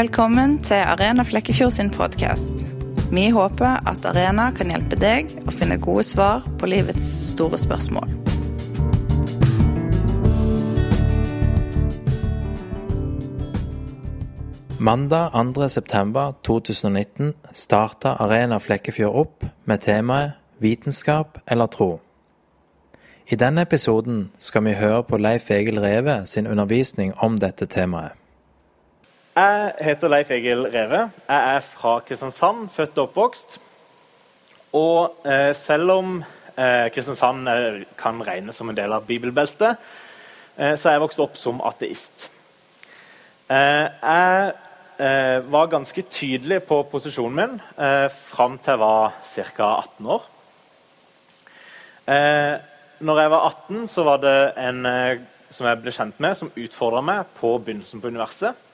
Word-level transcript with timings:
Velkommen 0.00 0.54
til 0.64 0.80
Arena 0.80 1.22
Flekkefjord 1.28 1.74
sin 1.74 1.90
podkast. 1.92 2.62
Vi 3.12 3.26
håper 3.34 3.82
at 3.90 4.04
Arena 4.08 4.46
kan 4.56 4.70
hjelpe 4.72 4.96
deg 4.96 5.28
å 5.44 5.52
finne 5.52 5.76
gode 5.76 6.06
svar 6.08 6.46
på 6.56 6.70
livets 6.72 7.10
store 7.34 7.58
spørsmål. 7.60 8.08
Mandag 14.78 15.36
2.9.2019 15.36 17.34
starta 17.52 18.14
Arena 18.24 18.56
Flekkefjord 18.56 19.18
opp 19.24 19.44
med 19.68 19.84
temaet 19.84 20.40
Vitenskap 20.64 21.42
eller 21.44 21.68
tro. 21.68 21.98
I 23.28 23.36
denne 23.36 23.68
episoden 23.68 24.30
skal 24.38 24.64
vi 24.64 24.78
høre 24.80 25.04
på 25.04 25.20
Leif 25.20 25.52
Egil 25.52 25.76
Reve 25.84 26.22
sin 26.24 26.48
undervisning 26.48 27.12
om 27.20 27.36
dette 27.36 27.68
temaet. 27.68 28.19
Jeg 29.30 29.74
heter 29.86 30.10
Leif 30.10 30.30
Egil 30.34 30.64
Reve. 30.66 31.04
Jeg 31.28 31.54
er 31.54 31.60
fra 31.62 32.00
Kristiansand, 32.02 32.64
født 32.74 32.96
og 32.98 33.04
oppvokst. 33.04 33.60
Og 34.74 35.20
eh, 35.22 35.52
selv 35.54 35.90
om 35.94 36.16
eh, 36.58 36.88
Kristiansand 36.90 37.46
kan 37.98 38.18
regnes 38.26 38.56
som 38.58 38.72
en 38.72 38.74
del 38.74 38.90
av 38.90 39.04
bibelbeltet, 39.06 39.76
eh, 40.58 40.74
så 40.74 40.88
er 40.88 40.96
jeg 40.96 41.02
vokst 41.04 41.22
opp 41.22 41.38
som 41.38 41.62
ateist. 41.62 42.24
Eh, 43.46 43.86
jeg 43.86 44.48
eh, 44.98 45.36
var 45.46 45.70
ganske 45.70 46.02
tydelig 46.10 46.58
på 46.66 46.80
posisjonen 46.90 47.36
min 47.38 47.54
eh, 47.78 48.08
fram 48.10 48.56
til 48.58 48.74
jeg 48.74 48.80
var 48.82 49.14
ca. 49.30 49.68
18 49.76 50.08
år. 50.16 50.24
Eh, 52.10 52.56
når 52.98 53.22
jeg 53.22 53.32
var 53.36 53.46
18, 53.52 53.86
så 53.94 54.06
var 54.10 54.18
det 54.26 54.34
en 54.58 54.90
eh, 54.90 55.22
som 55.54 55.70
jeg 55.70 55.80
ble 55.84 55.94
kjent 55.94 56.18
med, 56.18 56.34
som 56.34 56.50
utfordra 56.58 57.04
meg 57.12 57.30
på 57.38 57.54
begynnelsen 57.62 58.02
på 58.02 58.10
universet. 58.10 58.66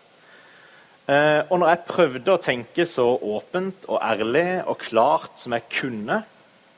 Eh, 1.07 1.41
og 1.53 1.61
når 1.61 1.69
jeg 1.71 1.87
prøvde 1.87 2.35
å 2.35 2.43
tenke 2.43 2.87
så 2.91 3.05
åpent 3.15 3.85
og 3.87 4.01
ærlig 4.03 4.63
og 4.67 4.81
klart 4.83 5.39
som 5.39 5.55
jeg 5.55 5.69
kunne, 5.71 6.19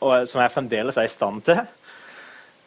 og 0.05 0.29
som 0.29 0.43
jeg 0.43 0.53
fremdeles 0.53 0.99
er 1.01 1.09
i 1.09 1.13
stand 1.13 1.41
til, 1.47 1.63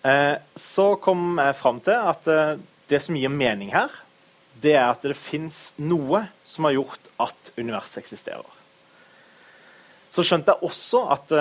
eh, 0.09 0.41
så 0.57 0.87
kom 1.03 1.37
jeg 1.37 1.59
fram 1.59 1.81
til 1.85 2.07
at 2.13 2.31
eh, 2.33 2.55
det 2.89 3.01
som 3.05 3.19
gir 3.19 3.29
mening 3.29 3.69
her, 3.75 3.93
det 4.61 4.73
er 4.73 4.87
at 4.87 5.05
det 5.05 5.17
fins 5.17 5.69
noe 5.77 6.25
som 6.45 6.65
har 6.65 6.79
gjort 6.79 7.13
at 7.21 7.53
universet 7.57 8.01
eksisterer. 8.01 8.57
Så 10.11 10.25
skjønte 10.27 10.51
jeg 10.51 10.67
også 10.67 11.05
at 11.13 11.31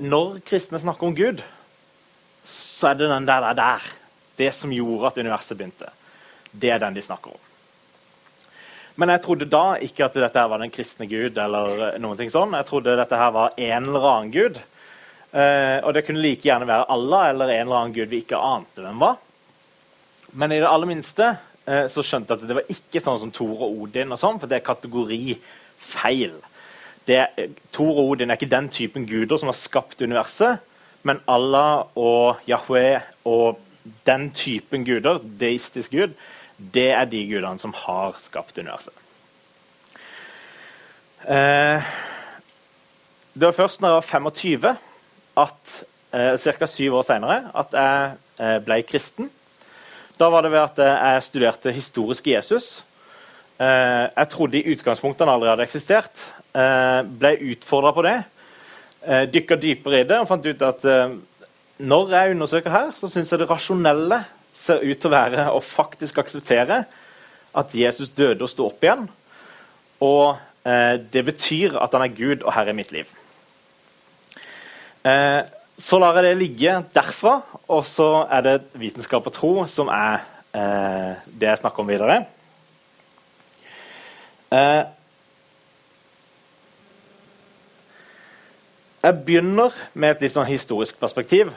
når 0.00 0.38
kristne 0.48 0.80
snakker 0.80 1.10
om 1.10 1.16
Gud, 1.16 1.42
så 2.46 2.88
er 2.88 2.96
det 2.96 3.10
den 3.12 3.28
der, 3.28 3.44
der, 3.44 3.58
der. 3.60 3.90
Det 4.40 4.48
som 4.56 4.72
gjorde 4.72 5.10
at 5.10 5.20
universet 5.20 5.60
begynte. 5.60 5.92
Det 6.50 6.72
er 6.72 6.80
den 6.80 6.96
de 6.96 7.04
snakker 7.04 7.36
om. 7.36 7.51
Men 9.00 9.12
jeg 9.14 9.22
trodde 9.24 9.48
da 9.48 9.64
ikke 9.80 10.04
at 10.04 10.16
dette 10.18 10.38
her 10.38 10.50
var 10.52 10.60
den 10.60 10.72
kristne 10.72 11.06
gud. 11.08 11.38
eller 11.38 11.98
noen 12.02 12.18
ting 12.18 12.30
sånn. 12.32 12.52
Jeg 12.58 12.68
trodde 12.68 12.96
dette 12.98 13.16
her 13.18 13.32
var 13.32 13.56
en 13.56 13.88
eller 13.88 14.08
annen 14.10 14.32
gud. 14.34 14.60
Eh, 15.32 15.78
og 15.80 15.94
det 15.96 16.04
kunne 16.04 16.20
like 16.20 16.44
gjerne 16.44 16.68
være 16.68 16.90
Allah 16.92 17.30
eller 17.30 17.54
en 17.54 17.66
eller 17.66 17.78
annen 17.78 17.96
gud 17.96 18.10
vi 18.10 18.20
ikke 18.20 18.36
ante 18.36 18.84
hvem 18.84 19.00
var. 19.00 19.16
Men 20.36 20.52
i 20.52 20.60
det 20.60 20.68
aller 20.68 20.90
minste 20.90 21.30
eh, 21.64 21.86
så 21.92 22.04
skjønte 22.04 22.34
jeg 22.34 22.42
at 22.42 22.50
det 22.50 22.58
var 22.58 22.72
ikke 22.74 23.00
sånn 23.00 23.20
som 23.22 23.32
Thor 23.32 23.64
og 23.64 23.80
Odin, 23.86 24.12
og 24.12 24.20
sånn, 24.20 24.40
for 24.40 24.50
det 24.50 24.58
er 24.58 24.66
kategorifeil. 24.66 26.36
Thor 27.72 27.96
og 27.96 28.12
Odin 28.12 28.30
er 28.30 28.38
ikke 28.38 28.52
den 28.52 28.68
typen 28.72 29.08
guder 29.08 29.40
som 29.40 29.48
har 29.48 29.58
skapt 29.58 30.04
universet, 30.04 30.60
men 31.08 31.18
Allah 31.26 31.88
og 31.98 32.44
Yahweh 32.46 33.00
og 33.26 33.58
den 34.06 34.28
typen 34.36 34.84
guder, 34.86 35.18
deistisk 35.40 35.96
gud, 35.96 36.12
det 36.70 36.90
er 36.94 37.08
de 37.10 37.22
gudene 37.26 37.58
som 37.58 37.74
har 37.74 38.18
skapt 38.22 38.58
universet. 38.58 38.94
Eh, 41.22 41.90
det 43.32 43.48
var 43.48 43.56
først 43.56 43.82
når 43.82 43.88
jeg 43.88 43.98
var 43.98 44.08
25, 44.10 44.72
at, 45.42 45.84
eh, 46.12 46.36
ca. 46.36 46.66
syv 46.66 46.98
år 47.00 47.06
senere, 47.08 47.38
at 47.54 47.72
jeg 47.72 48.14
eh, 48.38 48.58
ble 48.58 48.82
kristen. 48.82 49.30
Da 50.18 50.28
var 50.30 50.42
det 50.42 50.52
ved 50.52 50.60
at 50.60 50.78
jeg 50.78 51.22
studerte 51.22 51.72
historisk 51.72 52.26
Jesus. 52.26 52.84
Jeg 53.62 54.28
trodde 54.28 54.58
i 54.58 54.72
utgangspunktet 54.74 55.22
han 55.22 55.34
aldri 55.34 55.48
hadde 55.48 55.62
eksistert. 55.62 56.18
Ble 56.52 57.30
utfordra 57.52 57.92
på 57.94 58.02
det. 58.02 58.16
Dykka 59.30 59.56
dypere 59.56 60.00
i 60.00 60.06
det 60.08 60.18
og 60.18 60.26
fant 60.26 60.46
ut 60.46 60.62
at 60.66 60.86
når 61.78 62.10
jeg 62.10 62.34
undersøker 62.34 62.74
her, 62.74 62.90
så 62.98 63.10
syns 63.10 63.30
jeg 63.30 63.38
det 63.38 63.50
rasjonelle 63.50 64.18
ser 64.52 64.84
ut 64.84 64.98
til 65.00 65.10
å 65.10 65.14
være 65.16 65.48
å 65.52 65.60
faktisk 65.64 66.20
akseptere 66.22 66.84
at 67.56 67.74
Jesus 67.76 68.12
døde 68.16 68.44
og 68.44 68.50
sto 68.50 68.68
opp 68.68 68.84
igjen. 68.84 69.06
Og 70.02 70.36
eh, 70.68 71.00
det 71.12 71.24
betyr 71.26 71.76
at 71.80 71.92
han 71.96 72.04
er 72.06 72.14
Gud 72.16 72.44
og 72.44 72.52
herre 72.56 72.74
i 72.74 72.78
mitt 72.78 72.92
liv. 72.94 73.08
Eh, 75.08 75.40
så 75.82 75.98
lar 75.98 76.18
jeg 76.18 76.28
det 76.28 76.38
ligge 76.38 76.76
derfra, 76.94 77.40
og 77.72 77.84
så 77.88 78.26
er 78.30 78.44
det 78.46 78.56
vitenskap 78.78 79.26
og 79.26 79.34
tro 79.34 79.52
som 79.70 79.90
er 79.90 80.20
eh, 80.54 81.22
det 81.26 81.48
jeg 81.48 81.62
snakker 81.62 81.82
om 81.82 81.90
videre. 81.90 82.18
Eh, 84.52 84.82
jeg 89.02 89.20
begynner 89.26 89.74
med 89.94 90.14
et 90.14 90.26
litt 90.26 90.36
sånn 90.36 90.50
historisk 90.50 91.00
perspektiv. 91.00 91.50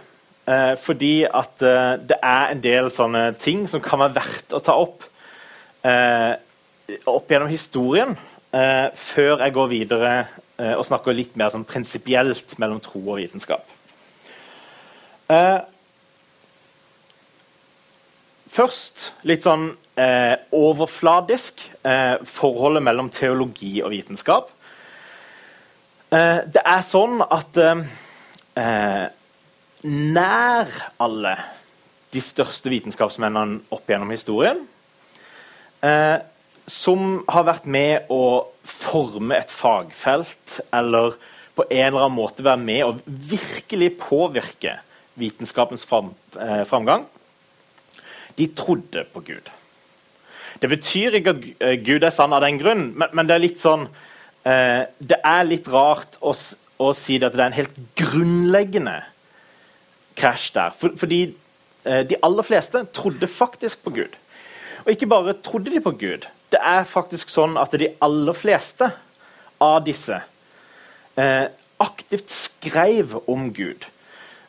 Eh, 0.46 0.74
fordi 0.78 1.26
at 1.26 1.62
eh, 1.66 1.94
det 2.10 2.18
er 2.22 2.52
en 2.54 2.62
del 2.62 2.92
sånne 2.94 3.32
ting 3.42 3.66
som 3.70 3.82
kan 3.82 4.04
være 4.04 4.20
verdt 4.20 4.54
å 4.54 4.62
ta 4.62 4.76
opp 4.78 5.08
eh, 5.86 6.36
opp 7.10 7.32
gjennom 7.32 7.50
historien, 7.50 8.16
eh, 8.54 8.90
før 8.94 9.42
jeg 9.42 9.54
går 9.56 9.72
videre 9.72 10.12
eh, 10.58 10.74
og 10.76 10.86
snakker 10.88 11.18
litt 11.18 11.38
mer 11.40 11.54
sånn 11.54 11.66
prinsipielt 11.68 12.58
mellom 12.62 12.82
tro 12.84 13.02
og 13.02 13.18
vitenskap. 13.22 13.66
Eh, 15.34 15.58
først 18.56 19.10
litt 19.28 19.46
sånn 19.46 19.74
overfladisk 19.96 21.62
forholdet 22.28 22.84
mellom 22.84 23.08
teologi 23.16 23.78
og 23.80 23.94
vitenskap. 23.94 24.50
det 26.12 26.64
er 26.68 26.82
sånn 26.84 27.22
at 27.24 27.60
nær 29.86 30.72
alle 31.02 31.36
de 32.14 32.22
største 32.24 32.72
vitenskapsmennene 32.72 33.62
opp 33.74 33.90
gjennom 33.90 34.14
historien. 34.14 34.64
Eh, 35.86 36.18
som 36.66 37.20
har 37.30 37.46
vært 37.46 37.68
med 37.70 38.10
å 38.10 38.48
forme 38.66 39.38
et 39.38 39.52
fagfelt, 39.54 40.60
eller 40.74 41.14
på 41.56 41.66
en 41.70 41.84
eller 41.88 42.08
annen 42.08 42.18
måte 42.18 42.44
være 42.46 42.62
med 42.62 42.82
å 42.86 42.96
virkelig 43.06 43.94
påvirke 44.02 44.80
vitenskapens 45.20 45.86
fram, 45.88 46.14
eh, 46.40 46.64
framgang. 46.68 47.06
De 48.36 48.48
trodde 48.48 49.06
på 49.14 49.24
Gud. 49.24 49.52
Det 50.60 50.70
betyr 50.70 51.20
ikke 51.20 51.36
at 51.36 51.46
eh, 51.62 51.78
Gud 51.84 52.04
er 52.04 52.10
sann 52.16 52.34
av 52.34 52.42
den 52.42 52.60
grunn, 52.60 52.94
men, 52.96 53.10
men 53.14 53.28
det 53.28 53.36
er 53.36 53.44
litt 53.44 53.60
sånn 53.60 53.88
eh, 54.48 54.88
Det 55.00 55.20
er 55.24 55.48
litt 55.48 55.68
rart 55.72 56.18
å, 56.22 56.34
å 56.80 56.94
si 56.96 57.20
at 57.20 57.36
det 57.36 57.40
er 57.42 57.50
en 57.50 57.60
helt 57.60 57.80
grunnleggende 58.00 59.02
krasj 60.18 60.52
der. 60.56 60.76
For, 60.80 60.96
fordi 60.98 61.22
eh, 61.86 62.04
de 62.10 62.20
aller 62.24 62.46
fleste 62.46 62.86
trodde 62.94 63.28
faktisk 63.28 63.84
på 63.84 63.94
Gud. 63.98 64.16
Og 64.86 64.94
ikke 64.94 65.10
bare 65.10 65.34
trodde 65.44 65.74
de 65.74 65.82
på 65.82 65.92
Gud. 65.92 66.28
Det 66.52 66.62
er 66.62 66.86
faktisk 66.88 67.32
sånn 67.34 67.58
at 67.58 67.74
de 67.74 67.90
aller 68.06 68.38
fleste 68.38 68.92
av 69.62 69.82
disse 69.86 70.22
eh, 71.18 71.48
aktivt 71.82 72.32
skrev 72.32 73.18
om 73.28 73.50
Gud. 73.54 73.88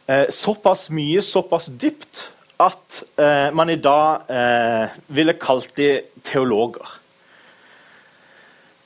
Eh, 0.06 0.28
såpass 0.30 0.88
mye, 0.94 1.22
såpass 1.24 1.70
dypt, 1.80 2.28
at 2.62 3.02
eh, 3.20 3.48
man 3.52 3.70
i 3.70 3.80
dag 3.80 4.30
eh, 4.32 4.94
ville 5.12 5.34
kalt 5.40 5.74
de 5.76 5.90
teologer. 6.24 6.94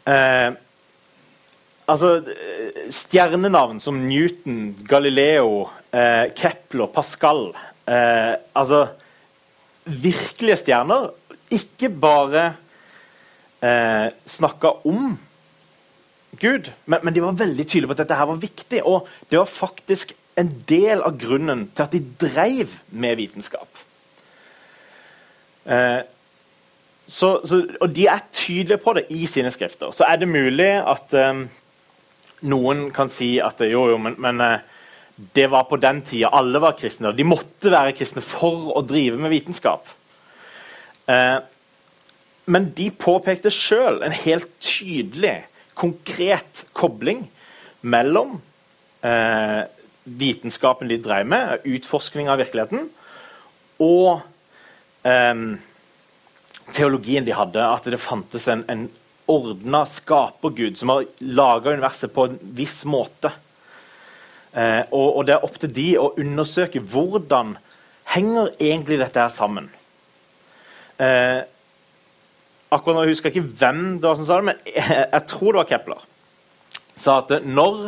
Eh, 0.08 0.50
altså, 1.86 2.14
Stjernenavn 2.90 3.78
som 3.80 4.00
Newton, 4.08 4.72
Galileo, 4.88 5.68
eh, 5.92 6.26
Kepler, 6.36 6.90
Pascal 6.94 7.50
eh, 7.86 8.34
Altså 8.54 8.84
virkelige 9.84 10.60
stjerner. 10.60 11.10
Ikke 11.50 11.90
bare 11.90 12.44
eh, 13.62 14.12
snakka 14.26 14.76
om 14.86 15.18
Gud, 16.40 16.70
men, 16.86 17.00
men, 17.02 17.14
de 17.14 17.22
var 17.24 17.36
veldig 17.36 17.66
tydelige 17.66 17.90
på 17.90 17.96
at 17.96 18.02
dette 18.04 18.16
her 18.16 18.28
var 18.30 18.40
viktig. 18.40 18.82
Og 18.86 19.08
det 19.30 19.40
var 19.40 19.50
faktisk 19.50 20.14
en 20.38 20.52
del 20.68 21.02
av 21.02 21.18
grunnen 21.20 21.66
til 21.74 21.84
at 21.84 21.94
de 21.96 22.00
dreiv 22.22 22.72
med 22.88 23.18
vitenskap. 23.18 23.82
Eh, 25.66 26.00
så, 27.10 27.40
så, 27.44 27.64
og 27.80 27.94
de 27.94 28.06
er 28.06 28.28
tydelige 28.32 28.78
på 28.78 28.94
det 28.94 29.08
i 29.10 29.26
sine 29.26 29.50
skrifter. 29.50 29.90
Så 29.92 30.06
er 30.06 30.20
det 30.20 30.28
mulig 30.30 30.70
at 30.78 31.14
um, 31.18 31.48
noen 32.46 32.84
kan 32.94 33.10
si 33.10 33.32
at 33.42 33.58
jo, 33.66 33.88
jo, 33.90 33.96
men, 33.98 34.14
men 34.22 34.38
uh, 34.38 34.69
det 35.32 35.46
var 35.52 35.66
på 35.68 35.76
den 35.80 36.00
tida 36.06 36.30
alle 36.32 36.60
var 36.62 36.76
kristne. 36.78 37.10
og 37.10 37.16
De 37.18 37.26
måtte 37.26 37.72
være 37.72 37.94
kristne 37.96 38.22
for 38.24 38.70
å 38.76 38.82
drive 38.86 39.18
med 39.20 39.32
vitenskap. 39.32 39.88
Eh, 41.10 41.38
men 42.50 42.70
de 42.76 42.88
påpekte 42.90 43.52
sjøl 43.52 44.00
en 44.04 44.14
helt 44.16 44.48
tydelig, 44.64 45.42
konkret 45.78 46.64
kobling 46.76 47.24
mellom 47.80 48.38
eh, 49.06 49.62
vitenskapen 50.04 50.90
de 50.90 50.98
drev 51.00 51.28
med, 51.28 51.66
utforskning 51.68 52.28
av 52.28 52.40
virkeligheten, 52.42 52.88
og 53.80 54.20
eh, 55.08 55.44
teologien 56.76 57.28
de 57.28 57.36
hadde. 57.36 57.64
At 57.64 57.88
det 57.92 58.00
fantes 58.02 58.48
en, 58.50 58.64
en 58.72 58.88
ordna 59.30 59.84
skapergud 59.86 60.78
som 60.78 60.92
har 60.94 61.06
laga 61.22 61.76
universet 61.76 62.12
på 62.14 62.26
en 62.28 62.40
viss 62.56 62.82
måte. 62.88 63.32
Eh, 64.50 64.82
og, 64.90 65.16
og, 65.16 65.26
det 65.26 65.36
er 65.36 65.46
opp 65.46 65.58
til 65.62 65.72
de 65.74 65.88
å 66.00 66.10
undersøke 66.18 66.82
hvordan 66.82 67.54
henger 68.10 68.50
egentlig 68.58 68.98
dette 68.98 69.22
her 69.22 69.30
sammen. 69.32 69.68
Eh, 70.98 71.42
akkurat 72.70 72.98
nå 72.98 73.06
husker 73.10 73.30
jeg 73.30 73.38
ikke 73.38 73.58
hvem 73.60 73.84
det 74.00 74.08
var 74.08 74.18
som 74.18 74.26
sa 74.26 74.40
det, 74.40 74.48
men 74.50 74.62
jeg, 74.66 75.04
jeg 75.04 75.26
tror 75.30 75.52
det 75.52 75.62
var 75.62 75.70
Kepler. 75.70 76.02
Sa 77.00 77.20
at 77.22 77.32
når 77.46 77.78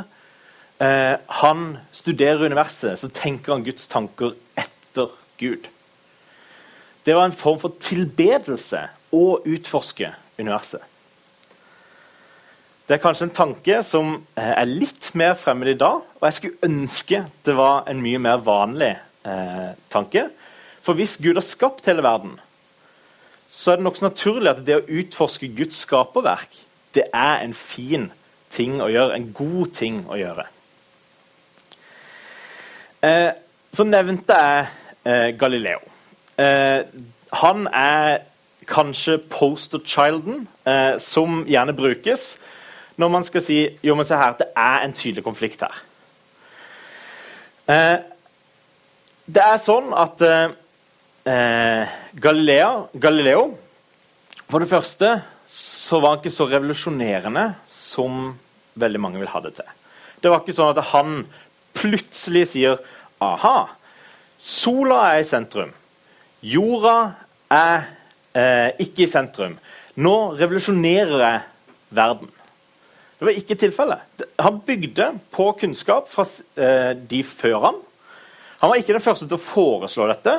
eh, 0.83 1.17
han 1.43 1.67
studerer 1.93 2.47
universet, 2.47 3.01
så 3.03 3.11
tenker 3.11 3.57
han 3.57 3.67
Guds 3.67 3.91
tanker 3.91 4.37
etter 4.55 5.11
Gud. 5.43 5.67
Det 7.03 7.19
var 7.19 7.27
en 7.27 7.35
form 7.35 7.59
for 7.59 7.75
tilbedelse 7.83 8.87
å 9.13 9.27
utforske 9.43 10.15
universet. 10.39 10.92
Det 12.89 12.97
er 12.97 13.03
kanskje 13.03 13.29
en 13.29 13.35
tanke 13.35 13.77
som 13.87 14.15
eh, 14.35 14.53
er 14.53 14.67
litt 14.67 15.13
mer 15.19 15.37
fremmed 15.39 15.71
i 15.71 15.79
dag, 15.79 16.03
og 16.03 16.25
jeg 16.27 16.39
skulle 16.39 16.67
ønske 16.67 17.21
det 17.47 17.55
var 17.57 17.87
en 17.91 18.03
mye 18.03 18.19
mer 18.23 18.43
vanlig 18.43 18.97
eh, 19.25 19.69
tanke. 19.93 20.27
For 20.83 20.99
hvis 20.99 21.15
Gud 21.23 21.39
har 21.39 21.47
skapt 21.47 21.87
hele 21.87 22.03
verden, 22.03 22.35
så 23.53 23.73
er 23.73 23.79
det 23.79 23.87
nokså 23.87 24.09
naturlig 24.09 24.51
at 24.51 24.65
det 24.67 24.81
å 24.81 24.87
utforske 24.99 25.51
Guds 25.55 25.85
skaperverk 25.85 26.59
det 26.93 27.07
er 27.15 27.41
en 27.41 27.55
fin 27.57 28.11
ting 28.53 28.81
å 28.83 28.91
gjøre, 28.93 29.17
en 29.17 29.31
god 29.33 29.73
ting 29.77 30.03
å 30.11 30.19
gjøre. 30.21 30.45
Eh, 33.03 33.31
så 33.73 33.87
nevnte 33.89 34.37
jeg 34.37 34.67
eh, 35.09 35.31
Galileo. 35.41 35.81
Eh, 36.37 36.85
han 37.41 37.65
er 37.73 38.27
kanskje 38.69 39.17
poster-childen 39.33 40.47
eh, 40.69 40.99
som 41.01 41.43
gjerne 41.49 41.75
brukes 41.77 42.35
når 43.03 43.11
man 43.11 43.27
skal 43.27 43.45
si 43.45 43.59
jo, 43.83 43.97
men 43.99 44.07
se 44.07 44.19
her, 44.19 44.37
det 44.39 44.49
er 44.57 44.87
en 44.87 44.95
tydelig 44.97 45.25
konflikt 45.27 45.65
her. 45.65 45.83
Eh, 47.73 47.99
det 49.33 49.43
er 49.43 49.61
sånn 49.63 49.93
at 49.95 50.23
eh, 50.27 51.93
Galilea, 52.19 52.71
Galileo 52.99 53.45
For 54.51 54.61
det 54.61 54.71
første 54.73 55.13
så 55.53 56.01
var 56.01 56.15
han 56.15 56.23
ikke 56.23 56.33
så 56.35 56.49
revolusjonerende 56.49 57.45
som 57.71 58.33
veldig 58.81 59.01
mange 59.05 59.21
vil 59.21 59.31
ha 59.31 59.41
det 59.45 59.55
til. 59.59 59.69
Det 60.23 60.31
var 60.31 60.43
ikke 60.43 60.55
sånn 60.57 60.73
at 60.73 60.91
han 60.93 61.23
plutselig 61.77 62.47
sier 62.55 62.79
aha, 63.23 63.67
sola 64.41 65.03
er 65.11 65.23
i 65.23 65.29
sentrum. 65.29 65.73
Jorda 66.43 66.97
er 67.53 67.85
eh, 68.33 68.71
ikke 68.83 69.05
i 69.05 69.11
sentrum. 69.11 69.59
Nå 70.01 70.15
revolusjonerer 70.41 71.25
jeg 71.27 71.43
verden. 71.93 72.33
Det 73.23 73.29
var 73.29 73.37
ikke 73.39 73.55
tilfellet. 73.55 74.23
Han 74.43 74.57
bygde 74.67 75.05
på 75.31 75.45
kunnskap 75.55 76.09
fra 76.11 76.25
eh, 76.59 76.89
de 77.07 77.21
før 77.23 77.61
ham. 77.63 77.77
Han 78.59 78.71
var 78.73 78.81
ikke 78.81 78.97
den 78.97 79.05
første 79.05 79.29
til 79.31 79.37
å 79.37 79.45
foreslå 79.47 80.09
dette, 80.11 80.33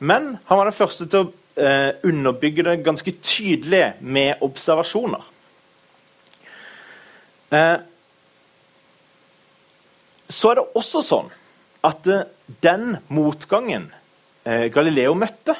men 0.00 0.30
han 0.46 0.56
var 0.56 0.70
den 0.70 0.76
første 0.78 1.04
til 1.12 1.26
å 1.26 1.60
eh, 1.60 1.90
underbygge 2.08 2.64
det 2.64 2.78
ganske 2.86 3.12
tydelig 3.20 3.82
med 4.00 4.40
observasjoner. 4.48 5.26
Eh, 7.52 7.76
så 10.32 10.54
er 10.54 10.62
det 10.62 10.80
også 10.80 11.02
sånn 11.04 11.28
at 11.84 12.08
den 12.64 12.94
motgangen 13.12 13.90
Galileo 14.72 15.12
møtte, 15.20 15.58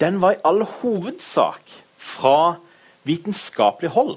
den 0.00 0.22
var 0.24 0.38
i 0.38 0.40
all 0.40 0.64
hovedsak 0.78 1.76
fra 2.00 2.38
vitenskapelig 3.04 3.92
hold. 3.92 4.16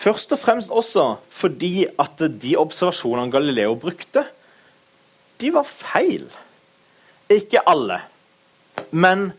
Først 0.00 0.32
og 0.32 0.40
fremst 0.40 0.70
også 0.72 1.16
fordi 1.34 1.84
at 2.00 2.22
de 2.40 2.54
observasjonene 2.60 3.32
Galileo 3.32 3.74
brukte, 3.76 4.24
de 5.40 5.50
var 5.52 5.68
feil. 5.68 6.24
Ikke 7.30 7.60
alle. 7.68 8.00
Men 8.90 9.30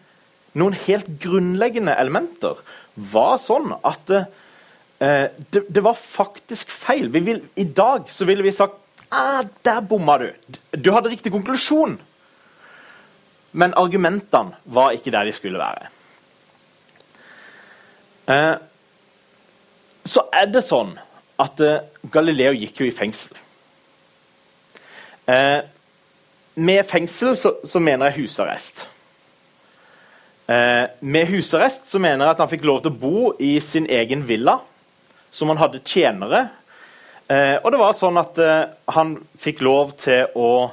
noen 0.58 0.76
helt 0.86 1.10
grunnleggende 1.24 1.96
elementer 1.98 2.62
var 3.12 3.40
sånn 3.42 3.74
at 3.88 4.14
eh, 4.14 5.28
det, 5.54 5.64
det, 5.70 5.84
var 5.84 5.98
faktisk 5.98 6.72
feil. 6.74 7.10
Vil, 7.14 7.42
I 7.56 7.66
dag 7.66 8.10
så 8.12 8.28
ville 8.30 8.46
vi 8.46 8.54
sagt 8.56 8.78
ah, 9.10 9.42
der 9.66 9.82
bomma 9.82 10.18
du. 10.22 10.30
Du 10.78 10.92
hadde 10.94 11.12
riktig 11.12 11.34
konklusjon. 11.34 11.98
Men 13.52 13.74
argumentene 13.76 14.60
var 14.64 14.94
ikke 14.96 15.12
der 15.12 15.28
de 15.28 15.34
skulle 15.36 15.60
være. 15.60 15.90
Eh, 18.32 18.56
så 20.08 20.24
er 20.34 20.50
det 20.50 20.64
sånn 20.66 20.96
at 21.42 21.62
uh, 21.62 21.82
Galileo 22.14 22.54
gikk 22.56 22.82
jo 22.82 22.88
i 22.90 22.96
fengsel. 22.96 23.38
Uh, 25.30 25.62
med 26.56 26.84
fengsel 26.90 27.36
så, 27.40 27.56
så, 27.64 27.82
mener 27.84 28.10
jeg 28.10 28.26
husarrest. 28.26 28.86
Uh, 30.50 30.90
med 31.00 31.30
husarrest 31.32 31.88
så 31.92 32.02
mener 32.02 32.26
jeg 32.26 32.36
at 32.36 32.44
han 32.44 32.52
fikk 32.52 32.66
lov 32.68 32.82
til 32.84 32.92
å 32.92 33.02
bo 33.04 33.32
i 33.40 33.54
sin 33.64 33.88
egen 33.90 34.26
villa, 34.28 34.60
som 35.32 35.54
han 35.54 35.62
hadde 35.62 35.84
tjenere. 35.88 36.50
og 37.32 37.72
det 37.72 37.80
var 37.80 37.94
sånn 37.96 38.18
at 38.20 38.36
han 38.92 39.14
fikk 39.40 39.62
lov 39.64 39.94
til 40.02 40.28
å 40.36 40.68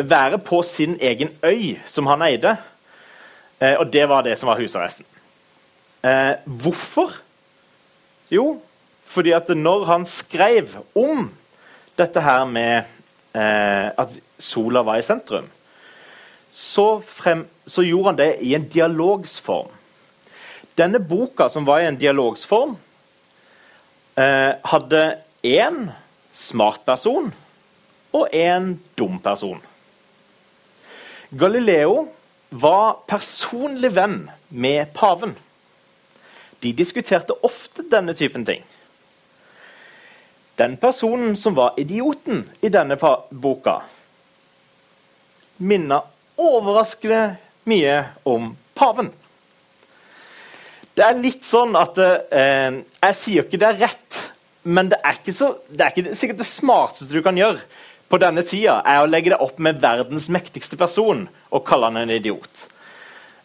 være 0.00 0.38
på 0.40 0.62
sin 0.64 0.96
egen 0.96 1.34
øy, 1.44 1.76
som 1.84 2.08
han 2.08 2.24
eide. 2.24 2.54
og 3.60 3.92
det 3.92 4.06
var 4.08 4.24
det 4.24 4.38
som 4.40 4.48
var 4.48 4.56
husarresten. 4.56 5.04
Eh, 6.02 6.34
hvorfor? 6.44 7.12
Jo, 8.30 8.60
fordi 9.04 9.32
at 9.36 9.48
når 9.52 9.84
han 9.84 10.06
skrev 10.06 10.78
om 10.96 11.26
dette 11.98 12.22
her 12.24 12.44
med 12.48 12.76
eh, 13.36 13.88
at 13.90 14.14
sola 14.38 14.84
var 14.86 15.00
i 15.00 15.04
sentrum, 15.04 15.48
så, 16.50 17.00
frem, 17.04 17.44
så, 17.66 17.82
gjorde 17.82 18.10
han 18.10 18.18
det 18.18 18.30
i 18.42 18.54
en 18.56 18.68
dialogsform. 18.68 19.68
Denne 20.78 20.98
boka, 21.02 21.50
som 21.52 21.66
var 21.66 21.82
i 21.82 21.90
en 21.90 21.98
dialogsform, 22.00 22.76
eh, 24.16 24.52
hadde 24.72 25.02
én 25.44 25.90
smart 26.32 26.86
person 26.86 27.28
og 28.12 28.32
én 28.32 28.72
dum 28.98 29.20
person. 29.22 29.60
Galileo 31.30 32.08
var 32.50 33.04
personlig 33.06 33.92
venn 33.94 34.24
med 34.48 34.90
paven 34.96 35.36
de 36.60 36.72
diskuterte 36.76 37.36
ofte 37.46 37.84
denne 37.90 38.14
typen 38.14 38.44
ting. 38.44 38.64
Den 40.60 40.76
personen 40.76 41.36
som 41.40 41.54
var 41.56 41.78
idioten 41.80 42.44
i 42.60 42.68
denne 42.68 42.98
boka, 43.30 43.80
minner 45.56 46.04
overraskende 46.40 47.36
mye 47.68 47.96
om 48.28 48.52
paven. 48.76 49.10
Det 50.96 51.04
er 51.06 51.20
litt 51.20 51.46
sånn 51.46 51.76
at 51.78 51.96
eh, 52.00 52.80
Jeg 53.00 53.16
sier 53.16 53.46
ikke 53.46 53.60
det 53.60 53.68
er 53.68 53.80
rett, 53.86 54.18
men 54.62 54.90
det 54.92 54.98
er 55.06 55.20
så, 55.32 55.54
det 55.68 55.84
er 55.84 55.94
ikke 55.94 56.16
sikkert 56.18 56.42
det 56.42 56.48
smarteste 56.48 57.14
du 57.14 57.22
kan 57.24 57.38
gjøre 57.38 57.62
på 58.10 58.18
denne 58.20 58.42
tida, 58.44 58.80
er 58.84 59.00
å 59.00 59.08
legge 59.08 59.30
deg 59.32 59.40
opp 59.40 59.60
med 59.62 59.80
verdens 59.80 60.26
mektigste 60.32 60.76
person 60.76 61.28
og 61.48 61.64
kalle 61.64 61.88
han 61.88 62.02
en 62.02 62.12
idiot. 62.12 62.66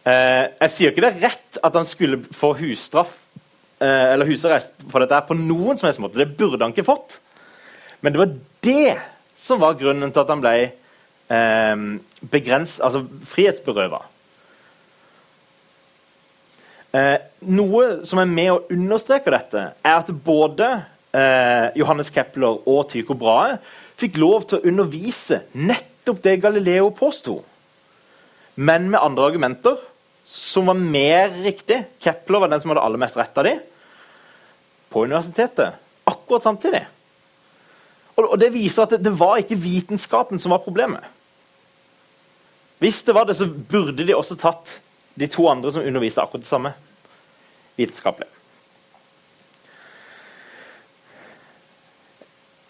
Eh, 0.05 0.43
jeg 0.61 0.71
sier 0.71 0.91
ikke 0.91 1.01
det 1.01 1.11
er 1.15 1.23
rett 1.31 1.59
at 1.65 1.77
han 1.79 1.87
skulle 1.89 2.19
få 2.35 2.51
husstraff 2.59 3.15
eh, 3.81 4.13
eller 4.13 4.29
husarrest 4.29 4.75
på 4.85 5.01
dette 5.01 5.21
på 5.25 5.37
noen 5.39 5.79
som 5.79 5.89
helst 5.89 6.01
måte. 6.03 6.19
Det 6.21 6.37
burde 6.37 6.61
han 6.61 6.75
ikke 6.75 6.85
fått. 6.85 7.17
Men 8.05 8.13
det 8.13 8.21
var 8.21 8.35
det 8.67 8.97
som 9.41 9.61
var 9.61 9.79
grunnen 9.79 10.13
til 10.13 10.21
at 10.21 10.29
han 10.29 10.43
ble 10.43 10.53
eh, 10.61 11.87
altså 12.85 13.01
frihetsberøva. 13.31 14.03
Eh, 16.95 17.17
noe 17.49 17.87
som 18.07 18.21
er 18.21 18.29
med 18.29 18.51
å 18.53 18.61
understreke 18.71 19.33
dette, 19.33 19.63
er 19.81 19.97
at 19.97 20.11
både 20.25 20.69
eh, 21.17 21.73
Johannes 21.81 22.13
Kepler 22.13 22.61
og 22.61 22.85
Tycho 22.93 23.17
Brahe 23.19 23.57
fikk 23.99 24.19
lov 24.21 24.45
til 24.47 24.59
å 24.59 24.69
undervise 24.69 25.41
nettopp 25.57 26.21
det 26.23 26.37
Galileo 26.43 26.93
påsto, 26.95 27.39
men 28.55 28.87
med 28.93 29.01
andre 29.01 29.27
argumenter 29.31 29.81
som 30.25 30.65
var 30.65 30.73
mer 30.73 31.29
riktig. 31.29 31.83
Kepler 31.99 32.39
var 32.39 32.49
den 32.49 32.61
som 32.61 32.71
hadde 32.73 32.81
aller 32.81 32.97
mest 32.97 33.17
rett 33.17 33.37
av 33.37 33.45
dem. 33.45 33.59
På 34.89 35.03
universitetet. 35.05 35.77
Akkurat 36.03 36.43
samtidig. 36.43 36.81
Og, 38.15 38.39
Det 38.39 38.49
viser 38.53 38.87
at 38.87 38.95
det, 39.03 39.11
var 39.19 39.37
ikke 39.37 39.59
vitenskapen 39.59 40.41
som 40.41 40.55
var 40.55 40.63
problemet. 40.65 41.03
Hvis 42.81 43.03
det 43.05 43.13
var 43.15 43.27
det, 43.29 43.37
så 43.37 43.45
burde 43.45 44.05
de 44.05 44.15
også 44.15 44.37
tatt 44.39 44.71
de 45.15 45.27
to 45.31 45.45
andre 45.47 45.71
som 45.71 45.85
underviser 45.85 46.23
akkurat 46.23 46.43
det 46.43 46.49
samme 46.49 46.71
vitenskapelig. 47.77 48.27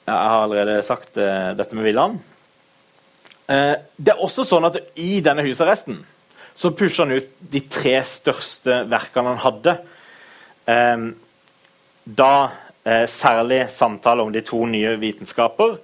Jeg 0.06 0.14
har 0.14 0.44
allerede 0.44 0.84
sagt 0.86 1.18
uh, 1.18 1.56
dette 1.58 1.78
med 1.78 1.88
Villand. 1.88 2.20
Uh, 3.50 3.80
det 3.98 4.14
er 4.14 4.22
også 4.22 4.46
sånn 4.46 4.68
at 4.68 4.78
I 5.02 5.22
denne 5.26 5.46
husarresten 5.46 6.04
så 6.56 6.72
pusher 6.72 7.04
han 7.04 7.18
ut 7.20 7.32
de 7.52 7.62
tre 7.68 7.98
største 8.08 8.86
verkene 8.88 9.34
han 9.34 9.44
hadde. 9.44 9.74
Eh, 10.72 11.08
da 12.06 12.34
eh, 12.86 13.04
særlig 13.12 13.66
samtale 13.74 14.24
om 14.24 14.32
de 14.32 14.44
to 14.46 14.62
nye 14.70 14.96
vitenskaper, 15.02 15.80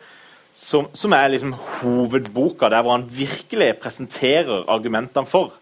som, 0.56 0.88
som 0.94 1.16
er 1.16 1.34
liksom 1.34 1.56
hovedboka, 1.82 2.70
der 2.70 2.86
hvor 2.86 2.96
han 2.96 3.10
virkelig 3.12 3.74
presenterer 3.82 4.70
argumentene 4.72 5.28
for. 5.28 5.56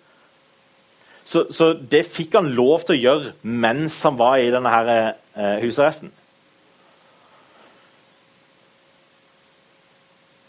Så, 1.23 1.45
så, 1.53 1.73
det 1.73 2.07
fikk 2.09 2.33
han 2.39 2.53
lov 2.57 2.85
til 2.85 2.97
å 2.97 3.01
gjøre 3.03 3.33
mens 3.45 3.99
han 4.05 4.17
var 4.17 4.39
i 4.41 4.49
denne 4.49 4.71
her, 4.73 4.93
husarresten. 5.61 6.09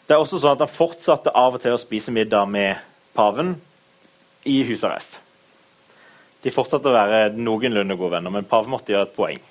Det 0.08 0.16
er 0.16 0.24
også 0.24 0.40
sånn 0.42 0.56
at 0.56 0.64
Han 0.64 0.72
fortsatte 0.72 1.30
av 1.36 1.54
og 1.54 1.62
til 1.62 1.76
å 1.76 1.78
spise 1.78 2.10
middag 2.10 2.48
med 2.50 2.80
paven 3.14 3.52
i 4.48 4.62
husarrest. 4.68 5.18
De 6.40 6.52
fortsatte 6.52 6.88
å 6.88 6.94
være 6.94 7.34
noenlunde 7.36 7.96
gode 7.98 8.16
venner, 8.16 8.32
men 8.32 8.48
Pav 8.48 8.68
måtte 8.70 8.94
gjøre 8.94 9.08
et 9.08 9.16
poeng. 9.16 9.42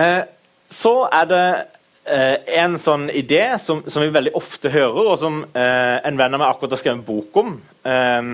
Eh, 0.00 0.22
så 0.72 0.94
er 1.12 1.28
det 1.30 1.44
eh, 2.08 2.56
en 2.62 2.78
sånn 2.80 3.06
idé 3.14 3.44
som, 3.62 3.84
som, 3.86 4.02
vi 4.02 4.14
veldig 4.14 4.32
ofte 4.38 4.72
hører, 4.72 5.12
og 5.12 5.20
som 5.20 5.42
eh, 5.44 6.00
en 6.00 6.18
venn 6.18 6.34
av 6.34 6.40
meg 6.40 6.48
akkurat 6.48 6.74
har 6.74 6.82
skrevet 6.82 7.02
en 7.02 7.06
bok 7.06 7.40
om. 7.44 7.54
Eh, 7.84 8.32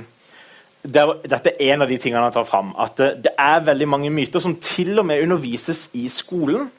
der, 0.80 1.14
dette 1.28 1.52
er 1.58 1.74
en 1.74 1.84
av 1.84 1.90
de 1.90 1.98
tingene 2.00 2.22
han 2.24 2.36
tar 2.36 2.46
fram. 2.48 2.70
At 2.80 2.96
det, 2.96 3.34
er 3.34 3.66
veldig 3.66 3.88
mange 3.90 4.12
myter 4.14 4.40
som 4.40 4.56
til 4.62 4.94
og 5.02 5.08
med 5.10 5.24
undervises 5.26 5.88
i 5.98 6.06
skolen. 6.12 6.70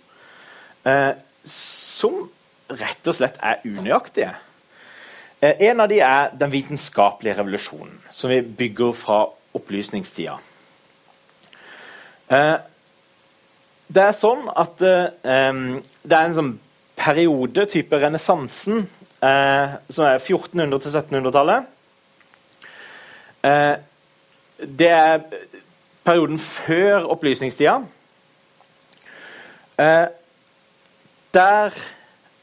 Eh, 0.87 1.11
som 1.45 2.23
rett 2.71 3.11
og 3.11 3.17
slett 3.17 3.37
er 3.43 3.61
unøyaktige. 3.67 4.31
Eh, 5.41 5.55
en 5.69 5.79
av 5.81 5.89
de 5.89 5.97
er 6.05 6.33
den 6.37 6.51
vitenskapelige 6.53 7.39
revolusjonen, 7.39 7.95
som 8.13 8.29
vi 8.29 8.41
bygger 8.41 8.91
fra 8.93 9.23
opplysningstida. 9.57 10.35
Eh, 12.29 12.57
det 13.91 14.03
er 14.03 14.13
sånn 14.15 14.45
at 14.53 14.83
eh, 14.85 15.07
det 16.03 16.17
er 16.17 16.27
en 16.27 16.37
sånn 16.37 16.51
periode, 17.01 17.65
type 17.65 17.97
renessansen, 17.97 18.85
som 19.21 20.05
er 20.05 20.17
1400- 20.17 20.81
til 20.81 20.95
1700-tallet. 20.97 21.65
Det 24.65 24.89
er 24.89 25.21
perioden 26.05 26.39
før 26.41 27.05
opplysningstida. 27.13 27.75
Der 31.37 31.77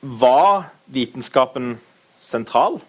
var 0.02 0.68
vitenskapen 0.86 1.80
sentral. 2.22 2.80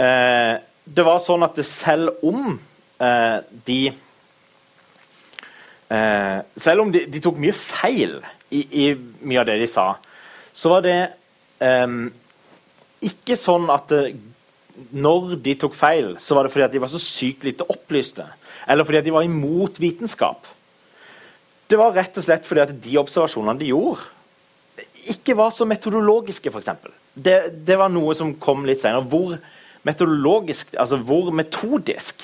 Eh, 0.00 0.54
det 0.84 1.04
var 1.06 1.20
sånn 1.22 1.44
at 1.46 1.58
selv 1.66 2.24
om 2.26 2.54
eh, 2.56 3.38
de 3.66 3.80
eh, 5.92 6.38
Selv 6.56 6.84
om 6.84 6.92
de, 6.94 7.04
de, 7.12 7.20
tok 7.22 7.38
mye 7.42 7.54
feil 7.56 8.16
i, 8.52 8.62
i, 8.62 8.86
mye 9.22 9.42
av 9.42 9.48
det 9.48 9.58
de 9.62 9.68
sa, 9.70 9.92
så 10.52 10.72
var 10.72 10.84
det 10.84 10.96
eh, 11.64 11.98
ikke 13.08 13.36
sånn 13.38 13.70
at 13.72 13.92
når 14.92 15.36
de 15.44 15.54
tok 15.60 15.74
feil, 15.76 16.14
så 16.20 16.36
var 16.36 16.46
det 16.46 16.52
fordi 16.54 16.70
de 16.74 16.82
var 16.82 16.90
så 16.92 17.00
sykt 17.00 17.44
lite 17.44 17.66
opplyste. 17.68 18.24
Eller 18.68 18.86
fordi 18.88 19.02
de 19.04 19.14
var 19.14 19.26
imot 19.26 19.80
vitenskap. 19.80 20.46
Det 21.68 21.78
var 21.80 21.94
rett 21.96 22.16
og 22.20 22.24
slett 22.24 22.46
fordi 22.48 22.76
de 22.84 22.98
observasjonene 23.00 23.60
de 23.60 23.70
gjorde, 23.72 24.04
ikke 25.12 25.34
var 25.36 25.50
så 25.50 25.66
metodologiske, 25.66 26.52
f.eks. 26.52 26.68
Det, 27.12 27.36
det 27.66 27.76
var 27.80 27.90
noe 27.92 28.14
som 28.16 28.34
kom 28.40 28.64
litt 28.68 28.82
senere. 28.82 29.04
Hvor 29.08 29.34
metodologisk, 29.86 30.74
altså 30.78 30.98
hvor 31.02 31.32
metodisk 31.34 32.22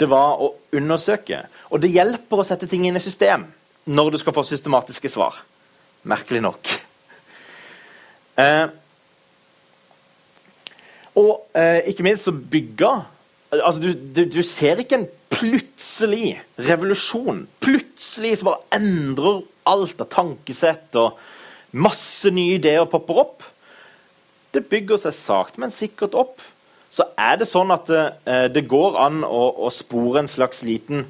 det 0.00 0.08
var 0.08 0.40
å 0.40 0.52
undersøke. 0.76 1.42
Og 1.70 1.82
det 1.82 1.92
hjelper 1.92 2.40
å 2.40 2.46
sette 2.46 2.68
ting 2.70 2.86
inn 2.88 2.96
i 2.96 3.04
system 3.04 3.48
når 3.90 4.14
du 4.14 4.20
skal 4.20 4.36
få 4.36 4.44
systematiske 4.46 5.10
svar. 5.12 5.40
Merkelig 6.08 6.40
nok. 6.44 6.70
Eh, 8.40 8.66
og 11.20 11.58
eh, 11.58 11.90
ikke 11.90 12.06
minst 12.06 12.28
så 12.28 12.32
bygga 12.32 12.92
altså 13.50 13.80
du, 13.82 13.90
du, 14.14 14.22
du, 14.30 14.42
ser 14.46 14.78
ikke 14.78 15.00
en 15.00 15.08
plutselig 15.32 16.36
revolusjon. 16.68 17.44
Plutselig 17.62 18.38
så 18.38 18.46
bare 18.46 18.78
endrer 18.78 19.42
alt 19.70 20.02
av 20.02 20.10
tankesett 20.12 20.98
og 21.00 21.20
Masse 21.70 22.32
nye 22.34 22.56
ideer 22.56 22.82
popper 22.90 23.20
opp. 23.22 23.44
Det 24.50 24.64
bygger 24.66 24.98
seg 24.98 25.14
sakte, 25.14 25.60
men 25.62 25.70
sikkert 25.70 26.16
opp. 26.18 26.42
Så 26.90 27.06
er 27.18 27.38
det 27.38 27.46
sånn 27.46 27.70
at 27.74 27.90
eh, 27.94 28.46
det 28.50 28.66
går 28.70 28.98
an 28.98 29.22
å, 29.26 29.42
å, 29.66 29.70
spore 29.74 30.24
en 30.24 30.30
slags 30.30 30.64
liten 30.66 31.04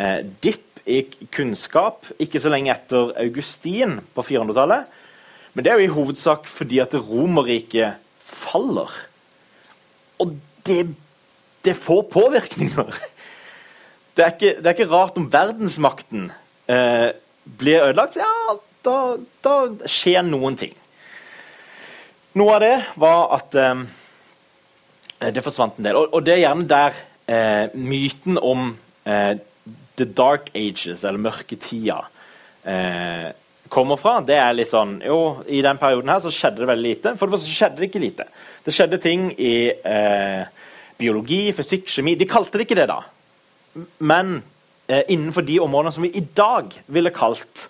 eh, 0.00 0.22
dipp 0.40 0.64
i 0.88 1.02
kunnskap 1.34 2.06
ikke 2.16 2.40
så 2.40 2.48
lenge 2.52 2.72
etter 2.72 3.12
Augustin 3.20 3.98
på 4.16 4.24
400-tallet. 4.24 4.88
Men 5.52 5.64
det 5.64 5.72
er 5.72 5.80
jo 5.82 5.88
i 5.88 5.96
hovedsak 5.98 6.48
fordi 6.48 6.80
at 6.80 6.96
Romerriket 6.96 8.00
faller. 8.24 8.92
Og 10.22 10.32
det, 10.66 10.80
det, 11.64 11.76
får 11.76 12.02
påvirkninger. 12.12 12.98
Det 14.16 14.24
er, 14.24 14.32
ikke, 14.34 14.54
det 14.58 14.66
er 14.66 14.74
ikke 14.74 14.90
rart 14.90 15.18
om 15.20 15.28
verdensmakten 15.32 16.30
eh, 16.66 17.10
blir 17.58 17.84
ødelagt. 17.84 18.16
Ja, 18.18 18.56
da, 18.82 18.96
da, 19.44 19.54
skjer 19.86 20.24
noen 20.26 20.56
ting. 20.58 20.72
Noe 22.38 22.56
av 22.56 22.64
det 22.64 22.74
var 22.98 23.28
at 23.36 23.54
eh, 23.58 23.84
det 25.20 25.44
forsvant 25.44 25.78
en 25.78 25.88
del. 25.88 25.98
Og, 25.98 26.14
og 26.14 26.24
det 26.26 26.36
er 26.36 26.44
gjerne 26.44 26.68
der 26.70 26.98
eh, 27.28 27.74
myten 27.74 28.38
om 28.38 28.70
eh, 29.08 29.34
the 29.98 30.06
dark 30.06 30.50
ages, 30.54 31.02
eller 31.02 31.20
mørketida, 31.22 31.98
eh, 32.64 33.28
kommer 33.68 34.00
fra. 34.00 34.18
Det 34.24 34.38
er 34.40 34.54
litt 34.56 34.70
sånn 34.70 34.98
Jo, 35.04 35.42
i 35.44 35.58
den 35.64 35.80
perioden 35.80 36.12
her 36.12 36.22
så 36.24 36.32
skjedde 36.32 36.62
det 36.62 36.70
veldig 36.70 36.88
lite. 36.88 37.14
For 37.18 37.28
det 37.28 37.36
første 37.36 37.56
skjedde 37.56 37.82
det 37.82 37.88
ikke 37.90 38.04
lite. 38.04 38.28
Det 38.64 38.74
skjedde 38.76 39.00
ting 39.02 39.26
i 39.34 39.56
eh, 39.72 40.68
biologi, 40.98 41.42
fysikk, 41.56 41.90
kjemi. 41.92 42.16
De 42.18 42.30
kalte 42.30 42.58
det 42.60 42.68
ikke 42.68 42.78
det 42.78 42.86
da. 42.90 43.02
Men 43.98 44.38
eh, 44.86 45.02
innenfor 45.10 45.44
de 45.44 45.58
områdene 45.62 45.92
som 45.94 46.06
vi 46.06 46.14
i 46.16 46.24
dag 46.38 46.72
ville 46.88 47.12
kalt 47.14 47.68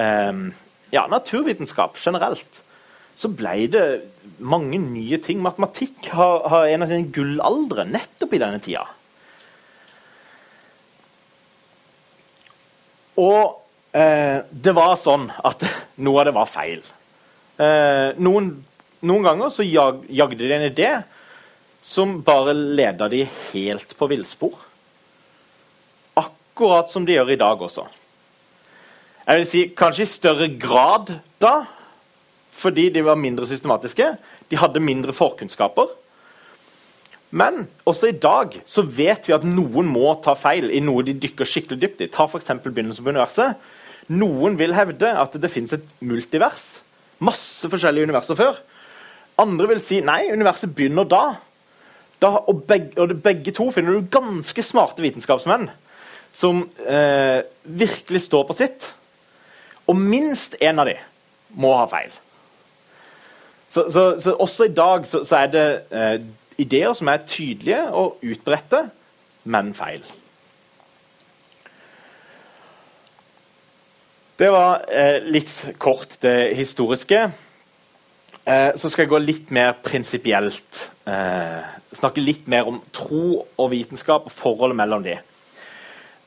Ehm, 0.00 0.52
ja, 0.90 1.06
naturvitenskap 1.06 1.98
generelt, 2.04 2.62
så 3.20 3.28
ble 3.36 3.66
det 3.68 3.84
mange 4.40 4.78
nye 4.80 5.18
ting. 5.20 5.42
Matematikk 5.44 6.08
har, 6.14 6.46
har 6.48 6.70
en 6.70 6.86
av 6.86 6.88
sine 6.92 7.10
gullaldre 7.12 7.84
nettopp 7.88 8.32
i 8.32 8.40
denne 8.40 8.60
tida. 8.64 8.86
Og 13.20 13.60
eh, 13.92 14.40
det 14.48 14.74
var 14.76 14.96
sånn 15.00 15.28
at 15.44 15.66
noe 16.04 16.22
av 16.22 16.30
det 16.30 16.36
var 16.38 16.48
feil. 16.48 16.80
Eh, 17.60 18.16
noen, 18.16 18.54
noen, 19.04 19.26
ganger 19.26 19.52
så 19.52 19.66
jag, 19.68 20.06
jagde 20.08 20.40
de 20.40 20.54
en 20.56 20.68
idé 20.70 20.90
som 21.84 22.20
bare 22.24 22.54
leda 22.56 23.08
de 23.12 23.26
helt 23.50 23.92
på 23.98 24.08
villspor. 24.08 24.56
Akkurat 26.20 26.88
som 26.92 27.04
de 27.04 27.18
gjør 27.18 27.34
i 27.34 27.40
dag 27.40 27.60
også. 27.68 27.84
Jeg 29.26 29.42
vil 29.42 29.48
si 29.48 29.66
Kanskje 29.76 30.06
i 30.06 30.10
større 30.10 30.48
grad 30.60 31.12
da, 31.40 31.52
fordi 32.60 32.88
de 32.92 33.04
var 33.06 33.18
mindre 33.18 33.48
systematiske. 33.48 34.12
De 34.50 34.60
hadde 34.60 34.82
mindre 34.84 35.14
forkunnskaper. 35.16 35.90
Men 37.30 37.68
også 37.86 38.10
i 38.10 38.16
dag 38.18 38.56
så 38.66 38.82
vet 38.82 39.28
vi 39.28 39.34
at 39.36 39.46
noen 39.46 39.86
må 39.90 40.16
ta 40.24 40.34
feil 40.38 40.70
i 40.74 40.82
noe 40.82 41.04
de 41.06 41.14
dykker 41.14 41.46
skikkelig 41.46 41.78
dypt 41.82 42.02
i. 42.04 42.10
Ta 42.10 42.26
f.eks. 42.26 42.50
begynnelsen 42.64 43.06
på 43.06 43.14
universet. 43.14 43.68
Noen 44.10 44.56
vil 44.58 44.74
hevde 44.74 45.12
at 45.14 45.36
det 45.38 45.52
finnes 45.52 45.76
et 45.76 45.86
multivers. 46.02 46.80
Masse 47.22 47.70
forskjellige 47.70 48.08
universer 48.10 48.38
før. 48.38 48.58
Andre 49.40 49.70
vil 49.70 49.82
si 49.82 50.00
nei, 50.04 50.24
universet 50.34 50.74
begynner 50.74 51.06
da. 51.08 51.22
da 52.20 52.32
og, 52.42 52.64
begge, 52.68 52.96
og 53.00 53.14
begge 53.22 53.54
to 53.56 53.68
finner 53.72 53.94
du 53.94 54.10
ganske 54.10 54.64
smarte 54.66 55.04
vitenskapsmenn 55.04 55.68
som 56.34 56.64
eh, 56.86 57.46
virkelig 57.62 58.24
står 58.26 58.48
på 58.48 58.58
sitt. 58.58 58.90
Og 59.86 59.98
minst 59.98 60.58
én 60.62 60.82
av 60.82 60.90
de 60.90 60.96
må 61.58 61.72
ha 61.78 61.86
feil. 61.90 62.10
Så, 63.70 63.86
så, 63.92 64.04
så 64.20 64.34
også 64.34 64.66
i 64.66 64.74
dag 64.74 65.06
så, 65.06 65.22
så 65.24 65.42
er 65.44 65.52
det 65.52 65.66
eh, 65.94 66.16
ideer 66.58 66.94
som 66.98 67.08
er 67.08 67.26
tydelige 67.26 67.84
og 67.94 68.18
utbredte, 68.22 68.88
men 69.44 69.74
feil. 69.74 70.02
Det 74.40 74.48
var 74.50 74.86
eh, 74.88 75.20
litt 75.28 75.52
kort 75.78 76.18
det 76.24 76.56
historiske. 76.58 77.28
Eh, 78.44 78.70
så 78.76 78.90
skal 78.90 79.04
jeg 79.04 79.12
gå 79.12 79.20
litt 79.22 79.52
mer 79.54 79.76
prinsipielt 79.84 80.88
eh, 81.06 81.60
snakke 81.96 82.22
litt 82.22 82.46
mer 82.50 82.68
om 82.70 82.80
tro 82.94 83.42
og 83.42 83.70
vitenskap 83.72 84.28
og 84.28 84.34
forholdet 84.34 84.78
mellom 84.78 85.04
de. 85.04 85.16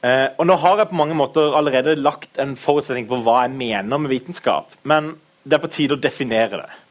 Eh, 0.03 0.27
og 0.37 0.47
Nå 0.47 0.57
har 0.59 0.81
jeg 0.81 0.91
på 0.91 0.99
mange 0.99 1.17
måter 1.17 1.55
allerede 1.57 1.95
lagt 1.99 2.39
en 2.41 2.57
forutsetning 2.59 3.07
på 3.09 3.21
hva 3.23 3.43
jeg 3.45 3.55
mener 3.55 4.01
med 4.01 4.11
vitenskap, 4.11 4.73
men 4.83 5.13
det 5.43 5.57
er 5.57 5.63
på 5.63 5.71
tide 5.71 5.97
å 5.97 6.03
definere 6.03 6.63
det. 6.63 6.82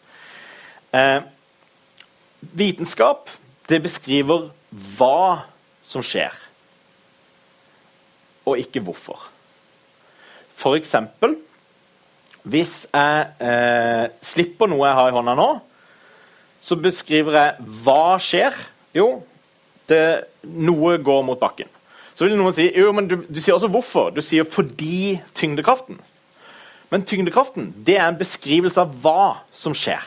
Eh, 0.93 1.23
vitenskap 2.53 3.31
det 3.71 3.79
beskriver 3.85 4.51
hva 4.99 5.45
som 5.87 6.05
skjer, 6.05 6.35
og 8.45 8.59
ikke 8.61 8.83
hvorfor. 8.85 9.29
For 10.59 10.77
eksempel 10.77 11.39
hvis 12.43 12.87
jeg 12.91 13.27
eh, 13.39 14.09
slipper 14.25 14.71
noe 14.71 14.89
jeg 14.89 14.99
har 14.99 15.11
i 15.11 15.15
hånda 15.15 15.35
nå, 15.39 15.51
så 16.63 16.79
beskriver 16.79 17.39
jeg 17.39 17.69
hva 17.85 18.17
skjer. 18.23 18.57
Jo, 18.95 19.23
det, 19.91 20.03
noe 20.43 20.97
går 21.03 21.23
mot 21.27 21.39
bakken. 21.39 21.71
Så 22.15 22.27
vil 22.27 22.35
noen 22.39 22.55
si 22.55 22.67
jo, 22.77 22.91
men 22.95 23.09
du, 23.11 23.21
du 23.27 23.39
sier 23.41 23.55
også 23.55 23.71
hvorfor. 23.73 24.11
Du 24.15 24.21
sier 24.23 24.47
fordi 24.47 25.21
tyngdekraften. 25.39 26.01
Men 26.93 27.07
tyngdekraften 27.09 27.71
det 27.87 27.97
er 27.97 28.11
en 28.11 28.19
beskrivelse 28.19 28.83
av 28.83 28.91
hva 29.03 29.29
som 29.57 29.75
skjer. 29.77 30.03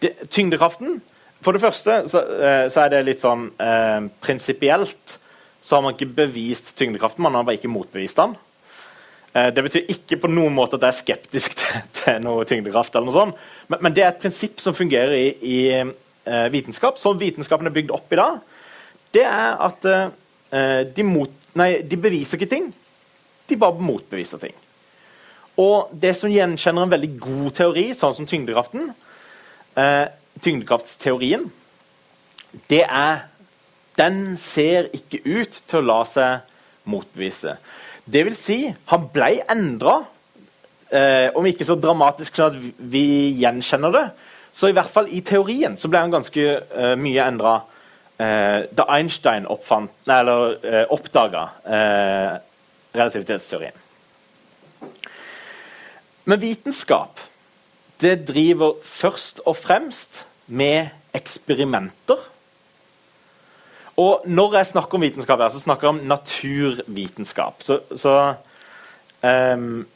Tyngdekraften 0.00 1.00
For 1.44 1.52
det 1.56 1.62
første 1.62 2.02
så, 2.08 2.20
eh, 2.20 2.66
så, 2.72 2.84
er 2.84 2.92
det 2.92 3.06
litt 3.08 3.24
sånn 3.24 3.48
eh, 3.60 4.06
prinsipielt 4.24 5.16
så 5.62 5.76
har 5.76 5.82
man 5.84 5.92
ikke 5.94 6.14
bevist 6.16 6.72
tyngdekraften, 6.78 7.22
man 7.22 7.36
har 7.36 7.44
bare 7.44 7.58
ikke 7.58 7.68
motbevist 7.68 8.16
den. 8.16 8.32
Eh, 9.34 9.50
det 9.54 9.64
betyr 9.66 9.90
ikke 9.92 10.18
på 10.22 10.30
noen 10.30 10.54
måte 10.56 10.78
at 10.78 10.86
jeg 10.86 10.94
er 10.94 11.00
skeptisk 11.00 11.56
til, 11.60 11.82
til 12.00 12.22
noe 12.24 12.46
tyngdekraft. 12.48 12.94
eller 12.94 13.10
noe 13.10 13.18
sånt, 13.18 13.42
men, 13.68 13.82
men, 13.84 13.96
det 13.96 14.04
er 14.04 14.14
et 14.14 14.22
prinsipp 14.22 14.62
som 14.62 14.76
fungerer 14.76 15.14
i, 15.18 15.28
i 15.44 15.58
uh, 15.84 16.46
vitenskap. 16.52 16.98
Som 16.98 17.20
vitenskapen 17.20 17.68
er 17.68 17.76
bygd 17.76 17.92
opp 17.94 18.10
i 18.12 18.18
dag, 18.18 18.40
det 19.14 19.26
er 19.26 19.60
at 19.68 19.86
uh, 19.86 20.08
de, 20.96 21.06
mot, 21.06 21.30
nei, 21.58 21.70
de, 21.86 22.00
beviser 22.00 22.38
ikke 22.38 22.50
ting, 22.50 22.72
de 23.46 23.60
bare 23.60 23.84
motbeviser 23.84 24.42
ting. 24.42 24.56
Og 25.60 25.92
det 26.02 26.16
som 26.16 26.32
gjenkjenner 26.32 26.86
en 26.86 26.92
veldig 26.94 27.12
god 27.20 27.54
teori, 27.58 27.90
sånn 27.94 28.16
som 28.16 28.26
tyngdekraften, 28.26 28.90
uh, 29.80 30.06
tyngdekraftsteorien, 30.44 31.48
det 32.70 32.84
er 32.84 33.26
Den 33.98 34.36
ser 34.40 34.86
ikke 34.96 35.18
ut 35.26 35.56
til 35.68 35.80
å 35.80 35.84
la 35.84 35.98
seg 36.08 36.46
motbevise. 36.88 37.56
Det 38.06 38.22
vil 38.24 38.36
si, 38.38 38.62
han 38.88 39.08
ble 39.12 39.42
endra, 39.50 39.98
eh, 40.88 41.28
om 41.36 41.44
ikke 41.44 41.66
så 41.68 41.76
dramatisk 41.76 42.38
sånn 42.38 42.54
at 42.54 42.78
vi 42.78 43.04
gjenkjenner 43.42 43.92
det, 43.92 44.06
så 44.56 44.70
i 44.70 44.74
hvert 44.76 44.90
fall 44.90 45.10
i 45.12 45.20
teorien 45.26 45.76
så 45.76 45.90
ble 45.90 46.00
han 46.00 46.14
ganske 46.14 46.46
eh, 46.46 46.94
mye 46.96 47.26
endra 47.26 47.58
eh, 48.16 48.70
da 48.72 48.86
Einstein 48.96 49.46
oppfant, 49.50 49.92
nei, 50.08 50.20
eller 50.22 50.56
eh, 50.64 50.86
oppdaga 50.96 51.44
eh, 51.66 52.32
relativitetsteorien. 52.96 53.76
Men 56.24 56.40
vitenskap 56.40 57.20
det 58.00 58.28
driver 58.28 58.74
først 58.82 59.40
og 59.46 59.56
fremst 59.56 60.24
med 60.46 60.88
eksperimenter 61.14 62.18
og 64.00 64.24
når 64.24 64.60
jeg 64.60 64.66
snakker 64.66 64.96
om 64.96 65.04
vitenskap, 65.04 65.40
her, 65.42 65.48
så 65.52 65.60
snakker 65.60 65.86
jeg 65.86 65.94
om 65.94 66.04
naturvitenskap. 66.08 67.62
Så, 67.62 67.80
så 67.96 68.34
um, 69.22 69.86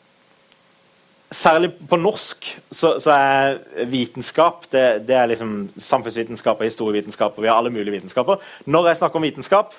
Særlig 1.34 1.72
på 1.90 1.96
norsk 1.98 2.46
så, 2.70 2.92
så 3.02 3.10
er 3.10 3.86
vitenskap 3.90 4.68
det, 4.70 5.08
det, 5.08 5.16
er 5.18 5.26
liksom 5.26 5.72
samfunnsvitenskap 5.82 6.60
og 6.60 6.68
historievitenskap. 6.68 7.32
og 7.36 7.42
vi 7.42 7.48
har 7.48 7.56
alle 7.58 7.72
mulige 7.74 7.90
vitenskaper. 7.90 8.36
Når 8.66 8.86
jeg 8.86 8.96
snakker 8.96 9.18
om 9.18 9.22
vitenskap, 9.22 9.74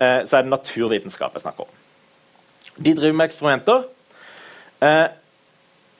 eh, 0.00 0.26
så 0.26 0.36
er 0.36 0.42
det 0.42 0.50
naturvitenskap 0.50 1.36
jeg 1.36 1.44
snakker 1.44 1.68
om. 1.68 1.76
De 2.84 2.96
driver 2.96 3.12
med 3.12 3.24
eksperimenter. 3.24 3.84
Eh, 4.82 5.06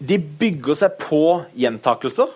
de 0.01 0.17
bygger 0.19 0.79
seg 0.81 0.97
på 1.01 1.25
gjentakelser. 1.61 2.31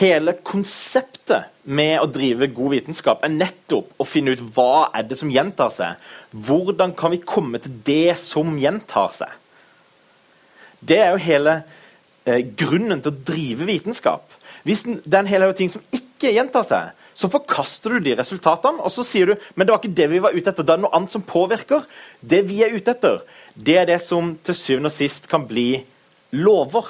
Hele 0.00 0.32
konseptet 0.40 1.50
med 1.68 2.00
å 2.00 2.08
drive 2.10 2.48
god 2.56 2.72
vitenskap 2.72 3.22
er 3.22 3.34
nettopp 3.34 3.92
å 4.00 4.06
finne 4.08 4.32
ut 4.32 4.42
hva 4.56 4.88
er 4.96 5.04
det 5.06 5.18
som 5.20 5.30
gjentar 5.30 5.70
seg. 5.76 6.00
Hvordan 6.32 6.94
kan 6.96 7.12
vi 7.12 7.20
komme 7.20 7.60
til 7.62 7.76
det 7.86 8.16
som 8.20 8.56
gjentar 8.58 9.12
seg? 9.18 9.36
Det 10.80 10.98
er 10.98 11.12
jo 11.12 11.22
hele 11.22 11.58
eh, 12.24 12.40
grunnen 12.58 13.04
til 13.04 13.12
å 13.12 13.22
drive 13.28 13.68
vitenskap. 13.68 14.24
Hvis 14.66 14.86
det 14.88 15.12
er 15.12 15.22
en 15.22 15.30
hel 15.30 15.46
ting 15.58 15.70
som 15.70 15.84
ikke 15.94 16.32
gjentar 16.32 16.66
seg, 16.66 16.98
så 17.12 17.28
forkaster 17.28 17.98
du 17.98 18.06
de 18.06 18.16
resultatene 18.16 18.80
og 18.80 18.88
så 18.94 19.04
sier 19.04 19.28
du 19.28 19.32
men 19.52 19.66
det 19.66 19.74
var 19.74 19.82
ikke 19.82 19.98
det 20.00 20.08
vi 20.08 20.22
var 20.24 20.32
ute 20.32 20.48
etter. 20.48 20.64
Det 20.64 20.74
er 20.74 20.82
noe 20.86 20.96
annet 20.96 21.12
som 21.12 21.24
påvirker. 21.26 21.84
Det 22.24 22.40
vi 22.48 22.62
er 22.64 22.72
ute 22.72 22.96
etter, 22.96 23.20
det 23.54 23.76
er 23.82 23.90
det 23.92 24.00
som 24.06 24.32
til 24.40 24.56
syvende 24.56 24.88
og 24.88 24.96
sist 24.96 25.28
kan 25.30 25.44
bli 25.46 25.82
lover. 26.32 26.88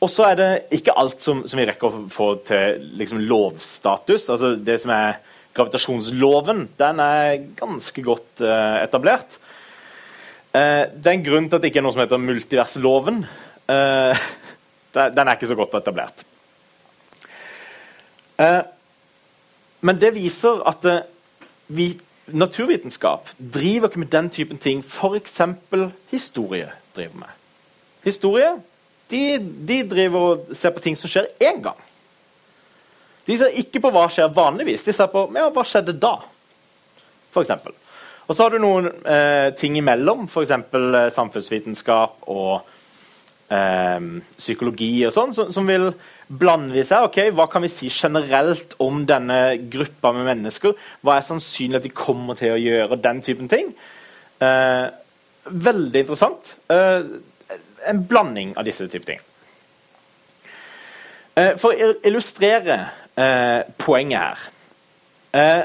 Og 0.00 0.08
så 0.08 0.30
er 0.30 0.38
det 0.38 0.50
ikke 0.78 0.94
alt 0.96 1.20
som, 1.20 1.42
som, 1.48 1.60
vi 1.60 1.66
rekker 1.68 1.90
å 1.90 2.06
få 2.12 2.30
til 2.48 2.80
liksom, 2.96 3.20
lovstatus. 3.28 4.30
Altså 4.32 4.54
Det 4.56 4.78
som 4.80 4.94
er 4.96 5.18
gravitasjonsloven, 5.56 6.64
den 6.78 7.02
er 7.04 7.42
ganske 7.58 8.04
godt 8.06 8.44
uh, 8.44 8.80
etablert. 8.80 9.36
Uh, 10.54 10.88
det 10.94 11.04
er 11.10 11.16
en 11.16 11.26
grunn 11.26 11.48
til 11.50 11.58
at 11.58 11.64
det 11.64 11.72
ikke 11.72 11.82
er 11.82 11.86
noe 11.88 11.96
som 11.96 12.04
heter 12.04 12.26
multiversloven. 12.30 13.24
Uh, 13.70 14.18
den 14.90 15.28
er 15.28 15.36
ikke 15.36 15.46
så 15.46 15.54
godt 15.54 15.76
etablert. 15.78 16.24
men 19.86 20.00
det 20.00 20.08
viser 20.16 20.58
at 20.66 20.88
vi, 21.70 21.92
naturvitenskap 22.32 23.28
driver 23.38 23.88
ikke 23.88 24.02
med 24.02 24.10
den 24.12 24.30
typen 24.30 24.58
ting 24.58 24.82
f.eks. 24.84 25.40
historie 26.10 26.70
driver 26.96 27.22
med. 27.22 27.38
Historie 28.04 28.56
de, 29.10 29.38
de, 29.66 29.82
driver 29.90 30.18
og 30.18 30.56
ser 30.56 30.74
på 30.74 30.82
ting 30.84 30.98
som 30.98 31.10
skjer 31.10 31.30
én 31.42 31.60
gang. 31.62 31.78
De 33.26 33.36
ser 33.38 33.56
ikke 33.60 33.82
på 33.82 33.92
hva 33.94 34.06
skjer 34.10 34.30
vanligvis, 34.34 34.84
de 34.86 34.94
ser 34.94 35.10
på 35.12 35.26
ja, 35.34 35.48
hva 35.52 35.64
skjedde 35.66 35.96
da. 36.00 36.16
Eksempel. 37.30 37.74
og 38.26 38.34
så 38.34 38.42
har 38.42 38.54
du 38.54 38.58
noen 38.62 38.88
eh, 39.06 39.52
ting 39.58 39.76
imellom, 39.78 40.26
f.eks. 40.26 40.50
Eh, 40.50 41.10
samfunnsvitenskap 41.14 42.26
og 42.30 42.66
eh, 43.54 44.08
psykologi 44.38 44.92
og 45.06 45.14
sånn, 45.14 45.34
som, 45.36 45.52
som, 45.54 45.68
vil 45.70 45.92
blande 46.38 46.74
de 46.74 46.84
seg. 46.86 47.08
ok, 47.08 47.18
Hva 47.34 47.48
kan 47.50 47.64
vi 47.64 47.72
si 47.72 47.90
generelt 47.90 48.76
om 48.78 49.02
denne 49.06 49.58
gruppa 49.72 50.12
med 50.14 50.28
mennesker? 50.28 50.76
Hva 51.02 51.16
er 51.16 51.26
sannsynlig 51.26 51.80
at 51.80 51.88
de 51.88 51.94
kommer 51.94 52.38
til 52.38 52.54
å 52.54 52.60
gjøre? 52.60 53.00
Den 53.02 53.22
typen 53.26 53.50
ting. 53.50 53.74
Eh, 54.40 54.86
veldig 55.44 56.04
interessant. 56.04 56.54
Eh, 56.70 57.02
en 57.90 58.06
blanding 58.06 58.54
av 58.58 58.64
disse 58.64 58.86
typer 58.88 59.14
ting. 59.14 59.26
Eh, 61.40 61.56
for 61.60 61.72
å 61.72 61.92
illustrere 62.06 62.78
eh, 63.14 63.60
poenget 63.78 64.18
her 64.18 64.46
eh, 65.32 65.62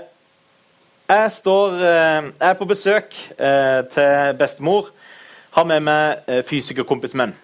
jeg, 1.09 1.31
står, 1.31 1.75
jeg 1.81 2.49
er 2.49 2.55
på 2.57 2.65
besøk 2.65 3.11
til 3.93 4.31
bestemor. 4.39 4.87
Har 5.53 5.67
med 5.69 5.83
meg 5.85 6.31
fysikerkompisen 6.49 7.21
min. 7.21 7.35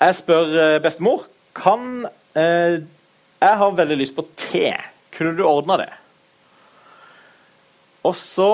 Jeg 0.00 0.18
spør 0.18 0.80
bestemor 0.84 1.24
kan 1.56 2.06
Jeg 2.36 3.54
har 3.60 3.76
veldig 3.78 3.96
lyst 3.96 4.16
på 4.16 4.26
te. 4.36 4.74
Kunne 5.16 5.32
du 5.36 5.44
ordna 5.48 5.78
det? 5.80 5.92
Og 8.06 8.14
så 8.18 8.50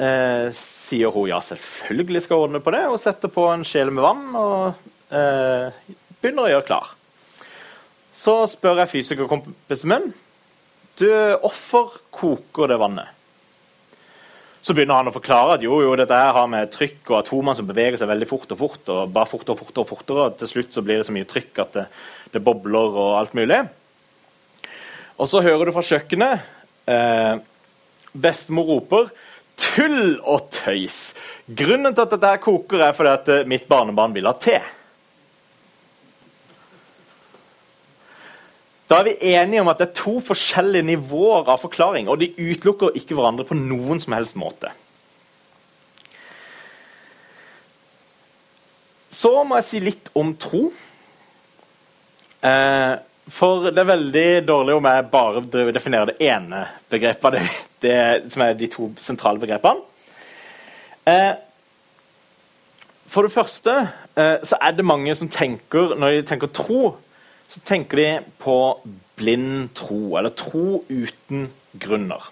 eh, 0.00 0.48
sier 0.56 1.12
hun 1.12 1.28
ja, 1.30 1.40
selvfølgelig 1.44 2.24
skal 2.24 2.46
ordne 2.46 2.62
på 2.64 2.72
det, 2.74 2.84
og 2.88 3.00
setter 3.02 3.32
på 3.32 3.46
en 3.52 3.64
skjele 3.66 3.94
med 3.94 4.04
vann 4.04 4.28
og 4.38 4.84
eh, 5.12 5.94
begynner 6.20 6.46
å 6.46 6.52
gjøre 6.54 6.68
klar. 6.68 6.92
Så 8.16 8.36
spør 8.50 8.82
jeg 8.82 8.92
fysikerkompisen 8.92 9.90
min 9.92 10.12
du, 11.00 11.08
hvorfor 11.40 11.96
koker 12.12 12.68
det 12.68 12.76
vannet. 12.78 13.21
Så 14.62 14.74
begynner 14.76 15.00
han 15.00 15.10
å 15.10 15.14
forklare 15.14 15.56
at 15.56 15.64
jo, 15.64 15.80
jo, 15.82 15.94
dette 15.98 16.14
her 16.14 16.36
har 16.36 16.50
med 16.50 16.70
trykk 16.70 17.10
og 17.10 17.16
atomer 17.18 17.56
som 17.58 17.66
beveger 17.66 17.98
seg 17.98 18.10
veldig 18.12 18.28
fort 18.30 18.52
og 18.54 18.60
fort. 18.60 18.82
og 18.94 19.10
bare 19.14 19.30
fortere 19.30 19.56
og 19.56 19.62
fortere 19.64 19.82
og 19.82 19.90
fortere, 19.90 20.26
og 20.26 20.36
Til 20.38 20.52
slutt 20.52 20.76
så 20.76 20.84
blir 20.86 21.00
det 21.00 21.06
så 21.08 21.14
mye 21.16 21.26
trykk 21.26 21.62
at 21.64 21.78
det, 21.78 21.86
det 22.36 22.44
bobler 22.46 22.98
og 23.02 23.16
alt 23.18 23.34
mulig. 23.34 23.58
Og 25.18 25.28
så 25.28 25.42
hører 25.42 25.66
du 25.66 25.74
fra 25.74 25.82
kjøkkenet 25.86 26.46
eh, 26.90 27.34
Bestemor 28.12 28.68
roper 28.68 29.10
tull 29.58 30.20
og 30.20 30.50
tøys. 30.54 31.10
Grunnen 31.46 31.94
til 31.94 32.04
at 32.04 32.14
dette 32.14 32.30
her 32.30 32.40
koker, 32.42 32.84
er 32.86 32.94
fordi 32.96 33.12
at 33.12 33.30
eh, 33.32 33.48
mitt 33.48 33.66
barnebarn 33.70 34.14
vil 34.14 34.28
ha 34.30 34.34
te. 34.38 34.60
Da 38.92 38.98
er 39.00 39.06
vi 39.08 39.32
enige 39.32 39.62
om 39.64 39.70
at 39.72 39.78
det 39.80 39.86
er 39.86 39.96
to 39.96 40.18
forskjellige 40.20 40.84
nivåer 40.84 41.46
av 41.48 41.62
forklaring, 41.62 42.10
og 42.12 42.18
de 42.20 42.28
utelukker 42.36 42.98
ikke 42.98 43.16
hverandre 43.16 43.46
på 43.48 43.56
noen 43.56 44.02
som 44.02 44.12
helst 44.12 44.36
måte. 44.36 44.68
Så 49.16 49.30
må 49.48 49.56
jeg 49.56 49.64
si 49.64 49.80
litt 49.80 50.10
om 50.18 50.34
tro. 50.36 50.66
Eh, 52.44 52.92
for 53.32 53.70
det 53.70 53.80
er 53.80 53.88
veldig 53.88 54.26
dårlig 54.44 54.74
om 54.76 54.88
jeg 54.90 55.06
bare 55.12 55.42
definerer 55.72 56.10
det 56.10 56.28
ene 56.28 56.60
begrepet, 56.92 57.38
det, 57.38 57.44
det, 57.86 57.96
som 58.34 58.44
er 58.44 58.58
de 58.60 58.68
to 58.72 58.90
sentrale 59.00 59.40
begrepene. 59.40 59.80
Eh, 61.08 61.32
for 63.08 63.24
det 63.24 63.32
første 63.32 63.78
eh, 63.80 64.36
så 64.44 64.60
er 64.60 64.76
det 64.76 64.84
mange 64.86 65.16
som 65.18 65.26
tenker 65.32 65.96
Når 65.98 66.12
de 66.14 66.20
tenker 66.28 66.52
tro, 66.54 66.92
så 67.52 67.60
tenker 67.68 68.00
de 68.00 68.10
på 68.40 68.56
blind 69.20 69.72
tro, 69.76 70.16
eller 70.16 70.32
tro 70.36 70.82
uten 70.88 71.50
grunner. 71.78 72.30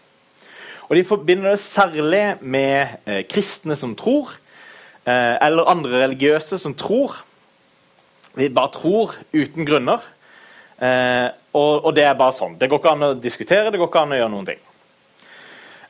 Og 0.88 0.96
De 0.96 1.04
forbinder 1.06 1.52
det 1.52 1.62
særlig 1.62 2.24
med 2.40 2.96
eh, 3.06 3.20
kristne 3.28 3.76
som 3.78 3.92
tror, 3.94 4.32
eh, 5.04 5.36
eller 5.44 5.68
andre 5.70 6.00
religiøse 6.06 6.58
som 6.58 6.74
tror. 6.74 7.20
Vi 8.34 8.48
bare 8.48 8.72
tror 8.74 9.14
uten 9.32 9.68
grunner. 9.68 10.00
Eh, 10.80 11.28
og, 11.52 11.84
og, 11.84 11.92
det 11.94 12.06
er 12.08 12.16
bare 12.16 12.34
sånn. 12.34 12.56
Det 12.58 12.70
går 12.70 12.80
ikke 12.80 12.96
an 12.96 13.08
å 13.10 13.14
diskutere, 13.20 13.70
det 13.70 13.78
går 13.78 13.90
ikke 13.90 14.02
an 14.06 14.16
å 14.16 14.20
gjøre 14.22 14.32
noen 14.32 14.48
ting. 14.48 14.66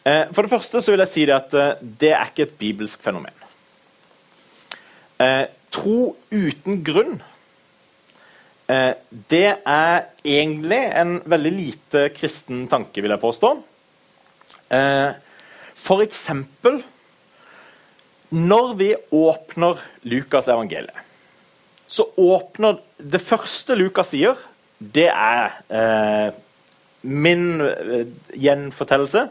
Eh, 0.05 0.27
for 0.35 0.43
det 0.43 0.53
første 0.53 0.83
så 0.83 0.93
vil 0.93 1.05
jeg 1.05 1.13
si 1.15 1.27
det 1.29 1.37
at 1.37 1.55
eh, 1.55 1.75
det 2.03 2.13
er 2.17 2.33
ikke 2.33 2.49
et 2.49 2.59
bibelsk 2.61 3.03
fenomen. 3.05 3.37
Eh, 5.21 5.45
tro 5.71 6.17
uten 6.33 6.81
grunn 6.85 7.21
det 8.71 9.47
er 9.67 9.95
egentlig 10.23 10.81
en 11.01 11.17
veldig 11.27 11.51
lite 11.57 12.03
kristen 12.15 12.67
tanke, 12.71 13.03
vil 13.03 13.11
jeg 13.11 13.23
påstå. 13.23 13.51
Eh, 14.71 15.11
for 15.75 16.03
eksempel 16.05 16.83
Når 18.31 18.75
vi 18.79 18.93
åpner 19.11 19.81
Lukas 20.07 20.47
evangeliet, 20.47 20.95
så 21.91 22.07
åpner 22.17 22.79
Det 22.97 23.19
første 23.19 23.75
Lukas 23.75 24.13
sier, 24.13 24.37
det 24.79 25.09
er 25.11 25.57
eh, 25.67 26.29
min 27.03 27.61
eh, 27.65 28.07
gjenfortellelse. 28.39 29.25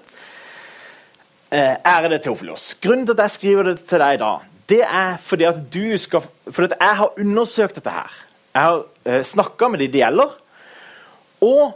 Eh, 1.50 1.76
ærede 1.88 2.20
Teofilos, 2.20 2.74
grunnen 2.82 3.08
til 3.08 3.16
at 3.16 3.24
jeg 3.24 3.36
skriver 3.38 3.70
det 3.70 3.78
til 3.88 4.04
deg 4.04 4.20
da, 4.22 4.34
det 4.70 4.82
er 4.84 5.16
fordi 5.24 5.48
at 5.48 5.64
du 5.74 5.98
skal 5.98 6.28
Fordi 6.52 6.74
at 6.74 6.78
jeg 6.82 6.98
har 7.00 7.16
undersøkt 7.24 7.80
dette 7.80 7.94
her. 7.94 8.12
Jeg 8.54 8.66
har 8.66 8.84
eh, 9.06 9.24
snakka 9.26 9.70
med 9.70 9.84
de 9.84 9.90
det 9.92 10.02
gjelder. 10.02 10.34
Og 11.46 11.76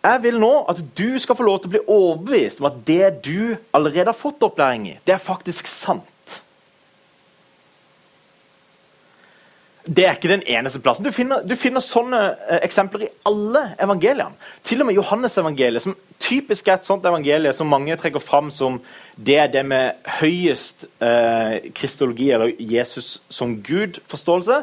jeg 0.00 0.22
vil 0.22 0.38
nå 0.40 0.52
at 0.70 0.80
du 0.96 1.18
skal 1.20 1.36
få 1.36 1.44
lov 1.44 1.60
til 1.60 1.70
å 1.70 1.74
bli 1.74 1.82
overbevist 1.84 2.62
om 2.62 2.70
at 2.70 2.78
det 2.88 3.10
du 3.26 3.56
allerede 3.76 4.08
har 4.08 4.16
fått 4.16 4.42
opplæring 4.46 4.88
i, 4.94 4.96
det 5.04 5.16
er 5.16 5.22
faktisk 5.22 5.68
sant. 5.68 6.06
Det 9.90 10.04
er 10.04 10.14
ikke 10.14 10.30
den 10.30 10.44
eneste 10.46 10.78
plassen. 10.80 11.04
Du 11.04 11.12
finner, 11.12 11.40
du 11.42 11.56
finner 11.58 11.82
sånne 11.82 12.18
eh, 12.46 12.60
eksempler 12.66 13.06
i 13.06 13.12
alle 13.26 13.62
evangeliene. 13.80 14.36
Til 14.66 14.84
og 14.84 14.90
med 14.90 14.98
Johannes-evangeliet, 14.98 15.82
som 15.82 15.96
typisk 16.20 16.68
er 16.68 16.78
et 16.78 16.86
sånt 16.86 17.06
evangelie 17.08 17.52
som 17.56 17.70
mange 17.72 17.96
trekker 17.98 18.22
fram 18.22 18.52
som 18.54 18.78
det 19.16 19.38
er 19.40 19.48
det 19.50 19.64
med 19.66 20.12
høyest 20.20 20.84
eh, 21.02 21.72
kristologi, 21.74 22.28
eller 22.30 22.52
Jesus 22.60 23.16
som 23.32 23.56
Gud-forståelse. 23.66 24.60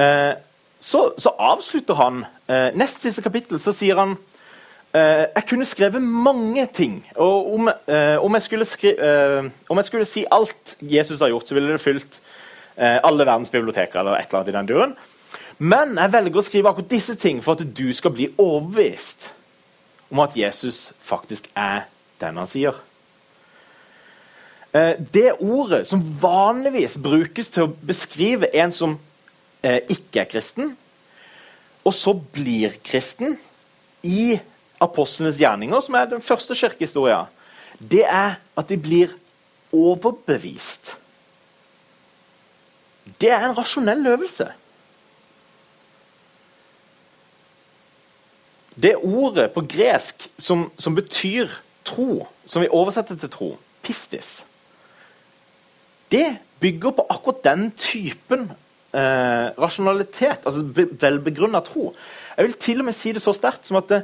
Eh, 0.00 0.32
så, 0.80 1.04
så, 1.20 1.34
avslutter 1.36 1.98
han 1.98 2.24
eh, 2.48 2.70
nest 2.78 3.02
siste 3.04 3.22
kapittel 3.24 3.60
så 3.60 3.74
sier 3.76 3.98
han 4.00 4.14
eh, 4.96 5.26
jeg 5.26 5.46
kunne 5.50 5.68
skrevet 5.68 6.02
mange 6.02 6.64
ting. 6.72 7.02
og 7.16 7.52
Om, 7.54 7.68
eh, 7.68 8.16
om, 8.16 8.38
jeg 8.38 8.66
skri, 8.70 8.94
om 9.68 9.82
jeg 9.82 9.90
skulle 9.90 10.08
si 10.08 10.24
alt 10.32 10.76
Jesus 10.80 11.20
har 11.20 11.34
gjort, 11.34 11.48
så 11.48 11.58
ville 11.58 11.74
det 11.74 11.84
fylt 11.84 12.20
Eh, 12.80 12.98
alle 13.02 13.26
verdens 13.26 13.50
biblioteker 13.52 14.00
eller 14.00 14.16
et 14.16 14.30
eller 14.30 14.38
annet 14.38 14.48
i 14.48 14.56
den 14.56 14.68
duren. 14.68 14.92
Men 15.58 15.98
jeg 15.98 16.12
velger 16.14 16.40
å 16.40 16.44
skrive 16.46 16.70
akkurat 16.70 16.88
disse 16.88 17.16
ting 17.20 17.42
for 17.44 17.58
at 17.58 17.74
du 17.76 17.90
skal 17.92 18.14
bli 18.14 18.30
overbevist 18.40 19.26
om 20.08 20.22
at 20.24 20.36
Jesus 20.38 20.94
faktisk 21.04 21.50
er 21.52 21.84
den 22.22 22.38
han 22.40 22.48
sier. 22.48 22.78
Eh, 24.72 24.96
det 25.12 25.34
ordet 25.42 25.82
som 25.90 26.06
vanligvis 26.22 26.96
brukes 26.96 27.52
til 27.52 27.66
å 27.66 27.74
beskrive 27.84 28.48
en 28.56 28.72
som 28.72 28.96
eh, 29.62 29.80
ikke 29.88 30.22
er 30.22 30.30
kristen, 30.30 30.76
og 31.84 31.94
så 31.96 32.14
blir 32.14 32.76
kristen 32.84 33.38
i 34.02 34.38
apostlenes 34.80 35.38
gjerninger, 35.40 35.80
som 35.84 35.96
er 35.96 36.08
den 36.10 36.24
første 36.24 36.56
kirkehistoria, 36.56 37.24
det 37.80 38.04
er 38.04 38.38
at 38.56 38.68
de 38.68 38.76
blir 38.80 39.12
overbevist. 39.72 40.94
Det 43.20 43.30
er 43.30 43.44
en 43.44 43.56
rasjonell 43.56 44.06
øvelse. 44.06 44.48
Det 48.80 48.96
ordet 48.96 49.50
på 49.52 49.64
gresk 49.68 50.28
som, 50.38 50.70
som, 50.78 50.94
betyr 50.94 51.48
tro, 51.84 52.26
som 52.46 52.62
vi 52.62 52.70
oversetter 52.72 53.18
til 53.18 53.32
tro, 53.32 53.50
pistis, 53.82 54.44
det 56.10 56.38
bygger 56.60 56.94
på 56.96 57.06
akkurat 57.10 57.44
den 57.44 57.70
typen 57.76 58.50
eh, 58.96 59.46
rasjonalitet, 59.60 60.46
altså 60.46 60.64
velbegrunna 61.00 61.62
tro. 61.66 61.90
Jeg 62.36 62.46
vil 62.46 62.56
til 62.62 62.82
og 62.82 62.88
med 62.88 62.96
si 62.96 63.12
det 63.16 63.22
så 63.24 63.34
sterkt 63.36 63.68
som 63.68 63.80
at 63.80 63.90
det, 63.92 64.00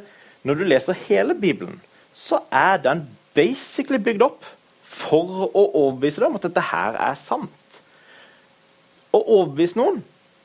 når 0.46 0.58
du 0.58 0.64
leser 0.68 0.98
hele 1.06 1.34
Bibelen, 1.34 1.80
så 2.14 2.40
er 2.52 2.78
den 2.84 3.06
basically 3.36 4.00
bygd 4.02 4.24
opp 4.24 4.46
for 4.96 5.48
å 5.50 5.64
overbevise 5.66 6.22
deg 6.22 6.30
om 6.30 6.38
at 6.38 6.46
dette 6.46 6.68
her 6.70 6.96
er 7.08 7.16
sant. 7.20 7.80
Å 9.12 9.18
overbevise 9.20 9.78
noen, 9.78 10.00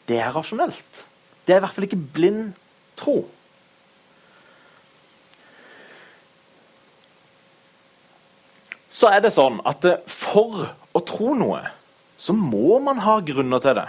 det 0.09 0.19
er 0.19 0.33
rasjonelt. 0.35 1.05
Det 1.45 1.55
er 1.55 1.61
i 1.61 1.63
hvert 1.65 1.77
fall 1.77 1.87
ikke 1.87 2.01
blind 2.15 2.51
tro. 2.99 3.21
Så 8.91 9.09
er 9.09 9.23
det 9.23 9.31
sånn 9.33 9.61
at 9.65 9.85
eh, 9.87 10.01
for 10.05 10.67
å 10.91 11.01
tro 11.07 11.33
noe, 11.37 11.63
så 12.19 12.35
må 12.35 12.77
man 12.83 12.99
ha 13.01 13.15
grunner 13.25 13.63
til 13.63 13.77
det. 13.79 13.87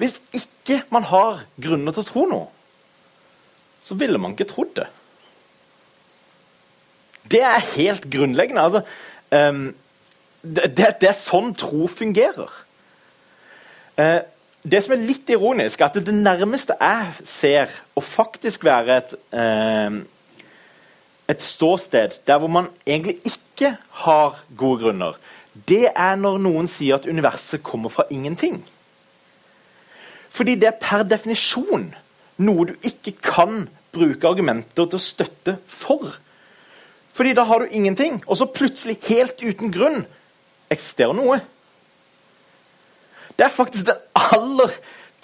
Hvis 0.00 0.16
ikke 0.32 0.80
man 0.88 1.04
har 1.10 1.42
grunner 1.60 1.92
til 1.92 2.00
å 2.00 2.08
tro 2.08 2.24
noe, 2.30 2.48
så 3.84 3.96
ville 4.00 4.20
man 4.20 4.32
ikke 4.32 4.48
trodd 4.48 4.72
det. 4.78 4.86
Det 7.30 7.42
er 7.44 7.66
helt 7.74 8.06
grunnleggende. 8.12 8.64
Altså, 8.64 8.80
um, 9.30 9.74
det, 10.40 10.70
det, 10.76 10.88
det, 11.02 11.10
er 11.10 11.18
sånn 11.18 11.52
tro 11.58 11.84
fungerer. 11.92 12.48
Uh, 14.00 14.22
det 14.64 14.82
som 14.84 14.96
er 14.96 15.04
litt 15.04 15.28
ironisk, 15.32 15.80
er 15.80 15.92
at 15.92 16.00
det 16.08 16.16
nærmeste 16.16 16.76
jeg 16.80 17.28
ser 17.28 17.76
å 17.96 18.04
faktisk 18.04 18.64
være 18.64 18.98
et, 19.02 19.14
uh, 19.36 20.00
et 21.28 21.44
ståsted 21.44 22.22
der 22.28 22.40
hvor 22.40 22.52
man 22.56 22.72
egentlig 22.86 23.18
ikke 23.34 23.76
har 24.06 24.40
gode 24.56 24.86
grunner, 24.86 25.20
det 25.68 25.90
er 25.92 26.16
når 26.16 26.40
noen 26.40 26.68
sier 26.72 26.96
at 26.96 27.08
universet 27.08 27.60
kommer 27.64 27.92
fra 27.92 28.08
ingenting. 28.08 28.62
Fordi 30.40 30.54
det 30.56 30.70
er 30.70 30.78
per 30.80 31.02
definisjon 31.04 31.90
noe 32.40 32.62
du 32.70 32.86
ikke 32.88 33.12
kan 33.20 33.66
bruke 33.92 34.24
argumenter 34.24 34.86
til 34.88 34.96
å 34.96 35.02
støtte 35.04 35.56
for. 35.68 36.14
Fordi 37.12 37.34
da 37.36 37.44
har 37.44 37.60
du 37.60 37.74
ingenting, 37.76 38.22
og 38.24 38.38
så 38.40 38.46
plutselig, 38.48 38.96
helt 39.10 39.42
uten 39.44 39.68
grunn, 39.74 40.06
eksisterer 40.72 41.12
noe. 41.18 41.42
Det 43.36 43.44
er 43.44 43.52
faktisk 43.52 43.90
det 43.90 43.98
aller 44.16 44.72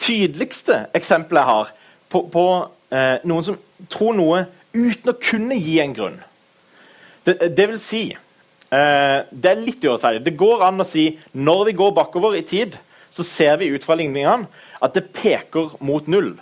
tydeligste 0.05 0.83
eksempelet 0.93 1.41
jeg 1.41 1.53
har 1.55 1.73
på, 2.13 2.27
på 2.37 2.47
eh, 2.93 3.25
noen 3.25 3.47
som 3.47 3.57
tror 3.89 4.13
noe 4.19 4.43
uten 4.77 5.15
å 5.15 5.17
kunne 5.17 5.57
gi 5.57 5.79
en 5.81 5.97
grunn. 5.97 6.19
Det, 7.25 7.39
det 7.57 7.71
vil 7.71 7.81
si 7.81 8.03
eh, 8.13 9.19
Det 9.33 9.49
er 9.49 9.65
litt 9.65 9.81
urettferdig. 9.81 10.27
Det 10.29 10.37
går 10.37 10.67
an 10.69 10.85
å 10.85 10.89
si 10.93 11.15
når 11.33 11.71
vi 11.71 11.81
går 11.81 11.97
bakover 11.97 12.37
i 12.37 12.45
tid, 12.45 12.77
så 13.17 13.25
ser 13.25 13.57
vi 13.61 13.71
ut 13.73 13.85
fra 13.85 13.97
ligningene 13.97 14.49
at 14.85 14.97
det 14.97 15.09
peker 15.17 15.79
mot 15.85 16.09
null. 16.11 16.35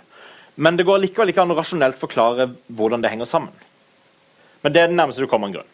Men 0.55 0.77
det 0.77 0.85
går 0.87 1.01
likevel 1.03 1.31
ikke 1.31 1.43
an 1.43 1.53
å 1.55 1.57
rasjonelt 1.57 1.99
forklare 1.99 2.49
hvordan 2.67 3.03
det 3.03 3.11
henger 3.11 3.29
sammen. 3.29 3.55
Men 4.63 4.73
det 4.73 4.81
er 4.81 4.91
det 4.91 4.97
nærmeste 4.97 5.23
du 5.23 5.29
kommer 5.31 5.51
en 5.51 5.57
grunn. 5.59 5.71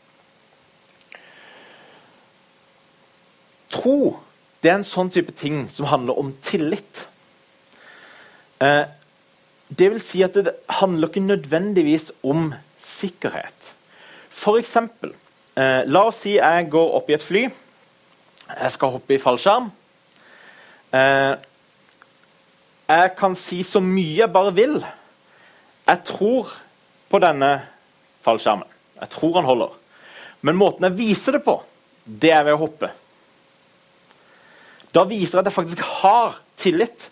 Tro 3.71 3.97
det 4.61 4.69
er 4.69 4.77
en 4.77 4.85
sånn 4.85 5.09
type 5.09 5.33
ting 5.37 5.63
som 5.73 5.87
handler 5.89 6.19
om 6.21 6.35
tillit. 6.45 7.05
Eh, 8.61 8.83
det 9.73 9.87
vil 9.93 10.03
si 10.03 10.21
at 10.21 10.37
det 10.37 10.53
handler 10.81 11.09
ikke 11.09 11.23
nødvendigvis 11.23 12.11
om 12.21 12.51
sikkerhet. 12.81 13.71
For 14.29 14.59
eksempel, 14.61 15.15
eh, 15.57 15.81
la 15.85 16.03
oss 16.11 16.21
si 16.21 16.35
jeg 16.35 16.69
går 16.69 16.93
opp 16.99 17.09
i 17.09 17.17
et 17.17 17.25
fly. 17.25 17.47
Jeg 18.51 18.71
skal 18.71 18.93
hoppe 18.93 19.15
i 19.15 19.21
fallskjerm. 19.21 19.71
Eh, 20.91 21.33
jeg 22.91 23.11
kan 23.19 23.35
si 23.39 23.61
så 23.63 23.79
mye 23.83 24.19
jeg 24.19 24.33
bare 24.33 24.53
vil. 24.55 24.79
Jeg 25.87 26.03
tror 26.07 26.51
på 27.11 27.21
denne 27.23 27.51
fallskjermen. 28.25 28.67
Jeg 29.01 29.13
tror 29.15 29.39
han 29.39 29.47
holder. 29.47 29.77
Men 30.41 30.59
måten 30.59 30.87
jeg 30.87 30.97
viser 30.97 31.37
det 31.37 31.43
på, 31.45 31.59
det 32.05 32.33
er 32.33 32.45
ved 32.47 32.57
å 32.57 32.63
hoppe. 32.65 32.91
Da 34.91 35.05
viser 35.07 35.37
jeg 35.37 35.43
at 35.43 35.49
jeg 35.51 35.55
faktisk 35.55 35.83
har 36.01 36.39
tillit. 36.59 37.07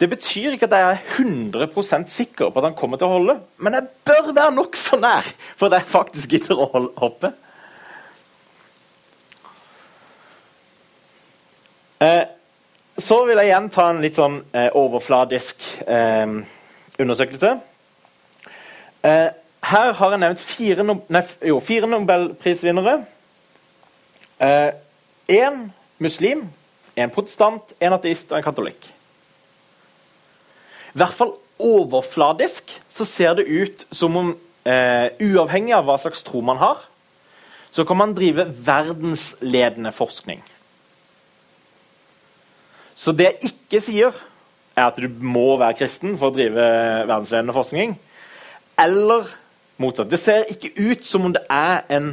Det 0.00 0.08
betyr 0.08 0.56
ikke 0.56 0.68
at 0.68 0.74
jeg 0.76 0.88
er 0.90 1.00
100% 1.20 2.08
sikker 2.12 2.50
på 2.50 2.60
at 2.60 2.70
han 2.70 2.76
kommer 2.76 3.00
til 3.00 3.08
å 3.08 3.16
holde, 3.18 3.36
men 3.60 3.76
jeg 3.76 3.88
bør 4.08 4.30
være 4.32 4.54
nokså 4.56 4.96
nær 5.00 5.26
for 5.60 5.68
at 5.68 5.76
jeg 5.76 5.92
faktisk 5.92 6.36
gidder 6.36 6.60
å 6.60 6.68
hoppe. 7.00 7.32
Eh, 12.00 12.24
så 13.00 13.22
vil 13.26 13.38
jeg 13.40 13.50
igjen 13.50 13.68
ta 13.72 13.88
en 13.90 14.00
litt 14.02 14.16
sånn 14.18 14.40
eh, 14.56 14.68
overfladisk 14.76 15.62
eh, 15.86 16.38
undersøkelse. 17.00 17.52
Eh, 19.06 19.28
her 19.70 19.92
har 19.96 20.14
jeg 20.14 20.22
nevnt 20.22 20.42
fire, 20.42 20.84
no 20.86 21.00
nei, 21.12 21.22
jo, 21.50 21.58
fire 21.64 21.88
nobelprisvinnere. 21.90 23.00
Én 24.40 24.78
eh, 25.28 25.60
muslim, 26.00 26.46
en 26.96 27.12
protestant, 27.12 27.74
en 27.80 27.96
ateist 27.96 28.32
og 28.32 28.40
en 28.40 28.46
katolikk. 28.46 28.88
I 30.90 31.00
hvert 31.00 31.16
fall 31.16 31.34
overfladisk 31.60 32.72
så 32.90 33.06
ser 33.06 33.36
det 33.38 33.48
ut 33.48 33.84
som 33.94 34.16
om 34.16 34.32
eh, 34.64 35.12
uavhengig 35.20 35.76
av 35.76 35.86
hva 35.86 35.98
slags 36.00 36.24
tro 36.26 36.40
man 36.44 36.60
har, 36.60 36.80
så 37.70 37.84
kan 37.86 38.00
man 38.00 38.16
drive 38.16 38.48
verdensledende 38.66 39.92
forskning. 39.94 40.40
Så 43.00 43.14
det 43.16 43.30
jeg 43.30 43.52
ikke 43.54 43.80
sier, 43.80 44.16
er 44.76 44.88
at 44.90 44.98
du 45.00 45.08
må 45.24 45.54
være 45.60 45.78
kristen 45.78 46.18
for 46.20 46.30
å 46.30 46.36
drive 46.36 46.64
verdensledende 47.08 47.54
forskning. 47.56 47.94
Eller 48.80 49.30
motsatt. 49.80 50.10
Det 50.12 50.20
ser 50.20 50.48
ikke 50.52 50.72
ut 50.76 51.06
som 51.06 51.28
om 51.28 51.34
det 51.34 51.42
er 51.52 51.86
en 51.92 52.12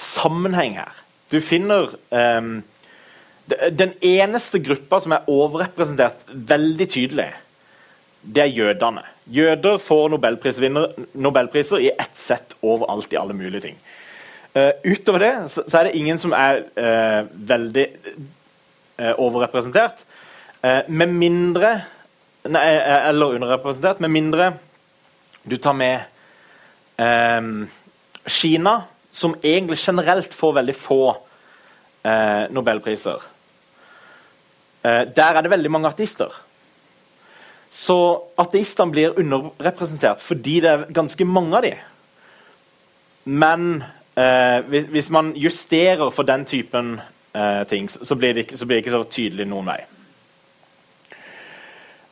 sammenheng 0.00 0.78
her. 0.80 0.92
Du 1.32 1.40
finner 1.44 1.92
um, 2.10 2.62
Den 3.76 3.92
eneste 4.00 4.58
gruppa 4.64 5.02
som 5.04 5.12
er 5.12 5.26
overrepresentert 5.28 6.22
veldig 6.32 6.86
tydelig, 6.88 7.26
det 8.24 8.40
er 8.40 8.54
jødene. 8.56 9.02
Jøder 9.28 9.76
får 9.84 10.14
nobelpriser 10.14 11.84
i 11.84 11.90
ett 11.92 12.16
sett 12.16 12.56
overalt 12.64 13.12
i 13.12 13.18
alle 13.20 13.36
mulige 13.36 13.66
ting. 13.66 13.76
Uh, 14.56 14.72
utover 14.86 15.20
det 15.20 15.32
så, 15.52 15.66
så, 15.66 15.78
er 15.78 15.90
det 15.90 15.98
ingen 16.00 16.18
som 16.22 16.32
er 16.32 16.62
uh, 16.78 17.28
veldig 17.28 17.86
uh, 19.02 19.12
overrepresentert. 19.20 20.06
Med 20.64 21.10
mindre 21.12 21.70
nei, 22.48 22.62
Eller 23.10 23.34
underrepresentert, 23.36 23.98
med 24.00 24.12
mindre 24.14 24.46
du 25.44 25.58
tar 25.60 25.74
med 25.76 26.00
Kina, 28.24 28.72
som 29.12 29.34
egentlig 29.42 29.76
generelt 29.82 30.32
får 30.32 30.54
veldig 30.56 30.74
få 30.78 31.00
nobelpriser. 32.54 33.20
der 34.84 35.36
er 35.36 35.42
det 35.42 35.50
veldig 35.50 35.72
mange 35.74 35.90
ateister. 35.90 36.32
Så 37.74 37.96
ateistene 38.38 38.94
blir 38.94 39.16
underrepresentert 39.18 40.22
fordi 40.22 40.60
det 40.62 40.70
er 40.70 40.86
ganske 40.94 41.26
mange 41.26 41.58
av 41.58 41.66
dem. 41.66 41.80
Men 43.24 43.82
eh, 44.14 44.60
hvis, 44.68 45.10
man 45.10 45.32
justerer 45.36 46.10
for 46.14 46.28
den 46.28 46.44
typen 46.44 47.00
eh, 47.34 47.64
ting, 47.66 47.88
så 47.90 48.14
blir, 48.14 48.34
det 48.34 48.46
ikke, 48.46 48.58
så 48.60 48.66
blir, 48.66 48.76
det 48.76 48.84
ikke, 48.84 48.94
så 48.94 49.02
tydelig 49.10 49.48
noen 49.50 49.72
vei. 49.72 49.80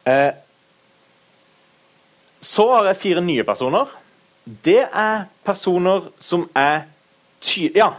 Eh, 0.05 0.33
så 2.43 2.67
har 2.73 2.91
jeg 2.91 3.01
fire 3.03 3.23
nye 3.23 3.45
personer. 3.47 3.91
Det 4.45 4.81
er 4.83 5.29
personer 5.47 6.11
som 6.19 6.49
er 6.57 6.89
tydelige 7.41 7.79
Ja. 7.85 7.93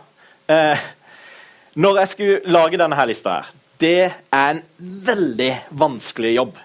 Eh, 0.48 0.80
når 1.76 1.98
jeg 1.98 2.08
skulle 2.08 2.52
lage 2.54 2.78
denne 2.78 2.96
her 2.96 3.08
lista 3.10 3.30
her, 3.30 3.48
det 3.80 4.14
er 4.32 4.50
en 4.50 4.62
veldig 4.80 5.52
vanskelig 5.70 6.36
jobb. 6.36 6.58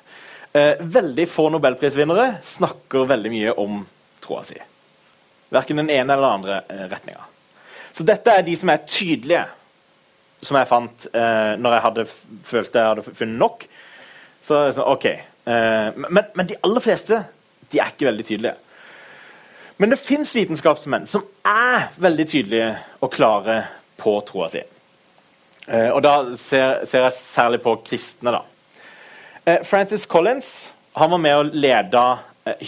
Eh, 0.52 0.74
veldig 0.80 1.28
få 1.28 1.48
nobelprisvinnere 1.54 2.42
snakker 2.44 3.06
veldig 3.08 3.30
mye 3.32 3.54
om 3.56 3.80
troa 4.20 4.42
si. 4.44 4.58
Verken 5.48 5.80
den 5.80 5.90
ene 5.90 6.12
eller 6.12 6.26
den 6.26 6.36
andre 6.40 6.58
eh, 6.68 6.84
retninga. 6.90 7.24
Så 7.92 8.04
dette 8.04 8.34
er 8.34 8.44
de 8.46 8.56
som 8.56 8.68
er 8.68 8.84
tydelige, 8.86 9.44
som 10.42 10.58
jeg 10.60 10.68
fant 10.70 11.08
eh, 11.12 11.54
når 11.58 11.74
jeg 11.74 11.84
hadde 11.86 12.06
følt 12.50 12.76
jeg 12.76 12.90
hadde 12.92 13.06
funnet 13.08 13.40
nok. 13.40 13.64
Så 14.44 14.60
sånn, 14.76 14.84
OK. 14.92 15.08
Eh, 15.48 15.90
men, 15.96 16.24
men, 16.34 16.48
de 16.48 16.58
aller 16.64 16.84
fleste 16.84 17.22
de 17.72 17.80
er 17.80 17.92
ikke 17.92 18.08
veldig 18.08 18.26
tydelige. 18.26 18.54
Men 19.78 19.92
det 19.92 20.00
fins 20.02 20.34
vitenskapsmenn 20.34 21.06
som 21.08 21.24
er 21.46 21.88
veldig 22.00 22.26
tydelige 22.28 22.72
og 23.04 23.12
klare 23.14 23.60
på 24.00 24.16
troa 24.28 24.48
si. 24.52 24.62
Eh, 25.68 25.88
og 25.92 26.02
da 26.04 26.14
ser, 26.40 26.84
ser 26.88 27.06
jeg 27.06 27.16
særlig 27.16 27.62
på 27.64 27.78
kristne. 27.86 28.34
da. 28.34 28.42
Eh, 29.46 29.64
Francis 29.64 30.06
Collins 30.06 30.72
han 30.98 31.12
var 31.12 31.22
med 31.22 31.36
å 31.38 31.46
lede 31.46 32.04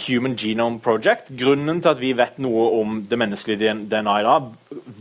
Human 0.05 0.37
Genome 0.39 0.79
Project. 0.79 1.33
Grunnen 1.35 1.81
til 1.81 1.91
at 1.91 1.99
vi 1.99 2.13
vet 2.15 2.37
noe 2.39 2.67
om 2.79 3.01
det 3.09 3.17
menneskelige 3.19 3.73
DNA 3.91 4.19
i 4.21 4.27
dag, 4.27 4.51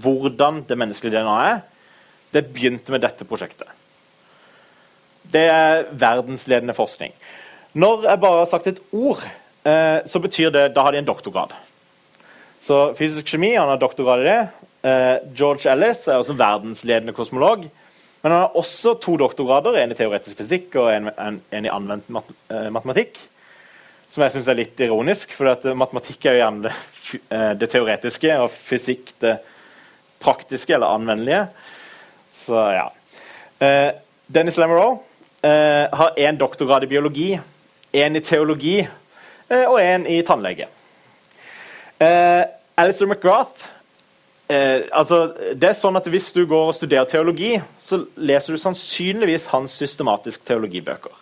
hvordan 0.03 0.65
det 0.67 0.79
menneskelige 0.81 1.21
DNA 1.21 1.37
er, 1.47 1.61
det 2.35 2.49
begynte 2.51 2.91
med 2.91 3.05
dette 3.05 3.27
prosjektet. 3.29 3.69
Det 5.31 5.45
er 5.53 5.85
verdensledende 5.95 6.75
forskning. 6.75 7.13
Når 7.73 8.07
jeg 8.09 8.21
bare 8.23 8.39
har 8.43 8.49
sagt 8.51 8.67
et 8.67 8.81
ord, 8.91 9.23
eh, 9.65 10.01
så 10.07 10.23
betyr 10.23 10.51
det 10.55 10.71
da 10.75 10.87
har 10.87 10.93
de 10.93 11.03
en 11.03 11.11
doktorgrad. 11.11 11.53
Så 12.63 12.91
fysisk 12.99 13.31
kjemi 13.31 13.55
han 13.55 13.71
har 13.71 13.81
doktorgrad 13.81 14.25
i 14.25 14.29
det. 14.29 14.41
George 15.37 15.69
Ellis 15.69 16.07
er 16.09 16.17
også 16.17 16.33
verdensledende 16.41 17.13
kosmolog. 17.13 17.67
Men 18.21 18.33
han 18.33 18.41
har 18.41 18.57
også 18.57 18.95
to 19.01 19.17
doktorgrader, 19.21 19.79
en 19.81 19.93
i 19.95 19.97
teoretisk 19.97 20.37
fysikk 20.37 20.77
og 20.81 20.91
en, 20.93 21.09
en, 21.17 21.39
en 21.57 21.67
i 21.67 21.73
anvendt 21.73 22.09
mat, 22.13 22.33
uh, 22.53 22.69
matematikk. 22.73 23.17
Som 24.13 24.25
jeg 24.25 24.35
syns 24.35 24.51
er 24.51 24.59
litt 24.59 24.81
ironisk, 24.85 25.33
for 25.37 25.73
matematikk 25.79 26.27
er 26.27 26.37
jo 26.37 26.43
gjerne 26.43 26.65
det, 26.67 26.75
det, 27.63 27.69
teoretiske, 27.71 28.35
og 28.43 28.51
fysikk 28.53 29.15
det 29.23 29.37
praktiske 30.21 30.75
eller 30.75 30.97
anvendelige. 30.99 31.45
Så 32.35 32.65
ja. 32.75 32.89
Dennis 34.27 34.59
Lamoureux 34.59 34.99
har 35.45 36.19
én 36.19 36.41
doktorgrad 36.41 36.83
i 36.85 36.91
biologi, 36.91 37.29
én 37.93 38.17
i 38.17 38.23
teologi 38.25 38.79
og 39.51 39.81
én 39.83 40.07
i 40.07 40.21
tannlege. 40.23 40.69
Alistair 42.01 43.09
McGrath 43.09 43.71
Eh, 44.51 44.89
altså, 44.93 45.29
det 45.55 45.69
er 45.69 45.77
sånn 45.79 45.99
at 46.01 46.09
Hvis 46.11 46.33
du 46.35 46.43
går 46.49 46.73
og 46.73 46.75
studerer 46.75 47.07
teologi, 47.07 47.53
så 47.79 48.01
leser 48.19 48.57
du 48.57 48.59
sannsynligvis 48.59 49.47
hans 49.53 49.77
systematiske 49.79 50.43
teologibøker. 50.49 51.13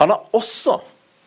Han 0.00 0.14
har 0.14 0.24
også 0.32 0.78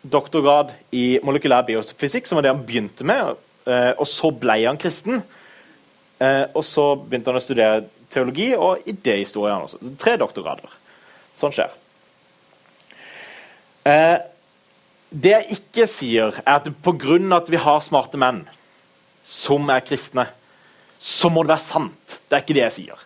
doktorgrad 0.02 0.72
i 0.90 1.20
molekylær 1.22 1.66
biofysikk, 1.68 2.26
som 2.26 2.40
var 2.40 2.46
det 2.46 2.54
han 2.54 2.64
begynte 2.66 3.06
med. 3.06 3.38
Eh, 3.68 3.92
og 3.92 4.08
så 4.10 4.32
ble 4.34 4.58
han 4.64 4.80
kristen. 4.82 5.22
Eh, 6.18 6.44
og 6.56 6.64
så 6.66 6.88
begynte 6.98 7.30
han 7.30 7.38
å 7.38 7.44
studere 7.44 7.84
teologi 8.10 8.50
og 8.56 8.82
idéhistorie. 8.90 9.54
Tre 10.02 10.16
doktorgrader. 10.18 10.74
Sånn 11.38 11.54
skjer. 11.54 11.70
Eh, 13.86 14.18
det 15.12 15.32
jeg 15.32 15.58
ikke 15.58 15.86
sier, 15.90 16.42
er 16.42 16.58
at 16.58 16.68
pga. 16.82 17.18
at 17.36 17.50
vi 17.50 17.60
har 17.60 17.80
smarte 17.84 18.18
menn 18.18 18.44
som 19.22 19.68
er 19.70 19.84
kristne, 19.84 20.26
så 20.98 21.28
må 21.30 21.42
det 21.42 21.54
være 21.54 21.66
sant. 21.66 22.20
Det 22.28 22.36
er 22.36 22.44
ikke 22.44 22.56
det 22.56 22.64
jeg 22.64 22.76
sier. 22.78 23.02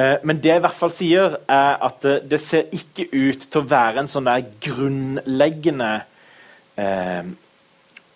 Eh, 0.00 0.16
men 0.24 0.40
det 0.40 0.52
jeg 0.52 0.60
i 0.60 0.64
hvert 0.64 0.78
fall 0.78 0.92
sier, 0.94 1.36
er 1.50 1.76
at 1.86 2.06
eh, 2.08 2.22
det 2.26 2.40
ser 2.42 2.70
ikke 2.74 3.08
ut 3.12 3.46
til 3.46 3.60
å 3.60 3.68
være 3.70 4.02
en 4.02 4.10
sånn 4.10 4.28
der 4.28 4.46
grunnleggende 4.62 5.92
eh, 6.80 7.22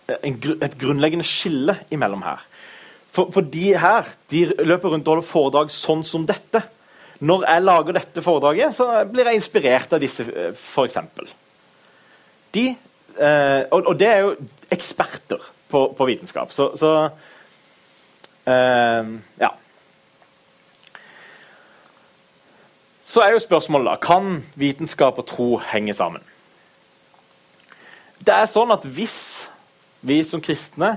Et 0.04 0.74
grunnleggende 0.76 1.24
skille 1.24 1.78
imellom 1.94 2.20
her. 2.26 2.42
For, 3.14 3.40
de 3.40 3.70
her 3.78 4.08
de 4.28 4.42
løper 4.66 4.92
rundt 4.92 5.06
og 5.06 5.14
holder 5.14 5.28
foredrag 5.30 5.70
sånn 5.72 6.02
som 6.04 6.26
dette. 6.28 6.60
Når 7.24 7.46
jeg 7.46 7.62
lager 7.62 7.96
dette 7.96 8.24
foredraget, 8.26 8.74
så 8.76 8.88
blir 9.08 9.30
jeg 9.30 9.38
inspirert 9.38 9.94
av 9.96 10.02
disse, 10.02 10.26
f.eks. 10.50 10.98
De, 12.52 12.66
og, 13.18 13.86
og, 13.86 13.98
det 13.98 14.08
er 14.08 14.18
jo 14.24 14.34
eksperter 14.74 15.42
på, 15.70 15.86
på 15.96 16.06
vitenskap. 16.08 16.52
Så, 16.52 16.70
så 16.78 16.92
eh, 18.50 19.12
ja. 19.40 19.50
Så 23.04 23.20
er 23.20 23.34
jo 23.34 23.42
spørsmålet 23.42 23.92
da, 23.92 23.96
kan 24.02 24.42
vitenskap 24.58 25.18
og 25.18 25.26
tro 25.30 25.48
henge 25.70 25.94
sammen. 25.94 26.24
Det 28.24 28.34
er 28.34 28.48
sånn 28.48 28.72
at 28.72 28.86
Hvis 28.88 29.46
vi 30.04 30.22
som 30.24 30.42
kristne 30.44 30.96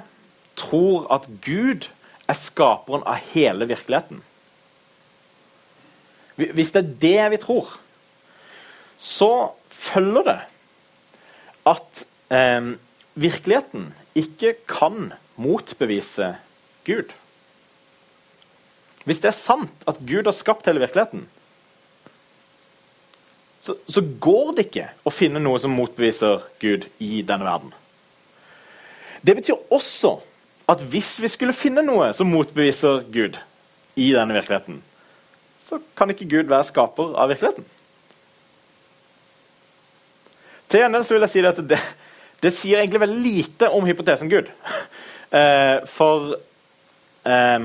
tror 0.58 1.08
at 1.14 1.28
Gud 1.44 1.90
er 2.28 2.38
skaperen 2.38 3.06
av 3.08 3.22
hele 3.34 3.68
virkeligheten 3.70 4.22
Hvis 6.38 6.74
det 6.76 6.82
er 6.84 6.96
det 7.02 7.32
vi 7.34 7.40
tror, 7.42 7.70
så 8.98 9.52
følger 9.70 10.26
det 10.28 10.40
at 11.68 12.04
eh, 12.34 12.74
virkeligheten 13.18 13.92
ikke 14.18 14.56
kan 14.70 15.12
motbevise 15.38 16.36
Gud. 16.88 17.12
Hvis 19.08 19.22
det 19.24 19.32
er 19.32 19.38
sant 19.40 19.88
at 19.88 20.00
Gud 20.08 20.28
har 20.28 20.36
skapt 20.36 20.68
hele 20.68 20.84
virkeligheten, 20.84 21.28
så, 23.60 23.76
så 23.88 24.02
går 24.22 24.54
det 24.56 24.68
ikke 24.68 24.88
å 25.08 25.12
finne 25.12 25.42
noe 25.44 25.60
som 25.60 25.74
motbeviser 25.76 26.44
Gud 26.62 26.88
i 27.04 27.22
denne 27.28 27.48
verden. 27.48 27.72
Det 29.26 29.36
betyr 29.36 29.74
også 29.74 30.18
at 30.72 30.84
hvis 30.92 31.16
vi 31.24 31.32
skulle 31.32 31.56
finne 31.56 31.84
noe 31.84 32.12
som 32.16 32.30
motbeviser 32.32 33.08
Gud 33.12 33.40
i 33.98 34.12
denne 34.14 34.36
virkeligheten, 34.38 34.82
så 35.68 35.80
kan 35.98 36.12
ikke 36.12 36.30
Gud 36.32 36.52
være 36.52 36.68
skaper 36.68 37.16
av 37.20 37.32
virkeligheten. 37.32 37.66
Til 40.68 40.84
gjengjeld 40.84 41.12
vil 41.14 41.26
jeg 41.26 41.34
si 41.34 41.44
at 41.48 41.62
det, 41.70 41.80
det, 42.44 42.54
sier 42.56 42.82
egentlig 42.82 43.04
veldig 43.06 43.22
lite 43.24 43.70
om 43.74 43.88
hypotesen 43.88 44.32
Gud. 44.32 44.52
Eh, 45.28 45.78
for 45.92 46.38
eh, 47.28 47.64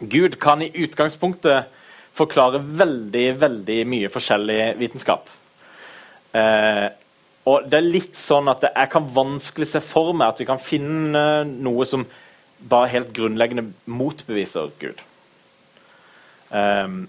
Gud 0.00 0.36
kan 0.40 0.62
i 0.64 0.70
utgangspunktet 0.84 1.72
forklare 2.16 2.62
veldig, 2.64 3.26
veldig 3.40 3.80
mye 3.88 4.12
forskjellig 4.12 4.60
vitenskap. 4.80 5.28
Eh, 6.36 6.86
og 7.46 7.68
det 7.70 7.78
er 7.78 7.86
litt 7.86 8.16
sånn 8.18 8.48
at 8.50 8.64
Jeg 8.66 8.90
kan 8.90 9.10
vanskelig 9.14 9.68
se 9.70 9.80
for 9.84 10.14
meg 10.16 10.32
at 10.32 10.40
vi 10.42 10.48
kan 10.48 10.62
finne 10.62 11.44
noe 11.46 11.86
som 11.86 12.06
bare 12.58 12.90
helt 12.90 13.12
grunnleggende 13.14 13.68
motbeviser 13.84 14.72
Gud. 14.80 15.02
Um, 16.50 17.04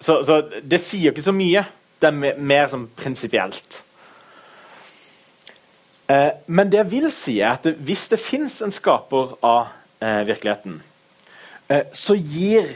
så, 0.00 0.20
så, 0.26 0.40
det 0.62 0.80
sier 0.82 1.10
ikke 1.10 1.24
så 1.24 1.34
mye. 1.34 1.64
Det 2.00 2.10
er 2.10 2.16
mer, 2.16 2.38
mer 2.38 2.68
sånn 2.70 2.86
prinsipielt. 2.96 3.80
Uh, 6.10 6.32
men 6.50 6.70
det 6.72 6.80
jeg 6.80 6.90
vil 6.90 7.10
si, 7.14 7.38
er 7.38 7.54
at 7.54 7.68
hvis 7.86 8.08
det 8.10 8.18
fins 8.18 8.56
en 8.64 8.74
skaper 8.74 9.36
av 9.46 9.68
eh, 10.02 10.22
virkeligheten, 10.26 10.80
eh, 11.70 11.84
så 11.92 12.16
gir 12.18 12.66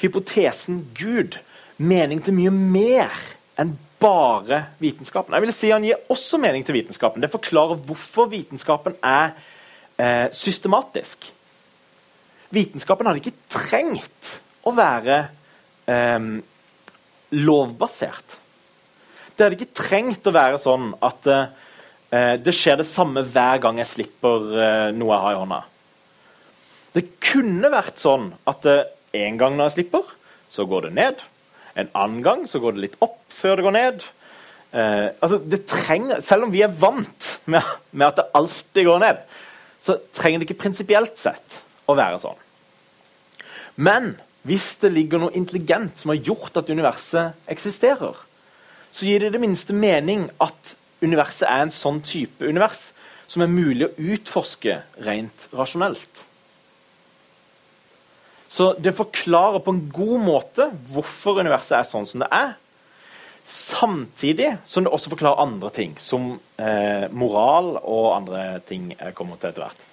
hypotesen 0.00 0.82
Gud 0.96 1.38
mening 1.76 2.22
til 2.24 2.36
mye 2.36 2.52
mer 2.52 3.12
enn 3.60 3.76
bare 4.00 4.66
vitenskapen. 4.80 5.34
Jeg 5.36 5.44
vil 5.44 5.54
si 5.56 5.70
Han 5.72 5.84
gir 5.86 6.10
også 6.12 6.40
mening 6.40 6.64
til 6.66 6.76
vitenskapen. 6.76 7.22
Det 7.22 7.32
forklarer 7.32 7.80
hvorfor 7.86 8.28
vitenskapen 8.32 8.96
er 9.04 9.32
eh, 9.98 10.28
systematisk. 10.32 11.30
Vitenskapen 12.52 13.08
hadde 13.08 13.22
ikke 13.22 13.38
trengt 13.52 14.34
å 14.66 14.74
være 14.76 15.22
eh, 15.88 16.28
lovbasert. 17.36 18.36
Det 19.36 19.44
hadde 19.44 19.58
ikke 19.58 19.76
trengt 19.76 20.28
å 20.28 20.34
være 20.36 20.60
sånn 20.60 20.92
at 21.04 21.26
eh, 22.10 22.34
det 22.42 22.54
skjer 22.54 22.80
det 22.80 22.88
samme 22.88 23.24
hver 23.24 23.62
gang 23.62 23.80
jeg 23.80 23.90
slipper 23.90 24.50
eh, 24.54 24.90
noe 24.96 25.12
jeg 25.14 25.24
har 25.24 25.36
i 25.36 25.40
hånda. 25.40 25.60
Det 26.96 27.04
kunne 27.22 27.72
vært 27.72 28.02
sånn 28.02 28.30
at 28.48 28.68
eh, 28.70 28.84
en 29.26 29.40
gang 29.40 29.56
når 29.56 29.70
jeg 29.70 29.76
slipper, 29.78 30.12
så 30.50 30.66
går 30.68 30.88
det 30.88 30.94
ned. 30.98 31.24
En 31.76 31.90
annen 31.92 32.22
gang 32.24 32.44
så 32.48 32.60
går 32.62 32.76
det 32.76 32.84
litt 32.86 33.00
opp 33.04 33.20
før 33.36 33.58
det 33.58 33.66
går 33.66 33.76
ned. 33.76 34.04
Altså 34.76 35.38
det 35.40 35.62
trenger, 35.70 36.18
Selv 36.20 36.44
om 36.44 36.50
vi 36.52 36.60
er 36.64 36.72
vant 36.72 37.28
med, 37.48 37.64
med, 37.92 38.06
at 38.10 38.18
det 38.18 38.24
alltid 38.36 38.84
går 38.84 38.98
ned, 39.00 39.20
så 39.80 39.96
trenger 40.16 40.42
det 40.42 40.48
ikke 40.48 40.64
prinsipielt 40.66 41.16
sett 41.20 41.60
å 41.88 41.94
være 41.96 42.18
sånn. 42.20 42.40
Men 43.76 44.16
hvis 44.46 44.74
det 44.82 44.92
ligger 44.92 45.22
noe 45.22 45.36
intelligent 45.36 45.96
som 46.00 46.12
har 46.12 46.20
gjort 46.22 46.58
at 46.60 46.68
universet 46.70 47.48
eksisterer, 47.50 48.18
så 48.94 49.06
gir 49.06 49.20
det 49.20 49.30
i 49.30 49.34
det 49.34 49.42
minste 49.42 49.74
mening 49.76 50.28
at 50.42 50.74
universet 51.04 51.48
er 51.48 51.64
en 51.64 51.74
sånn 51.74 52.02
type 52.04 52.46
univers 52.46 52.90
som 53.26 53.42
er 53.42 53.50
mulig 53.50 53.88
å 53.88 54.12
utforske 54.14 54.78
rent 55.04 55.48
rasjonelt. 55.56 56.22
Så 58.48 58.70
det 58.78 58.94
forklarer 58.96 59.60
på 59.64 59.74
en 59.74 59.82
god 59.92 60.22
måte 60.22 60.68
hvorfor 60.94 61.42
universet 61.42 61.80
er 61.80 61.88
sånn 61.88 62.06
som 62.08 62.22
det 62.22 62.30
er. 62.32 62.54
Samtidig 63.46 64.54
som 64.66 64.86
det 64.86 64.92
også 64.94 65.10
forklarer 65.12 65.42
andre 65.42 65.70
ting, 65.74 65.92
som 66.02 66.36
eh, 66.58 67.06
moral 67.14 67.76
og 67.82 68.14
andre 68.16 68.46
ting 68.66 68.92
jeg 68.94 69.14
kommer 69.18 69.38
til 69.38 69.52
etter 69.52 69.66
hvert. 69.66 69.84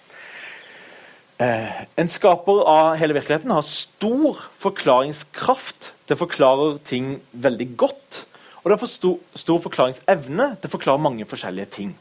Eh, 1.44 1.84
en 2.00 2.10
skaper 2.14 2.62
av 2.70 2.96
hele 3.02 3.18
virkeligheten 3.18 3.54
har 3.54 3.66
stor 3.66 4.46
forklaringskraft. 4.62 5.92
Det 6.08 6.18
forklarer 6.18 6.78
ting 6.88 7.18
veldig 7.34 7.70
godt. 7.78 8.24
Og 8.64 8.72
det 8.72 8.80
har 8.80 8.88
stor, 8.88 9.20
stor 9.36 9.60
forklaringsevne. 9.60 10.56
Det 10.64 10.72
forklarer 10.72 11.04
mange 11.04 11.26
forskjellige 11.28 11.66
ting. 11.66 11.92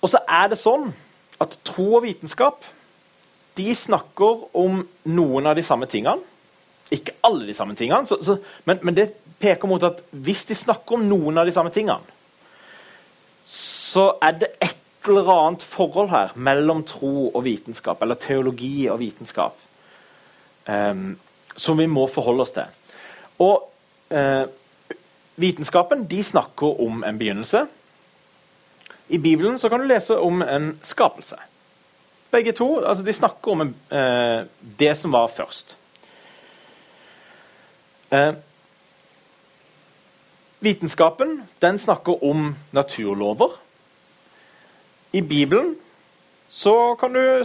Og 0.00 0.10
så 0.12 0.22
er 0.28 0.48
det 0.52 0.60
sånn 0.60 0.92
at 1.42 1.58
tro 1.66 1.96
og 1.98 2.04
vitenskap 2.06 2.64
de 3.56 3.72
snakker 3.74 4.48
om 4.56 4.82
noen 5.08 5.48
av 5.48 5.56
de 5.56 5.64
samme 5.66 5.88
tingene. 5.90 6.22
Ikke 6.92 7.16
alle 7.26 7.48
de 7.48 7.54
samme 7.56 7.74
tingene, 7.74 8.06
så, 8.06 8.20
så, 8.22 8.36
men, 8.68 8.78
men, 8.86 8.94
det 8.94 9.08
peker 9.42 9.66
mot 9.68 9.82
at 9.82 10.04
hvis 10.12 10.44
de 10.46 10.54
snakker 10.54 10.96
om 10.96 11.06
noen 11.08 11.40
av 11.40 11.48
de 11.48 11.54
samme 11.56 11.72
tingene, 11.74 12.14
så 13.50 14.12
er 14.22 14.36
det 14.38 14.52
et 14.62 15.08
eller 15.08 15.30
annet 15.32 15.64
forhold 15.66 16.12
her 16.12 16.34
mellom 16.38 16.84
tro 16.86 17.28
og 17.32 17.42
vitenskap, 17.46 18.02
eller 18.02 18.18
teologi 18.22 18.86
og 18.92 19.00
vitenskap, 19.02 19.58
som 20.66 21.78
vi 21.78 21.86
må 21.86 22.06
forholde 22.10 22.42
oss 22.42 22.54
til. 22.56 22.66
Og 23.38 23.68
uh, 24.10 24.48
vitenskapen 25.36 26.06
de 26.10 26.22
snakker 26.24 26.80
om 26.82 27.04
en 27.06 27.18
begynnelse. 27.18 27.66
I 29.08 29.18
Bibelen 29.18 29.58
så 29.58 29.68
kan 29.68 29.80
du 29.80 29.86
lese 29.86 30.18
om 30.18 30.42
en 30.42 30.72
skapelse. 30.82 31.36
Begge 32.30 32.52
to 32.52 32.80
altså 32.84 33.04
de 33.04 33.12
snakker 33.12 33.52
om 33.52 33.60
en, 33.60 33.74
eh, 33.90 34.46
det 34.78 34.96
som 34.98 35.12
var 35.12 35.26
først. 35.26 35.76
Eh, 38.12 38.34
vitenskapen 40.60 41.42
den 41.62 41.78
snakker 41.78 42.24
om 42.24 42.56
naturlover. 42.72 43.50
I 45.12 45.20
Bibelen 45.20 45.76
så 46.48 46.94
kan 46.94 47.12
du 47.12 47.44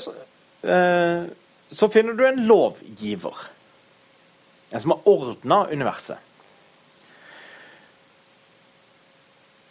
eh, 0.69 1.23
Så 1.71 1.87
finner 1.91 2.13
du 2.13 2.25
en 2.27 2.43
lovgiver. 2.47 3.47
En 4.71 4.83
som 4.83 4.95
har 4.95 5.07
ordna 5.07 5.65
universet. 5.71 6.19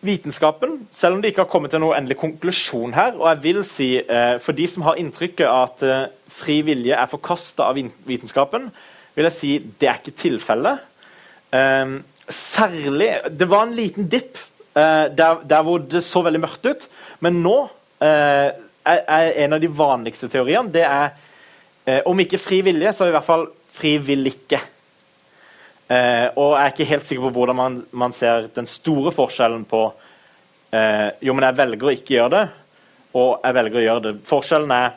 vitenskapen, 0.01 0.79
selv 0.91 1.15
om 1.15 1.23
det 1.23 1.33
ikke 1.33 1.45
har 1.45 1.51
kommet 1.53 1.75
til 1.75 1.83
noen 1.83 1.99
endelig 1.99 2.17
konklusjon 2.21 2.95
her 2.97 3.19
og 3.19 3.27
jeg 3.29 3.41
vil 3.45 3.65
si, 3.69 3.89
eh, 4.01 4.39
For 4.41 4.57
de 4.57 4.67
som 4.69 4.83
har 4.87 5.01
inntrykket 5.01 5.47
at 5.47 5.83
eh, 5.85 6.07
fri 6.29 6.61
vilje 6.65 6.97
er 6.97 7.11
forkasta 7.11 7.69
av 7.69 7.77
vitenskapen, 8.09 8.71
vil 9.15 9.29
jeg 9.29 9.37
si 9.37 9.59
det 9.59 9.89
er 9.89 10.01
ikke 10.01 10.17
tilfellet. 10.17 10.81
Eh, 11.53 12.01
særlig 12.29 13.11
Det 13.39 13.49
var 13.49 13.67
en 13.67 13.77
liten 13.77 14.09
dipp 14.09 14.39
eh, 14.75 15.09
der, 15.13 15.43
der, 15.45 15.63
hvor 15.63 15.79
det 15.79 16.05
så 16.05 16.23
veldig 16.23 16.41
mørkt 16.41 16.67
ut, 16.67 16.89
men 17.21 17.43
nå 17.43 17.69
eh, 18.01 18.57
er, 18.87 19.03
er, 19.05 19.33
en 19.45 19.53
av 19.53 19.61
de 19.61 19.69
vanligste 19.69 20.31
teoriene 20.33 20.73
det 20.73 20.87
er 20.87 21.13
eh, 21.85 22.03
Om 22.07 22.21
ikke 22.25 22.41
fri 22.41 22.61
vilje, 22.67 22.93
så 22.97 23.09
i 23.09 23.15
hvert 23.15 23.27
fall 23.27 23.49
fri 23.75 23.97
vil 24.03 24.27
ikke. 24.31 24.61
Eh, 25.91 26.29
og 26.39 26.55
jeg 26.55 26.63
er 26.63 26.73
ikke 26.75 26.91
helt 26.93 27.09
sikker 27.09 27.27
på 27.27 27.35
hvordan 27.35 27.59
man, 27.59 27.81
man 27.91 28.13
ser 28.15 28.47
den 28.55 28.69
store 28.71 29.11
forskjellen 29.11 29.65
på 29.67 29.83
eh, 30.71 31.09
Jo, 31.19 31.35
men 31.35 31.49
jeg 31.49 31.59
velger 31.59 31.89
å 31.89 31.95
ikke 31.97 32.15
gjøre 32.15 32.33
det, 32.37 32.45
og 33.19 33.31
jeg 33.43 33.57
velger 33.59 33.81
å 33.81 33.85
gjøre 33.89 34.05
det. 34.05 34.13
Forskjellen 34.29 34.75
er 34.77 34.89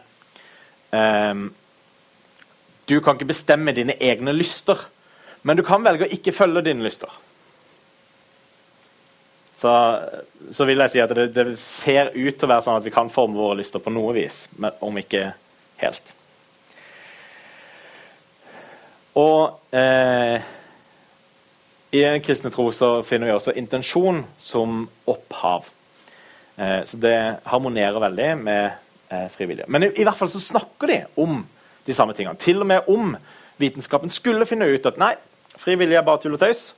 eh, 0.94 1.44
Du 2.86 2.98
kan 3.02 3.18
ikke 3.18 3.32
bestemme 3.34 3.74
dine 3.74 3.98
egne 3.98 4.36
lyster, 4.38 4.86
men 5.42 5.58
du 5.58 5.66
kan 5.66 5.82
velge 5.84 6.06
å 6.06 6.14
ikke 6.14 6.36
følge 6.36 6.68
dine 6.70 6.86
lyster. 6.86 7.10
Så, 9.64 9.72
så 10.52 10.66
vil 10.68 10.82
jeg 10.84 10.92
si 10.92 11.00
at 11.00 11.14
det, 11.16 11.30
det, 11.34 11.46
ser 11.62 12.12
ut 12.12 12.36
til 12.36 12.46
å 12.46 12.52
være 12.52 12.66
sånn 12.66 12.82
at 12.82 12.86
vi 12.86 12.94
kan 12.94 13.10
forme 13.10 13.40
våre 13.40 13.62
lyster 13.62 13.82
på 13.82 13.94
noe 13.96 14.12
vis, 14.18 14.44
men 14.60 14.76
om 14.84 14.98
ikke 15.00 15.30
helt. 15.80 16.14
Og 19.20 19.76
eh, 19.76 20.42
i 21.94 22.02
den 22.02 22.24
kristne 22.26 22.50
tro 22.54 22.72
så 22.74 22.96
finner 23.06 23.30
vi 23.30 23.36
også 23.36 23.54
intensjon 23.60 24.24
som 24.42 24.88
opphav. 25.10 25.68
Eh, 26.58 26.80
så 26.90 26.98
det 26.98 27.18
harmonerer 27.46 28.02
veldig 28.02 28.30
med 28.42 28.64
eh, 29.10 29.28
frivillige. 29.30 29.70
Men 29.70 29.86
i, 29.86 29.92
i, 30.02 30.08
hvert 30.08 30.18
fall 30.18 30.32
så 30.34 30.42
snakker 30.42 30.90
de 30.90 31.00
om 31.22 31.44
de 31.86 31.94
samme 31.94 32.16
tingene. 32.18 32.40
Til 32.42 32.64
og 32.64 32.70
med 32.70 32.90
om 32.90 33.14
vitenskapen 33.62 34.10
skulle 34.10 34.48
finne 34.50 34.72
ut 34.74 34.90
at 34.90 34.98
nei, 34.98 35.14
frivillige 35.62 36.02
er 36.02 36.08
bare 36.08 36.24
tull 36.24 36.34
og 36.34 36.42
tøys, 36.42 36.72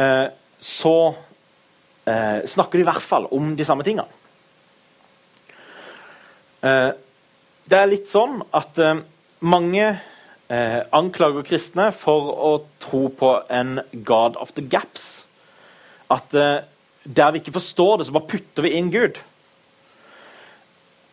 eh, 0.00 0.26
så 0.56 0.96
eh, 2.08 2.40
snakker 2.48 2.80
de 2.80 2.86
i 2.86 2.88
hvert 2.88 3.04
fall 3.04 3.28
om 3.36 3.52
de 3.58 3.68
samme 3.68 3.84
tingene. 3.84 4.08
Eh, 6.64 6.90
det 7.68 7.80
er 7.80 7.92
litt 7.92 8.08
sånn 8.08 8.40
at 8.56 8.80
mange 9.44 9.84
eh, 10.54 10.80
anklager 10.94 11.44
kristne 11.46 11.90
for 11.96 12.30
å 12.32 12.52
tro 12.82 13.08
på 13.10 13.34
en 13.50 13.80
God 14.06 14.38
of 14.40 14.54
the 14.54 14.62
gaps. 14.62 15.24
At 16.12 16.34
eh, 16.38 16.62
der 17.04 17.32
vi 17.34 17.42
ikke 17.42 17.56
forstår 17.58 17.98
det, 17.98 18.06
så 18.06 18.14
bare 18.16 18.30
putter 18.30 18.64
vi 18.64 18.74
inn 18.78 18.92
Gud. 18.94 19.18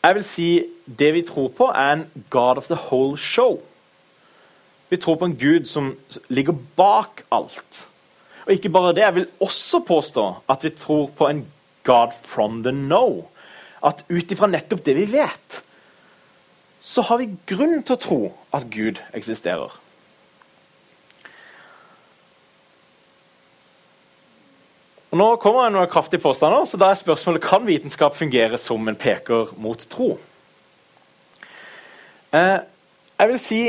Jeg 0.01 0.17
vil 0.17 0.25
si 0.25 0.49
det 0.85 1.11
vi 1.13 1.25
tror 1.25 1.51
på, 1.57 1.67
er 1.69 1.97
en 1.97 2.05
God 2.33 2.61
of 2.61 2.69
the 2.71 2.79
whole 2.89 3.17
show. 3.17 3.59
Vi 4.89 4.97
tror 4.97 5.19
på 5.19 5.29
en 5.29 5.37
Gud 5.39 5.67
som 5.69 5.93
ligger 6.27 6.57
bak 6.75 7.23
alt. 7.31 7.85
Og 8.45 8.55
ikke 8.55 8.71
bare 8.73 8.95
det, 8.95 9.05
jeg 9.05 9.15
vil 9.15 9.27
også 9.39 9.83
påstå 9.87 10.25
at 10.49 10.63
vi 10.65 10.73
tror 10.75 11.11
på 11.17 11.27
en 11.29 11.45
God 11.87 12.15
from 12.27 12.63
the 12.63 12.73
know. 12.73 13.27
At 13.85 14.03
ut 14.09 14.31
ifra 14.31 14.49
nettopp 14.49 14.83
det 14.85 14.97
vi 14.97 15.05
vet, 15.13 15.61
så 16.81 17.03
har 17.05 17.21
vi 17.21 17.29
grunn 17.47 17.83
til 17.85 17.95
å 17.95 18.01
tro 18.01 18.19
at 18.57 18.65
Gud 18.73 18.99
eksisterer. 19.13 19.71
Og 25.11 25.19
Nå 25.19 25.27
kommer 25.43 25.67
det 25.67 25.75
noen 25.75 25.91
kraftige 25.91 26.23
påstander, 26.23 26.63
så 26.65 26.79
da 26.79 26.93
er 26.93 26.99
spørsmålet 26.99 27.43
kan 27.43 27.67
vitenskap 27.67 28.15
fungere 28.15 28.57
som 28.59 28.87
en 28.87 28.97
peker 28.97 29.51
mot 29.59 29.81
tro. 29.91 30.13
Eh, 32.31 32.59
jeg 33.19 33.29
vil 33.29 33.41
si 33.43 33.61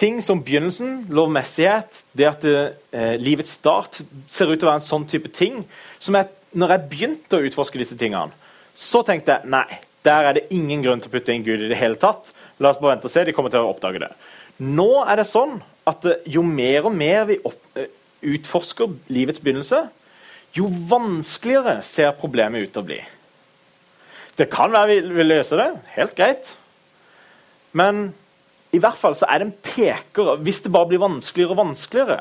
ting 0.00 0.22
som 0.24 0.40
begynnelsen, 0.42 1.02
lovmessighet, 1.12 2.02
det 2.16 2.26
at 2.26 2.42
det, 2.42 2.56
eh, 2.92 3.16
livets 3.20 3.52
start 3.60 4.00
ser 4.28 4.48
ut 4.48 4.58
til 4.58 4.66
å 4.66 4.72
være 4.72 4.80
en 4.80 4.88
sånn 4.88 5.06
type 5.06 5.28
ting. 5.28 5.64
som 5.98 6.14
jeg, 6.14 6.28
Når 6.54 6.68
jeg 6.70 6.88
begynte 6.88 7.36
å 7.36 7.44
utforske 7.44 7.78
disse 7.78 7.96
tingene, 7.96 8.32
så 8.74 9.04
tenkte 9.04 9.32
jeg 9.32 9.50
nei, 9.50 9.78
der 10.02 10.24
er 10.24 10.32
det 10.32 10.48
ingen 10.50 10.82
grunn 10.82 11.00
til 11.00 11.10
å 11.10 11.12
putte 11.12 11.34
inn 11.34 11.44
Gud 11.44 11.60
i 11.60 11.68
det 11.68 11.76
hele 11.76 11.96
tatt. 11.96 12.32
La 12.58 12.72
oss 12.72 12.80
bare 12.80 12.96
vente 12.96 13.06
og 13.08 13.14
se, 13.14 13.24
de 13.26 13.34
kommer 13.36 13.52
til 13.54 13.62
å 13.62 13.70
oppdage 13.70 14.02
det. 14.02 14.10
Nå 14.64 14.90
er 15.04 15.20
det 15.20 15.28
sånn 15.30 15.60
at 15.88 16.06
eh, 16.08 16.24
jo 16.30 16.42
mer 16.46 16.88
og 16.88 16.96
mer 16.96 17.28
vi 17.28 17.38
opp, 17.46 17.60
eh, 17.78 17.90
utforsker 18.34 18.96
livets 19.14 19.42
begynnelse, 19.42 19.84
jo 20.56 20.66
vanskeligere 20.90 21.82
ser 21.86 22.16
problemet 22.18 22.66
ut 22.66 22.72
til 22.74 22.82
å 22.82 22.88
bli. 22.88 22.98
Det 24.38 24.48
kan 24.50 24.72
være 24.74 24.90
vi 24.90 25.18
vil 25.18 25.30
løse 25.34 25.58
det, 25.58 25.68
helt 25.96 26.14
greit. 26.18 26.50
Men 27.78 28.08
i 28.74 28.80
hvert 28.82 28.98
fall 29.00 29.16
så 29.18 29.26
er 29.28 29.40
det 29.40 29.48
en 29.48 29.58
peker. 29.64 30.36
Hvis 30.44 30.62
det 30.64 30.72
bare 30.74 30.90
blir 30.90 31.02
vanskeligere 31.02 31.54
og 31.54 31.62
vanskeligere 31.62 32.20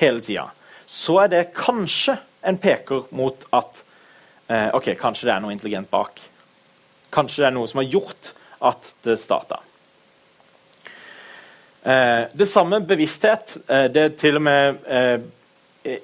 hele 0.00 0.22
tida, 0.24 0.48
så 0.86 1.20
er 1.24 1.32
det 1.32 1.44
kanskje 1.56 2.18
en 2.46 2.58
peker 2.62 3.08
mot 3.16 3.46
at 3.56 3.82
eh, 4.50 4.70
ok, 4.76 4.92
kanskje 5.00 5.28
det 5.28 5.34
er 5.34 5.42
noe 5.44 5.54
intelligent 5.54 5.90
bak. 5.90 6.20
Kanskje 7.14 7.42
det 7.42 7.50
er 7.50 7.56
noe 7.56 7.70
som 7.70 7.82
har 7.82 7.90
gjort 7.90 8.32
at 8.66 8.92
det 9.06 9.18
starta. 9.22 9.60
Eh, 11.86 12.24
det 12.34 12.48
samme 12.50 12.80
bevissthet. 12.82 13.56
Eh, 13.70 13.84
det 13.94 14.02
er 14.02 14.14
til 14.18 14.40
og 14.40 14.42
med 14.42 14.80
eh, 14.90 15.20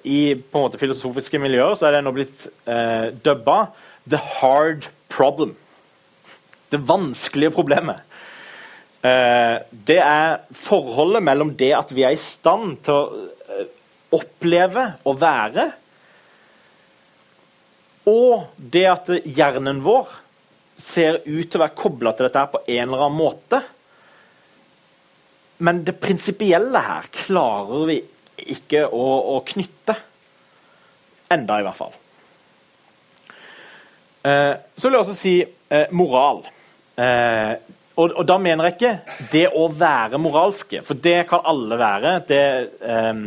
i 0.06 0.20
på 0.38 0.60
en 0.60 0.66
måte 0.68 0.78
filosofiske 0.78 1.40
miljøer 1.42 1.74
så 1.74 1.88
er 1.88 1.96
det 1.96 2.04
nå 2.06 2.12
blitt 2.14 2.44
eh, 2.70 3.10
dubba 3.24 3.72
'the 4.06 4.20
hard 4.38 4.86
problem'. 5.10 5.56
Det 6.70 6.78
vanskelige 6.88 7.52
problemet. 7.52 8.00
Det 9.02 9.98
er 9.98 10.38
forholdet 10.54 11.22
mellom 11.26 11.50
det 11.58 11.72
at 11.74 11.90
vi 11.90 12.04
er 12.06 12.14
i 12.14 12.20
stand 12.22 12.76
til 12.86 12.94
å 12.94 13.64
oppleve 14.14 14.84
og 15.04 15.18
være, 15.20 15.64
og 18.06 18.46
det 18.56 18.84
at 18.86 19.10
hjernen 19.26 19.82
vår 19.82 20.14
ser 20.78 21.18
ut 21.26 21.50
til 21.50 21.58
å 21.58 21.64
være 21.64 21.80
kobla 21.82 22.14
til 22.14 22.28
dette 22.28 22.46
på 22.54 22.62
en 22.62 22.86
eller 22.86 23.04
annen 23.08 23.18
måte. 23.18 23.60
Men 25.62 25.82
det 25.86 25.98
prinsipielle 26.02 26.82
her 26.82 27.10
klarer 27.14 27.84
vi 27.90 27.98
ikke 28.52 28.86
å, 28.88 29.04
å 29.36 29.42
knytte. 29.46 29.94
Enda, 31.32 31.60
i 31.60 31.66
hvert 31.66 31.78
fall. 31.78 31.94
Eh, 34.26 34.54
så 34.76 34.88
vil 34.88 34.96
jeg 34.96 35.04
også 35.04 35.18
si 35.18 35.36
eh, 35.42 35.92
moral. 35.94 36.42
Eh, 36.98 37.54
og, 37.92 38.08
og, 38.08 38.24
da 38.26 38.38
mener 38.40 38.68
jeg 38.68 38.76
ikke 38.76 39.28
det 39.32 39.46
å 39.58 39.68
være 39.68 40.20
moralske, 40.20 40.82
for 40.86 40.98
det 40.98 41.22
kan 41.30 41.44
alle 41.48 41.78
være. 41.80 42.16
Det, 42.28 42.42
eh, 42.88 43.22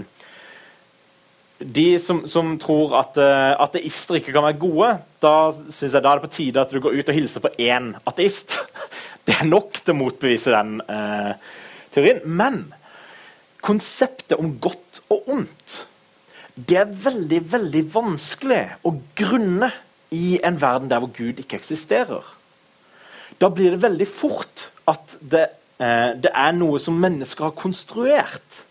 de 1.60 1.88
som, 2.04 2.24
som, 2.28 2.56
tror 2.60 2.98
at 3.00 3.16
uh, 3.16 3.56
ateister 3.64 4.20
ikke 4.20 4.34
kan 4.36 4.44
være 4.44 4.60
gode, 4.60 4.90
da 5.24 5.36
synes 5.56 5.94
jeg 5.94 6.04
da 6.04 6.12
er 6.12 6.20
det 6.20 6.26
på 6.26 6.34
tide 6.36 6.64
at 6.66 6.74
du 6.74 6.82
går 6.84 6.98
ut 7.00 7.12
og 7.12 7.16
hilser 7.16 7.44
på 7.46 7.54
én 7.64 7.94
ateist. 8.04 8.58
Det 9.26 9.34
er 9.40 9.48
nok 9.48 9.80
til 9.80 9.96
å 9.96 9.98
motbevise 9.98 10.52
den 10.54 10.76
uh, 10.86 11.32
teorien. 11.96 12.22
Men 12.26 12.62
konseptet 13.66 14.38
om 14.38 14.58
godt 14.62 15.02
og 15.10 15.30
ondt 15.32 15.82
det 16.56 16.78
er 16.80 16.92
veldig 17.04 17.42
veldig 17.52 17.82
vanskelig 17.92 18.62
å 18.88 18.94
grunne 19.20 19.74
i 20.16 20.38
en 20.46 20.56
verden 20.62 20.88
der 20.88 21.02
hvor 21.04 21.12
Gud 21.12 21.42
ikke 21.42 21.58
eksisterer. 21.60 22.24
Da 23.42 23.50
blir 23.52 23.74
det 23.74 23.84
veldig 23.84 24.08
fort 24.08 24.70
at 24.88 25.18
det, 25.20 25.50
eh, 25.84 26.14
det 26.16 26.32
er 26.32 26.56
noe 26.56 26.80
som 26.80 26.96
mennesker 27.02 27.50
har 27.50 27.58
konstruert. 27.60 28.62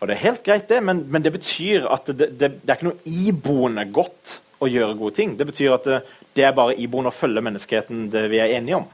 Og 0.00 0.08
Det 0.08 0.14
er 0.16 0.24
helt 0.24 0.44
greit, 0.44 0.68
det, 0.68 0.80
men, 0.82 1.04
men 1.12 1.22
det 1.22 1.34
betyr 1.34 1.84
at 1.92 2.06
det, 2.06 2.30
det, 2.40 2.48
det, 2.62 2.70
er 2.70 2.78
ikke 2.78 2.88
noe 2.88 3.04
iboende 3.04 3.84
godt 3.92 4.38
å 4.64 4.68
gjøre 4.70 4.96
gode 4.96 5.18
ting. 5.18 5.36
Det 5.36 5.44
betyr 5.50 5.76
at 5.76 5.84
det, 5.84 6.44
er 6.44 6.56
bare 6.56 6.78
iboende 6.80 7.12
å 7.12 7.16
følge 7.16 7.44
menneskeheten 7.44 8.08
det 8.12 8.24
vi 8.32 8.40
er 8.40 8.56
enige 8.56 8.80
om. 8.80 8.88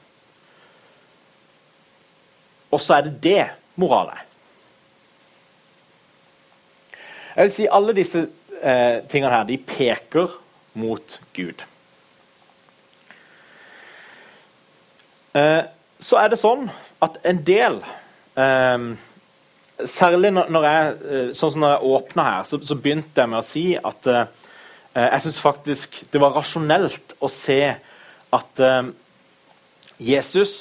Og 2.77 2.83
så 2.85 2.99
er 2.99 3.07
det 3.07 3.15
det 3.25 3.45
moral 3.81 4.13
er. 4.13 4.25
Jeg 7.37 7.49
vil 7.49 7.55
si 7.55 7.69
Alle 7.73 7.95
disse 7.97 8.27
eh, 8.61 9.01
tingene 9.09 9.33
her 9.33 9.49
de 9.49 9.57
peker 9.61 10.37
mot 10.77 11.17
Gud. 11.37 11.65
Eh, 15.37 15.63
så 16.01 16.21
er 16.21 16.33
det 16.33 16.41
sånn 16.41 16.69
at 17.05 17.21
en 17.29 17.43
del 17.45 17.83
eh, 18.41 18.89
Særlig 19.77 20.31
når 20.33 20.65
jeg, 20.65 20.93
eh, 21.05 21.33
sånn 21.37 21.51
som 21.53 21.61
når 21.61 21.75
jeg 21.75 21.89
åpna 21.97 22.25
her, 22.25 22.47
så, 22.49 22.57
så, 22.65 22.77
begynte 22.81 23.21
jeg 23.21 23.29
med 23.29 23.43
å 23.43 23.45
si 23.45 23.65
at 23.77 24.07
uh, 24.09 24.23
jeg 24.97 25.19
syns 25.27 25.41
faktisk 25.45 25.99
det 26.15 26.23
var 26.23 26.33
rasjonelt 26.33 27.13
å 27.21 27.29
se 27.29 27.59
at 28.33 28.63
Jesus 30.01 30.55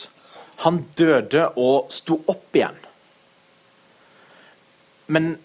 han 0.64 0.84
døde 0.98 1.50
og 1.60 1.92
sto 1.94 2.20
opp 2.32 2.56
igjen. 2.56 2.78
Men 5.08 5.36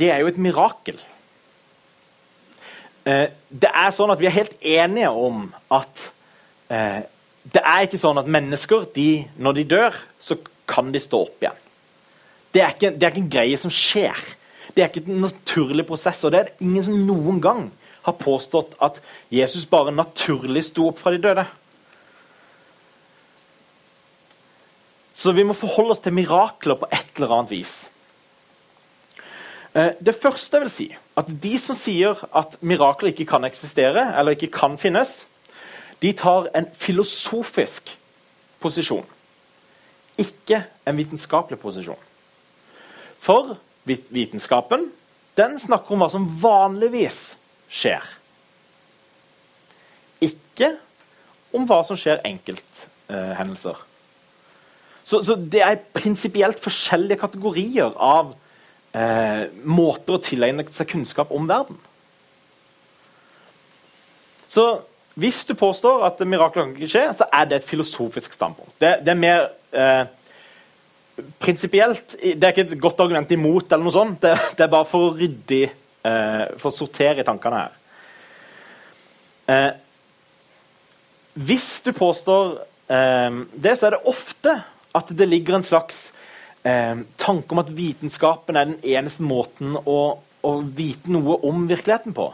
det 0.00 0.10
er 0.12 0.22
jo 0.22 0.30
et 0.32 0.40
mirakel. 0.40 0.98
Uh, 3.06 3.28
det 3.48 3.70
er 3.70 3.94
sånn 3.96 4.12
at 4.12 4.20
Vi 4.20 4.28
er 4.28 4.36
helt 4.36 4.58
enige 4.60 5.10
om 5.10 5.46
at 5.72 6.08
det 6.70 7.62
er 7.66 7.82
ikke 7.82 7.98
sånn 7.98 8.20
at 8.20 8.28
mennesker, 8.30 8.84
de, 8.94 9.24
når 9.40 9.56
de 9.56 9.64
dør, 9.72 9.96
så 10.22 10.36
kan 10.70 10.92
de 10.94 11.00
stå 11.02 11.24
opp 11.24 11.42
igjen. 11.42 11.56
Det 12.54 12.62
er, 12.62 12.74
ikke, 12.74 12.90
det 12.94 13.06
er 13.06 13.12
ikke 13.12 13.24
en 13.24 13.32
greie 13.32 13.58
som 13.58 13.72
skjer. 13.74 14.26
Det 14.74 14.82
er 14.82 14.90
ikke 14.90 15.10
en 15.10 15.24
naturlig 15.24 15.86
prosess. 15.88 16.22
og 16.24 16.34
Det 16.34 16.40
er 16.40 16.52
ingen 16.62 16.84
som 16.86 16.98
noen 17.06 17.40
gang 17.42 17.64
har 18.06 18.16
påstått 18.18 18.76
at 18.82 19.00
Jesus 19.32 19.66
bare 19.70 19.94
naturlig 19.94 20.64
sto 20.68 20.88
opp 20.90 21.00
fra 21.02 21.12
de 21.14 21.20
døde. 21.22 21.44
Så 25.20 25.34
vi 25.36 25.44
må 25.44 25.52
forholde 25.56 25.92
oss 25.92 26.00
til 26.00 26.14
mirakler 26.16 26.78
på 26.80 26.88
et 26.88 27.18
eller 27.18 27.34
annet 27.36 27.50
vis. 27.52 27.74
Eh, 29.76 29.92
det 30.00 30.16
første 30.16 30.56
jeg 30.56 30.64
vil 30.64 30.72
si, 30.72 30.86
at 31.20 31.28
de 31.42 31.52
som 31.60 31.76
sier 31.76 32.22
at 32.36 32.56
mirakler 32.64 33.12
ikke 33.12 33.28
kan 33.28 33.44
eksistere, 33.44 34.06
eller 34.16 34.32
ikke 34.32 34.52
kan 34.54 34.78
finnes, 34.80 35.26
de 36.00 36.14
tar 36.16 36.48
en 36.56 36.70
filosofisk 36.72 37.92
posisjon, 38.64 39.04
ikke 40.16 40.62
en 40.88 40.96
vitenskapelig 40.96 41.60
posisjon. 41.60 42.00
For 43.20 43.58
vitenskapen 43.84 44.88
den 45.36 45.60
snakker 45.60 45.94
om 45.94 46.02
hva 46.02 46.08
som 46.12 46.24
vanligvis 46.40 47.20
skjer. 47.68 48.08
Ikke 50.24 50.74
om 51.52 51.68
hva 51.68 51.82
som 51.84 52.00
skjer 52.00 52.24
enkelthendelser. 52.24 53.76
Eh, 53.76 53.89
så, 55.04 55.22
så, 55.24 55.36
det 55.36 55.62
er 55.64 55.80
prinsipielt 55.96 56.60
forskjellige 56.62 57.20
kategorier 57.22 57.94
av 57.96 58.34
eh, 58.94 59.48
måter 59.64 60.16
å 60.16 60.22
tilegne 60.22 60.66
seg 60.70 60.90
kunnskap 60.92 61.32
om 61.34 61.48
verden. 61.50 61.78
Så 64.50 64.66
hvis 65.20 65.42
du 65.46 65.54
påstår 65.58 66.04
at 66.06 66.22
mirakler 66.26 66.70
kan 66.70 66.88
skje, 66.90 67.04
så 67.18 67.26
er 67.32 67.48
det 67.48 67.60
et 67.60 67.68
filosofisk 67.68 68.32
standpunkt. 68.34 68.74
Det, 68.80 68.96
det 69.04 69.12
er 69.12 69.20
mer 69.20 69.44
eh, 69.72 70.04
prinsipielt 71.42 72.16
Det 72.20 72.38
er 72.38 72.54
ikke 72.54 72.66
et 72.68 72.80
godt 72.80 73.02
argument 73.04 73.30
imot, 73.34 73.66
eller 73.68 73.84
noe 73.84 73.94
sånt. 73.94 74.22
Det, 74.22 74.34
det 74.56 74.64
er 74.64 74.72
bare 74.72 74.88
for 74.88 75.10
å 75.10 75.14
rydde 75.18 75.60
eh, 75.66 76.44
For 76.56 76.70
å 76.70 76.74
sortere 76.74 77.22
i 77.22 77.26
tankene 77.26 77.62
her. 77.64 77.78
Eh, 79.50 79.70
hvis 81.40 81.68
du 81.84 81.92
påstår 81.96 82.58
eh, 82.90 83.40
det, 83.54 83.76
så 83.78 83.88
er 83.88 83.96
det 83.96 84.04
ofte 84.10 84.56
at 84.96 85.12
det 85.16 85.28
ligger 85.28 85.58
en 85.58 85.66
slags 85.66 86.10
eh, 86.66 87.02
tanke 87.20 87.54
om 87.54 87.62
at 87.62 87.72
vitenskapen 87.74 88.58
er 88.58 88.70
den 88.72 88.80
eneste 88.96 89.24
måten 89.26 89.76
å, 89.78 90.00
å 90.18 90.52
vite 90.64 91.12
noe 91.12 91.38
om 91.46 91.66
virkeligheten 91.70 92.16
på. 92.16 92.30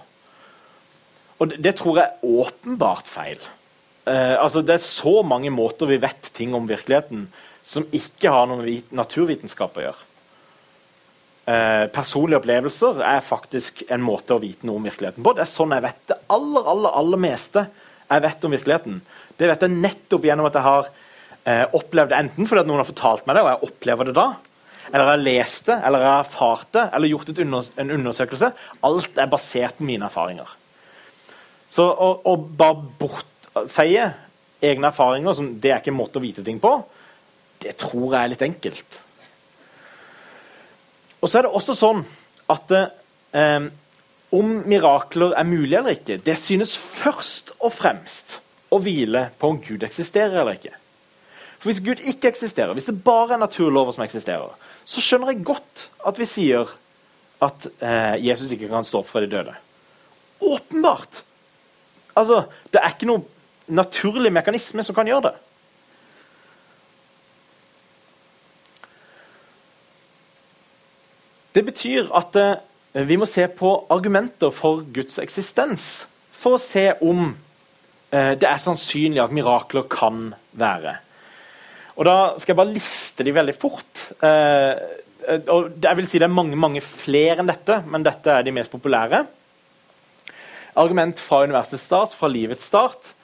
Og 1.37 1.53
det, 1.53 1.61
det 1.65 1.77
tror 1.81 2.01
jeg 2.01 2.09
er 2.09 2.43
åpenbart 2.47 3.11
feil. 3.11 3.41
Eh, 4.09 4.35
altså 4.41 4.63
Det 4.65 4.79
er 4.79 4.87
så 4.87 5.21
mange 5.27 5.53
måter 5.53 5.91
vi 5.91 6.01
vet 6.03 6.31
ting 6.37 6.55
om 6.57 6.69
virkeligheten 6.69 7.27
som 7.67 7.87
ikke 7.95 8.31
har 8.31 8.47
noe 8.47 8.63
med 8.63 8.93
naturvitenskap 8.95 9.77
å 9.77 9.89
gjøre. 9.89 10.03
eh, 11.47 11.87
personlige 11.95 12.41
opplevelser 12.41 13.03
er 13.07 13.21
faktisk 13.23 13.85
en 13.91 14.03
måte 14.03 14.35
å 14.35 14.43
vite 14.43 14.67
noe 14.67 14.81
om 14.81 14.87
virkeligheten 14.87 15.23
på. 15.23 15.35
Det 15.35 15.45
er 15.45 15.51
sånn 15.51 15.75
jeg 15.75 15.85
vet 15.85 16.01
det 16.11 16.19
aller, 16.33 16.71
aller, 16.73 16.95
aller 17.03 17.23
meste 17.23 17.67
jeg 18.07 18.23
vet 18.23 18.47
om 18.47 18.55
virkeligheten. 18.55 19.01
Det 19.37 19.51
vet 19.51 19.67
jeg 19.67 19.75
nettopp 19.75 20.27
gjennom 20.27 20.49
at 20.49 20.59
jeg 20.59 20.67
har 20.67 20.91
eh, 21.47 21.65
opplevd 21.77 22.13
det 22.13 22.19
enten 22.19 22.49
fordi 22.51 22.67
noen 22.67 22.83
har 22.83 22.91
fortalt 22.91 23.27
meg 23.27 23.39
det, 23.39 23.45
og 23.45 23.53
jeg 23.53 23.71
opplever 23.71 24.11
det 24.11 24.17
da, 24.19 24.27
eller 24.87 25.03
jeg 25.03 25.13
har 25.13 25.25
lest 25.25 25.71
det, 25.71 25.79
eller 25.87 26.05
jeg 26.05 26.13
har 26.13 26.25
erfart 26.25 26.69
det, 26.77 26.85
eller 26.95 27.11
gjort 27.11 27.33
under, 27.35 27.71
en 27.83 27.97
undersøkelse. 27.97 28.53
Alt 28.87 29.19
er 29.19 29.33
basert 29.33 29.81
på 29.81 29.87
mine 29.89 30.07
erfaringer. 30.07 30.53
Så 31.73 31.87
å, 31.87 32.13
å 32.23 32.37
bare 32.37 32.85
bortfeie 33.01 34.05
egne 34.65 34.93
erfaringer 34.93 35.35
som 35.37 35.51
det 35.61 35.73
er 35.73 35.83
ikke 35.83 35.93
en 35.93 35.99
måte 35.99 36.21
å 36.21 36.25
vite 36.25 36.45
ting 36.47 36.61
på, 36.63 36.77
det 37.65 37.75
tror 37.81 38.13
jeg 38.13 38.21
er 38.21 38.33
litt 38.33 38.47
enkelt. 38.47 39.01
Og 41.21 41.29
så 41.29 41.41
er 41.41 41.47
det 41.47 41.57
også 41.59 41.75
sånn 41.75 42.05
at 42.53 42.73
eh, 42.77 43.69
om 44.37 44.57
mirakler 44.69 45.35
er 45.35 45.49
mulig 45.49 45.75
eller 45.79 45.97
ikke, 45.97 46.21
det 46.23 46.37
synes 46.39 46.77
først 46.77 47.57
og 47.59 47.73
fremst 47.75 48.39
å 48.71 48.79
hvile 48.83 49.29
på 49.41 49.51
om 49.51 49.61
Gud 49.63 49.87
eksisterer 49.87 50.43
eller 50.43 50.59
ikke. 50.59 50.75
For 51.59 51.71
Hvis 51.71 51.81
Gud 51.85 52.03
ikke 52.05 52.29
eksisterer, 52.29 52.73
hvis 52.77 52.89
det 52.89 53.05
bare 53.05 53.35
er 53.35 53.43
naturlover 53.43 53.93
som 53.93 54.05
eksisterer, 54.05 54.53
så 54.85 55.03
skjønner 55.03 55.33
jeg 55.33 55.47
godt 55.47 55.89
at 56.07 56.19
vi 56.21 56.29
sier 56.29 56.75
at 57.43 57.67
eh, 57.81 58.17
Jesus 58.27 58.53
ikke 58.53 58.69
kan 58.71 58.85
stå 58.87 59.03
opp 59.03 59.11
fra 59.11 59.23
de 59.25 59.31
døde. 59.31 59.55
Åpenbart! 60.41 61.23
Altså, 62.17 62.45
Det 62.73 62.81
er 62.81 62.95
ikke 62.95 63.09
noen 63.09 63.27
naturlig 63.67 64.33
mekanisme 64.33 64.85
som 64.85 64.95
kan 64.95 65.09
gjøre 65.09 65.31
det. 65.31 65.35
Det 71.57 71.65
betyr 71.65 72.13
at 72.17 72.37
eh, 72.37 73.07
vi 73.09 73.17
må 73.17 73.27
se 73.29 73.47
på 73.49 73.73
argumenter 73.93 74.53
for 74.53 74.85
Guds 74.93 75.19
eksistens 75.21 76.07
for 76.37 76.57
å 76.57 76.61
se 76.61 76.91
om 77.05 77.31
eh, 78.13 78.33
det 78.37 78.49
er 78.49 78.61
sannsynlig 78.61 79.23
at 79.25 79.35
mirakler 79.35 79.87
kan 79.89 80.35
være. 80.57 80.99
Og 81.97 82.05
Da 82.05 82.37
skal 82.37 82.53
jeg 82.53 82.61
bare 82.61 82.75
liste 82.75 83.25
de 83.25 83.35
veldig 83.35 83.57
fort. 83.57 84.07
Eh, 84.21 84.75
og 85.51 85.73
jeg 85.83 85.99
vil 85.99 86.07
si 86.07 86.19
Det 86.21 86.29
er 86.29 86.33
mange 86.33 86.57
mange 86.57 86.81
flere 86.85 87.41
enn 87.41 87.51
dette, 87.51 87.81
men 87.87 88.05
dette 88.05 88.31
er 88.31 88.43
de 88.47 88.55
mest 88.55 88.71
populære. 88.71 89.25
Argument 90.77 91.19
fra 91.19 91.43
universets 91.43 91.83
start, 91.89 92.15
fra 92.15 92.29
livets 92.29 92.65
start. 92.69 93.15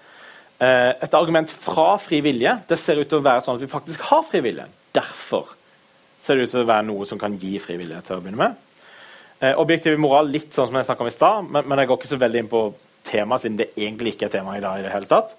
Eh, 0.62 0.92
et 1.04 1.14
argument 1.14 1.50
fra 1.50 1.96
fri 2.00 2.22
vilje. 2.24 2.54
Det 2.68 2.78
ser 2.78 3.00
ut 3.00 3.08
til 3.08 3.20
å 3.20 3.26
være 3.26 3.44
sånn 3.44 3.58
at 3.58 3.64
vi 3.64 3.70
faktisk 3.70 4.00
har 4.08 4.24
fri 4.24 4.40
vilje. 4.40 4.66
Derfor 4.94 5.52
ser 6.22 6.38
det 6.38 6.46
ut 6.46 6.54
til 6.54 6.62
å 6.62 6.68
være 6.68 6.86
noe 6.86 7.06
som 7.08 7.18
kan 7.18 7.36
gi 7.38 7.58
fri 7.58 7.76
vilje. 7.76 8.00
til 8.06 8.16
å 8.16 8.22
begynne 8.22 8.40
med. 8.40 8.56
Eh, 9.40 9.58
objektiv 9.58 9.98
moral 9.98 10.30
litt 10.30 10.54
sånn 10.54 10.68
som 10.70 10.76
jeg 10.78 11.00
om 11.00 11.06
i 11.06 11.10
sted, 11.10 11.48
men, 11.50 11.66
men, 11.66 11.78
jeg 11.78 11.88
går 11.90 11.98
ikke 11.98 12.12
så 12.12 12.18
veldig 12.22 12.38
inn 12.38 12.50
på 12.50 12.60
temaet, 13.02 13.42
siden 13.42 13.56
det 13.58 13.72
egentlig 13.74 14.14
ikke 14.14 14.28
er 14.28 14.36
tema 14.38 14.56
i 14.56 14.62
dag. 14.62 14.78
i 14.78 14.82
det 14.86 14.92
hele 14.92 15.10
tatt. 15.10 15.34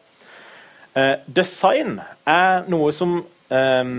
Eh, 0.93 1.15
design 1.25 1.97
er 2.29 2.67
noe 2.69 2.91
som 2.93 3.17
eh, 3.49 3.93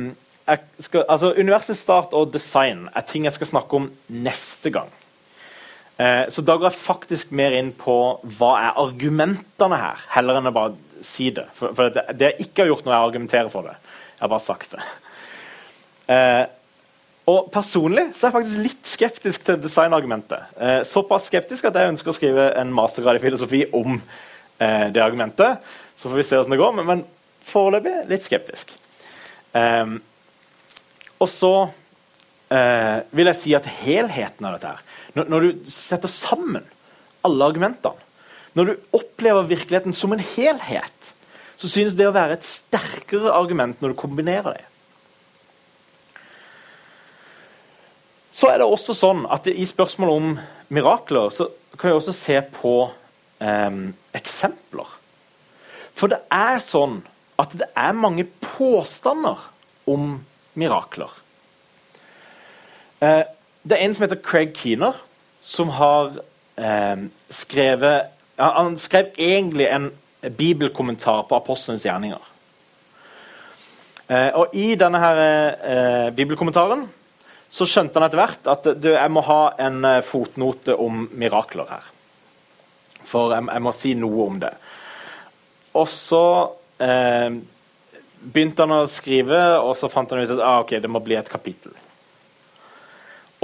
skal, 0.84 1.06
altså 1.08 1.32
Universets 1.34 1.82
start 1.82 2.14
og 2.14 2.32
design 2.34 2.86
er 2.94 3.06
ting 3.08 3.26
jeg 3.26 3.34
skal 3.36 3.50
snakke 3.50 3.80
om 3.80 3.88
neste 4.08 4.70
gang. 4.74 4.92
Eh, 5.98 6.26
så 6.30 6.42
da 6.42 6.56
går 6.58 6.70
jeg 6.70 6.80
faktisk 6.80 7.30
mer 7.34 7.54
inn 7.54 7.70
på 7.78 7.96
hva 8.38 8.52
er 8.62 8.82
argumentene 8.82 9.78
her, 9.78 10.02
heller 10.16 10.40
enn 10.40 10.50
å 10.50 10.54
bare 10.54 11.02
si 11.04 11.30
det. 11.34 11.46
For, 11.54 11.74
for 11.76 11.94
det, 11.94 12.08
det, 12.18 12.32
jeg 12.32 12.48
ikke 12.48 12.64
har 12.64 12.72
gjort 12.72 12.86
når 12.86 12.96
jeg 12.96 13.08
argumenterer 13.08 13.52
for 13.52 13.70
det. 13.70 13.78
Jeg 14.14 14.22
har 14.24 14.32
bare 14.32 14.46
sagt 14.46 14.74
det. 14.74 14.84
Eh, 16.14 16.44
og 17.30 17.46
Personlig 17.52 18.10
så 18.12 18.26
er 18.26 18.28
jeg 18.28 18.34
faktisk 18.34 18.64
litt 18.64 18.88
skeptisk 18.88 19.46
til 19.46 19.60
designargumentet. 19.62 20.50
Eh, 20.60 20.80
såpass 20.88 21.30
skeptisk 21.30 21.70
at 21.70 21.78
jeg 21.78 21.94
ønsker 21.94 22.12
å 22.12 22.16
skrive 22.16 22.50
en 22.60 22.74
mastergrad 22.74 23.16
i 23.16 23.22
filosofi 23.22 23.62
om 23.72 23.96
eh, 23.96 24.90
det 24.92 25.00
argumentet. 25.00 25.62
Så 25.96 26.08
får 26.08 26.18
vi 26.18 26.26
se 26.26 26.38
hvordan 26.38 26.54
det 26.54 26.60
går, 26.60 26.74
men, 26.78 26.88
men 26.90 27.04
foreløpig 27.48 27.94
litt 28.10 28.24
skeptisk. 28.24 28.72
Um, 29.54 29.98
og 31.22 31.30
så 31.30 31.52
uh, 31.68 32.98
vil 33.14 33.30
jeg 33.30 33.38
si 33.38 33.54
at 33.56 33.68
helheten 33.84 34.48
av 34.48 34.56
dette 34.56 34.72
her 34.72 34.80
når, 35.14 35.28
når, 35.30 35.44
du 35.44 35.68
setter 35.70 36.10
sammen 36.10 36.64
alle 37.24 37.46
argumentene, 37.46 38.02
når 38.58 38.66
du 38.68 38.98
opplever 38.98 39.46
virkeligheten 39.50 39.94
som 39.96 40.12
en 40.14 40.22
helhet, 40.34 41.10
så 41.56 41.70
synes 41.70 41.94
det 41.96 42.06
å 42.06 42.14
være 42.14 42.36
et 42.36 42.46
sterkere 42.46 43.32
argument 43.34 43.80
når 43.82 43.94
du 43.94 43.98
kombinerer 43.98 44.56
det. 44.58 44.64
Så 48.34 48.50
er 48.50 48.58
det 48.58 48.66
også 48.66 48.96
sånn 48.98 49.22
at 49.30 49.46
i 49.46 49.66
spørsmålet 49.66 50.18
om 50.18 50.34
mirakler 50.74 51.30
så 51.34 51.46
kan 51.78 51.90
vi 51.92 51.96
også 51.96 52.14
se 52.18 52.40
på 52.58 52.74
um, 52.90 53.80
eksempler. 54.14 54.90
For 55.94 56.10
det 56.10 56.20
er 56.32 56.60
sånn 56.62 57.02
at 57.40 57.54
det 57.58 57.68
er 57.78 57.96
mange 57.98 58.26
påstander 58.42 59.40
om 59.90 60.18
mirakler. 60.58 61.10
Eh, 63.02 63.24
det 63.64 63.76
er 63.76 63.84
en 63.84 63.96
som 63.96 64.06
heter 64.06 64.22
Craig 64.22 64.54
Keener, 64.58 64.98
som 65.42 65.72
har 65.76 66.18
eh, 66.56 67.06
skrevet 67.30 68.10
Han 68.34 68.74
skrev 68.80 69.12
egentlig 69.14 69.68
en 69.70 69.92
bibelkommentar 70.34 71.22
på 71.28 71.36
apostlenes 71.36 71.84
gjerninger. 71.86 72.22
Eh, 74.08 74.30
og 74.34 74.54
I 74.58 74.74
denne 74.74 74.98
her, 75.00 75.20
eh, 75.54 76.10
bibelkommentaren 76.10 76.88
så 77.54 77.66
skjønte 77.68 78.00
han 78.00 78.08
etter 78.08 78.20
hvert 78.20 78.48
at 78.50 78.66
du, 78.82 78.90
jeg 78.90 79.12
må 79.14 79.22
ha 79.24 79.54
en 79.62 79.84
eh, 79.86 80.02
fotnote 80.04 80.74
om 80.76 81.06
mirakler 81.14 81.70
her. 81.70 81.86
For 83.06 83.32
jeg, 83.36 83.46
jeg 83.46 83.64
må 83.64 83.72
si 83.76 83.94
noe 83.94 84.26
om 84.26 84.40
det. 84.42 84.52
Og 85.74 85.88
så 85.90 86.26
eh, 86.82 87.40
begynte 88.24 88.64
han 88.64 88.76
å 88.76 88.90
skrive, 88.90 89.40
og 89.60 89.74
så 89.78 89.90
fant 89.92 90.12
han 90.14 90.22
ut 90.22 90.36
at 90.36 90.44
ah, 90.44 90.60
okay, 90.62 90.80
det 90.82 90.90
må 90.90 91.02
bli 91.04 91.18
et 91.18 91.30
kapittel. 91.30 91.74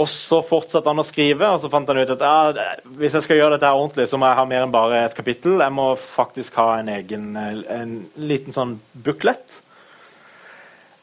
Og 0.00 0.08
Så 0.08 0.38
fortsatte 0.46 0.88
han 0.88 1.02
å 1.02 1.04
skrive, 1.04 1.50
og 1.52 1.58
så 1.60 1.68
fant 1.68 1.90
han 1.90 2.00
ut 2.00 2.12
at 2.14 2.22
ah, 2.24 2.60
hvis 2.96 3.18
jeg 3.18 3.26
skal 3.26 3.40
gjøre 3.40 3.58
dette 3.58 3.72
ordentlig, 3.74 4.08
så 4.08 4.20
må 4.20 4.30
jeg 4.30 4.38
ha 4.38 4.46
mer 4.48 4.64
enn 4.64 4.72
bare 4.72 5.02
et 5.04 5.16
kapittel. 5.16 5.58
Jeg 5.60 5.76
må 5.76 5.90
faktisk 6.00 6.56
ha 6.60 6.70
en 6.78 6.88
egen 6.94 7.34
en 7.36 7.92
liten 8.16 8.56
sånn 8.56 8.78
buklet. 9.04 9.60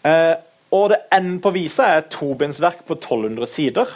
Eh, 0.07 0.33
og 0.73 0.89
det 0.91 1.03
enden 1.13 1.39
på 1.43 1.53
visa 1.55 1.87
er 1.87 2.01
et 2.01 2.11
tobindsverk 2.11 2.83
på 2.87 2.97
1200 2.97 3.49
sider. 3.51 3.93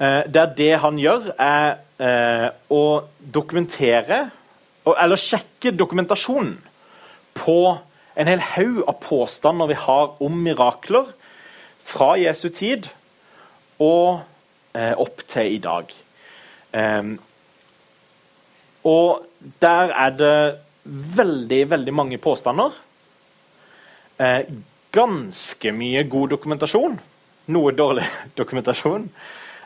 Eh, 0.00 0.22
der 0.32 0.54
det 0.56 0.72
han 0.82 0.98
gjør, 0.98 1.30
er 1.36 1.76
eh, 2.00 2.48
å 2.72 2.84
dokumentere 3.20 4.30
Eller 4.88 5.20
sjekke 5.20 5.74
dokumentasjonen 5.76 6.56
på 7.36 7.60
en 8.20 8.28
hel 8.28 8.42
haug 8.54 8.82
av 8.88 8.98
påstander 9.04 9.70
vi 9.70 9.78
har 9.78 10.14
om 10.22 10.38
mirakler 10.44 11.12
fra 11.86 12.14
Jesu 12.20 12.48
tid 12.54 12.88
og 13.80 14.20
eh, 14.76 14.92
opp 14.92 15.22
til 15.30 15.56
i 15.56 15.60
dag. 15.62 15.92
Um, 16.72 17.14
og 18.86 19.26
der 19.62 19.92
er 19.92 20.16
det 20.16 20.36
veldig, 21.16 21.62
veldig 21.70 21.94
mange 21.94 22.18
påstander. 22.18 22.74
Eh, 24.20 24.42
ganske 24.92 25.72
mye 25.72 26.04
god 26.08 26.34
dokumentasjon. 26.34 26.98
Noe 27.54 27.72
dårlig 27.76 28.06
dokumentasjon. 28.40 29.08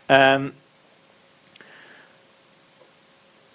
Um, 0.09 0.53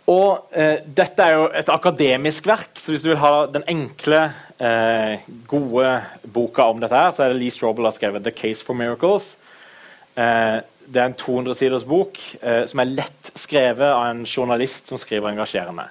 og 0.09 0.55
eh, 0.57 0.79
Dette 0.85 1.25
er 1.25 1.35
jo 1.37 1.49
et 1.53 1.69
akademisk 1.69 2.47
verk, 2.49 2.71
så 2.79 2.93
hvis 2.93 3.05
du 3.05 3.11
vil 3.11 3.21
ha 3.21 3.33
den 3.53 3.65
enkle, 3.69 4.23
eh, 4.57 5.27
gode 5.49 5.91
boka 6.33 6.65
om 6.71 6.81
dette, 6.81 6.95
her, 6.95 7.13
så 7.13 7.25
er 7.25 7.33
det 7.33 7.41
Lee 7.43 7.53
Strobel 7.53 7.85
har 7.85 7.95
skrevet 7.95 8.25
'The 8.25 8.33
Case 8.33 8.65
for 8.65 8.77
Miracles'. 8.77 9.35
Eh, 10.15 10.59
det 10.89 11.01
er 11.01 11.05
en 11.11 11.13
200 11.13 11.55
siders 11.55 11.85
bok 11.85 12.17
eh, 12.41 12.65
som 12.65 12.81
er 12.81 12.95
lett 12.97 13.31
skrevet 13.37 13.85
av 13.85 14.07
en 14.09 14.25
journalist 14.25 14.89
som 14.89 14.97
skriver 14.97 15.29
engasjerende. 15.29 15.85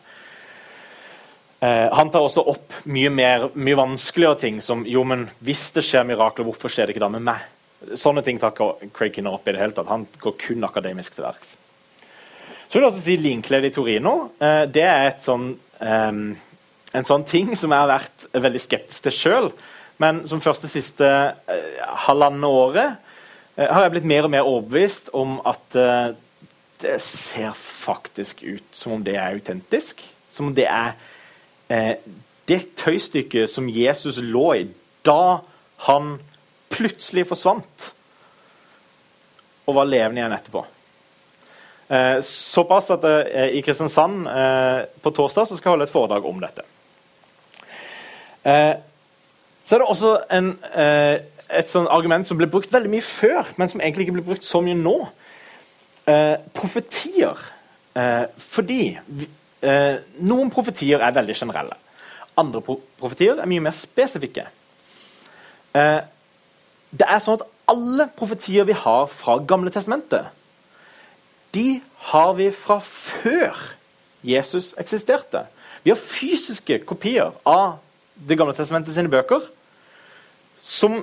Eh, 1.60 1.86
han 1.94 2.10
tar 2.10 2.26
også 2.26 2.42
opp 2.50 2.74
mye, 2.90 3.10
mer, 3.10 3.48
mye 3.54 3.78
vanskeligere 3.78 4.40
ting, 4.42 4.58
som 4.62 4.82
jo, 4.86 5.04
men 5.06 5.28
hvis 5.38 5.68
det 5.76 5.86
skjer 5.86 6.06
mirakler, 6.06 6.46
hvorfor 6.48 6.72
skjer 6.72 6.86
det 6.86 6.96
ikke 6.96 7.06
da 7.06 7.12
med 7.14 7.26
meg? 7.30 7.46
Sånne 7.94 8.24
ting 8.26 8.42
tar 8.42 8.58
Craig 8.58 9.14
Kinner 9.14 9.38
opp 9.38 9.46
i 9.46 9.54
det 9.54 9.62
hele 9.62 9.74
tatt. 9.74 9.90
Han 9.90 10.06
går 10.18 10.38
kun 10.42 10.66
akademisk 10.66 11.14
til 11.14 11.28
verks. 11.28 11.54
Så 12.68 12.76
vil 12.76 12.84
jeg 12.84 12.92
også 12.92 13.04
si 13.04 13.16
Linkled 13.16 13.64
i 13.64 13.72
Torino. 13.72 14.14
Eh, 14.40 14.64
det 14.68 14.84
er 14.84 15.10
sånn, 15.24 15.50
en 15.80 17.06
sånn 17.08 17.24
ting 17.28 17.52
som 17.56 17.72
jeg 17.72 17.80
har 17.80 17.90
vært 17.90 18.26
veldig 18.34 18.60
skeptisk 18.60 19.06
til 19.06 19.14
sjøl. 19.16 19.50
Men 20.02 20.22
som 20.30 20.42
første 20.42 20.68
siste 20.70 21.06
uh, 21.08 21.78
halvannet 22.06 22.46
året 22.46 22.98
uh, 23.58 23.64
har 23.64 23.84
jeg 23.84 23.94
blitt 23.96 24.08
mer 24.10 24.28
og 24.28 24.32
mer 24.34 24.46
overbevist 24.46 25.08
om 25.16 25.40
at 25.48 25.78
det 26.82 27.00
ser 27.02 27.52
faktisk 27.54 28.42
ut 28.42 28.64
som 28.70 28.92
om 28.92 29.04
det 29.04 29.16
er 29.16 29.34
autentisk. 29.34 30.02
Som 30.30 30.50
om 30.50 30.54
det 30.54 30.66
er 30.70 30.94
eh, 31.68 31.94
det 32.48 32.60
tøystykket 32.78 33.50
som 33.50 33.68
Jesus 33.68 34.20
lå 34.22 34.46
i 34.54 34.66
da 35.06 35.40
han 35.88 36.18
plutselig 36.72 37.26
forsvant. 37.28 37.92
og 39.68 39.74
var 39.74 39.84
levende 39.84 40.22
igjen 40.22 40.32
etterpå. 40.32 40.62
Eh, 41.88 42.18
såpass 42.22 42.90
at 42.92 43.04
eh, 43.08 43.54
i 43.56 43.62
Kristiansand 43.64 44.26
eh, 44.28 44.82
på 45.00 45.12
torsdag 45.16 45.48
så 45.48 45.56
skal 45.56 45.70
jeg 45.70 45.72
holde 45.72 45.86
et 45.88 45.92
foredrag 45.92 46.26
om 46.28 46.42
dette. 46.42 46.66
Eh, 48.44 48.74
så 49.64 49.74
er 49.74 49.78
det 49.82 49.88
også 49.88 50.12
en, 50.32 50.50
eh, 50.68 51.20
et 51.48 51.70
sånn 51.70 51.88
argument 51.88 52.28
som 52.28 52.36
ble 52.36 52.48
brukt 52.50 52.72
veldig 52.72 52.92
mye 52.92 53.04
før, 53.04 53.54
men 53.56 53.72
som 53.72 53.80
egentlig 53.80 54.06
ikke 54.06 54.18
blir 54.18 54.26
brukt 54.26 54.44
så 54.44 54.60
mye 54.64 54.76
nå. 54.76 54.98
Eh, 56.08 56.36
profetier. 56.54 57.54
fordi 58.38 58.96
noen 60.22 60.50
profetier 60.54 61.00
er 61.02 61.14
veldig 61.16 61.34
generelle. 61.34 61.74
Andre 62.38 62.60
pro 62.62 62.76
profetier 63.00 63.40
er 63.42 63.48
mye 63.50 63.64
mer 63.64 63.74
spesifikke. 63.74 64.44
det 65.72 67.06
er 67.08 67.18
sånn 67.18 67.40
at 67.40 67.48
alle 67.66 68.06
profetier 68.14 68.64
vi 68.64 68.72
har 68.72 69.06
fra 69.06 69.38
Gamle 69.38 69.70
testamentet, 69.70 70.30
de 71.54 71.80
har 72.10 72.32
vi 72.38 72.50
fra 72.54 72.78
før 72.84 73.56
Jesus 74.26 74.74
eksisterte. 74.80 75.46
Vi 75.84 75.92
har 75.92 76.00
fysiske 76.00 76.80
kopier 76.88 77.32
av 77.46 77.78
Det 78.18 78.34
gamle 78.34 78.50
testamentet 78.50 78.96
sine 78.96 79.06
bøker 79.06 79.44
som 80.58 80.96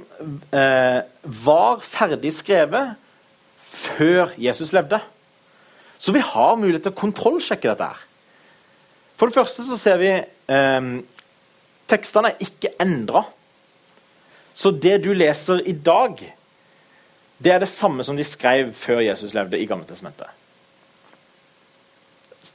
eh, 0.52 0.98
var 1.24 1.78
ferdig 1.80 2.34
skrevet 2.36 2.98
før 3.72 4.34
Jesus 4.36 4.74
levde. 4.76 5.00
Så 5.96 6.12
vi 6.12 6.20
har 6.20 6.58
mulighet 6.60 6.84
til 6.84 6.92
å 6.92 7.00
kontrollsjekke 7.00 7.72
dette. 7.72 7.88
her. 7.88 8.02
For 9.16 9.32
det 9.32 9.38
første 9.38 9.64
så 9.64 9.80
ser 9.80 10.02
vi 10.02 10.12
eh, 10.12 10.90
tekstene 11.88 12.34
er 12.34 12.44
ikke 12.44 12.74
endra. 12.84 13.24
Så 14.56 14.72
det 14.72 14.98
du 15.04 15.14
leser 15.16 15.64
i 15.64 15.72
dag, 15.72 16.20
det 17.38 17.52
er 17.52 17.62
det 17.62 17.72
samme 17.72 18.04
som 18.08 18.18
de 18.18 18.24
skrev 18.28 18.72
før 18.78 19.04
Jesus 19.04 19.34
levde 19.36 19.60
i 19.60 19.68
Gamle 19.68 19.88
testamentet. 19.88 20.30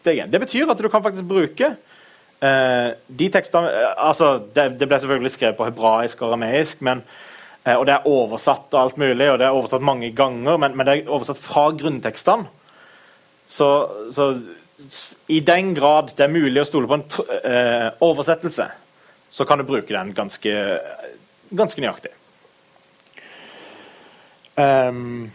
Det 0.05 0.41
betyr 0.41 0.71
at 0.71 0.79
du 0.81 0.89
kan 0.89 1.03
faktisk 1.05 1.27
bruke 1.29 1.75
eh, 2.41 2.93
de 3.07 3.27
tekstene 3.33 3.69
eh, 3.69 3.91
altså 3.99 4.39
det, 4.55 4.79
det, 4.81 4.89
ble 4.89 5.01
selvfølgelig 5.01 5.33
skrevet 5.35 5.59
på 5.59 5.67
hebraisk 5.69 6.23
og 6.23 6.31
arameisk, 6.31 6.81
men, 6.87 7.03
eh, 7.65 7.75
og 7.75 7.85
det 7.89 7.97
er 7.97 8.09
oversatt 8.09 8.73
og 8.73 8.81
alt 8.81 9.01
mulig, 9.03 9.27
og 9.29 9.41
det 9.41 9.49
er 9.49 9.59
oversatt 9.59 9.85
mange 9.85 10.13
ganger, 10.17 10.57
men, 10.63 10.77
men 10.79 10.89
det 10.89 10.95
er 10.95 11.13
oversatt 11.13 11.43
fra 11.43 11.69
grunntekstene. 11.77 12.49
Så, 13.51 13.69
så, 14.15 14.31
i 15.29 15.41
den 15.45 15.75
grad 15.75 16.15
det 16.17 16.25
er 16.25 16.33
mulig 16.33 16.63
å 16.63 16.69
stole 16.69 16.89
på 16.89 17.01
en 17.01 17.05
eh, 17.43 17.91
oversettelse, 18.07 18.71
så 19.31 19.47
kan 19.47 19.61
du 19.61 19.67
bruke 19.67 19.93
den 19.93 20.15
ganske, 20.17 20.55
ganske 21.51 21.83
nøyaktig. 21.83 22.15
Um, 24.61 25.31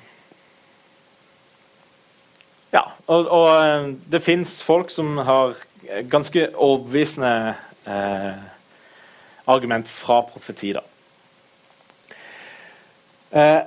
ja, 2.76 2.84
og, 3.08 3.30
og 3.32 3.48
eh, 3.56 3.88
det 4.12 4.22
fins 4.22 4.58
folk 4.64 4.92
som 4.94 5.18
har 5.26 5.56
ganske 6.12 6.50
overbevisende 6.54 7.56
eh, 7.88 8.44
argument 9.48 9.90
fra 9.90 10.20
profeti. 10.30 10.74
da. 10.76 10.84
Eh, 13.32 13.62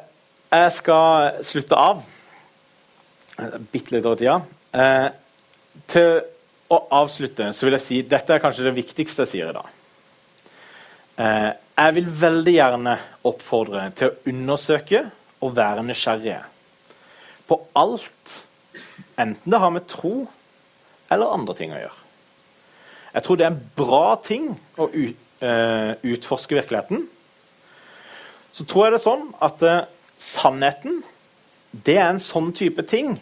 jeg 0.53 0.73
skal 0.79 1.43
slutte 1.45 1.77
av 1.77 2.05
bitte 3.73 3.95
litt 3.95 4.07
over 4.07 4.19
tida. 4.19 4.39
Eh, 4.73 5.09
til 5.89 6.21
å 6.69 6.81
avslutte 7.01 7.53
så 7.57 7.67
vil 7.67 7.79
jeg 7.79 7.85
si 7.85 8.01
dette 8.07 8.35
er 8.35 8.43
kanskje 8.43 8.67
det 8.67 8.77
viktigste 8.77 9.25
jeg 9.25 9.33
sier 9.33 9.53
i 9.53 9.57
dag. 9.57 9.75
Eh, 11.19 11.51
jeg 11.79 11.95
vil 11.99 12.11
veldig 12.21 12.55
gjerne 12.55 12.97
oppfordre 13.29 13.89
til 13.99 14.11
å 14.11 14.33
undersøke 14.33 15.05
å 15.41 15.51
være 15.55 15.85
nysgjerrige 15.87 16.43
på 17.49 17.57
alt, 17.79 18.35
enten 19.17 19.53
det 19.53 19.61
har 19.63 19.73
med 19.73 19.87
tro 19.89 20.27
eller 21.09 21.33
andre 21.33 21.55
ting 21.57 21.73
å 21.73 21.81
gjøre. 21.81 22.03
Jeg 23.15 23.25
tror 23.25 23.39
det 23.39 23.47
er 23.47 23.55
en 23.55 23.63
bra 23.79 24.09
ting 24.21 24.51
å 24.77 24.89
uh, 24.93 25.93
utforske 26.05 26.59
virkeligheten. 26.59 27.07
Så 28.53 28.67
tror 28.69 28.87
jeg 28.87 28.95
det 28.95 29.01
er 29.01 29.07
sånn 29.07 29.25
at 29.45 29.65
uh, 29.65 29.87
sannheten 30.21 31.01
det 31.73 31.97
er 31.97 32.11
en 32.11 32.23
sånn 32.23 32.53
type 32.57 32.85
ting 32.89 33.17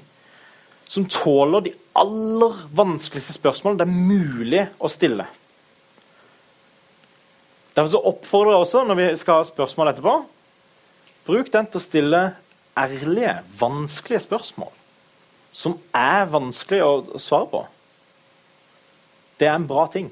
som 0.90 1.06
tåler 1.10 1.66
de 1.66 1.72
aller 1.98 2.60
vanskeligste 2.78 3.34
spørsmålene 3.34 3.80
det 3.80 3.86
er 3.86 4.06
mulig 4.10 4.62
å 4.78 4.90
stille. 4.90 5.26
Derfor 7.76 7.92
så 7.92 8.02
oppfordrer 8.08 8.54
jeg 8.54 8.64
også, 8.64 8.84
når 8.88 8.98
vi 9.00 9.08
skal 9.20 9.40
ha 9.40 9.48
spørsmål 9.48 9.90
etterpå, 9.90 10.14
Bruk 11.26 11.48
den 11.50 11.66
til 11.66 11.80
å 11.80 11.82
stille 11.82 12.18
ærlige, 12.78 13.40
vanskelige 13.58 14.20
spørsmål 14.22 14.70
som 15.56 15.78
er 15.96 16.28
vanskelig 16.30 16.82
å 16.84 17.18
svare 17.18 17.48
på. 17.50 17.62
Det 19.40 19.48
er 19.48 19.56
en 19.56 19.66
bra 19.66 19.86
ting. 19.92 20.10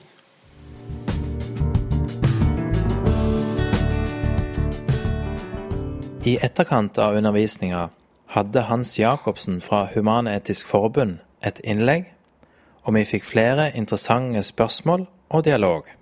I 6.25 6.39
etterkant 6.41 6.99
av 6.99 7.19
undervisninga 7.19 7.83
hadde 8.35 8.65
Hans 8.71 8.95
Jacobsen 8.99 9.61
fra 9.61 9.85
Human-Etisk 9.93 10.67
Forbund 10.67 11.21
et 11.45 11.61
innlegg, 11.63 12.09
og 12.83 12.97
vi 12.97 13.05
fikk 13.05 13.29
flere 13.29 13.69
interessante 13.77 14.43
spørsmål 14.43 15.07
og 15.29 15.45
dialog. 15.45 15.93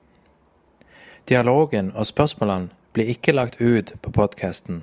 Dialogen 1.29 1.93
og 1.93 2.07
spørsmålene 2.07 2.71
blir 2.95 3.13
ikke 3.13 3.35
lagt 3.35 3.61
ut 3.61 3.93
på 4.03 4.15
podkasten. 4.15 4.83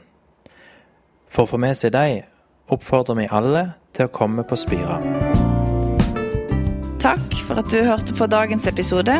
For 1.29 1.45
å 1.45 1.51
få 1.53 1.57
med 1.61 1.77
seg 1.77 1.93
dem 1.95 2.25
oppfordrer 2.73 3.17
vi 3.17 3.29
alle 3.33 3.63
til 3.97 4.05
å 4.05 4.13
komme 4.13 4.43
på 4.47 4.55
Spira. 4.59 4.99
Takk 6.99 7.35
for 7.47 7.55
at 7.61 7.69
du 7.71 7.77
hørte 7.85 8.13
på 8.17 8.27
dagens 8.29 8.67
episode. 8.69 9.15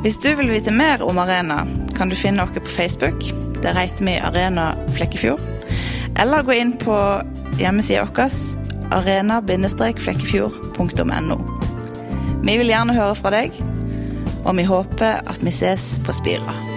Hvis 0.00 0.18
du 0.22 0.30
vil 0.38 0.50
vite 0.50 0.72
mer 0.72 1.02
om 1.04 1.18
Arena, 1.20 1.66
kan 1.96 2.08
du 2.08 2.16
finne 2.16 2.42
oss 2.42 2.50
på 2.56 2.60
Facebook. 2.72 3.24
Der 3.60 3.74
heter 3.76 4.04
vi 4.06 4.14
Arena 4.16 4.74
Flekkefjord. 4.96 5.40
Eller 6.20 6.42
gå 6.42 6.52
inn 6.56 6.72
på 6.80 7.22
hjemmesida 7.60 8.04
vår 8.08 8.30
arena-flekkefjord.no. 8.90 11.38
Vi 12.40 12.56
vil 12.56 12.72
gjerne 12.72 12.96
høre 12.96 13.14
fra 13.18 13.30
deg, 13.36 13.50
og 14.46 14.56
vi 14.56 14.64
håper 14.66 15.14
at 15.20 15.40
vi 15.44 15.50
ses 15.54 16.00
på 16.06 16.12
Spira. 16.16 16.69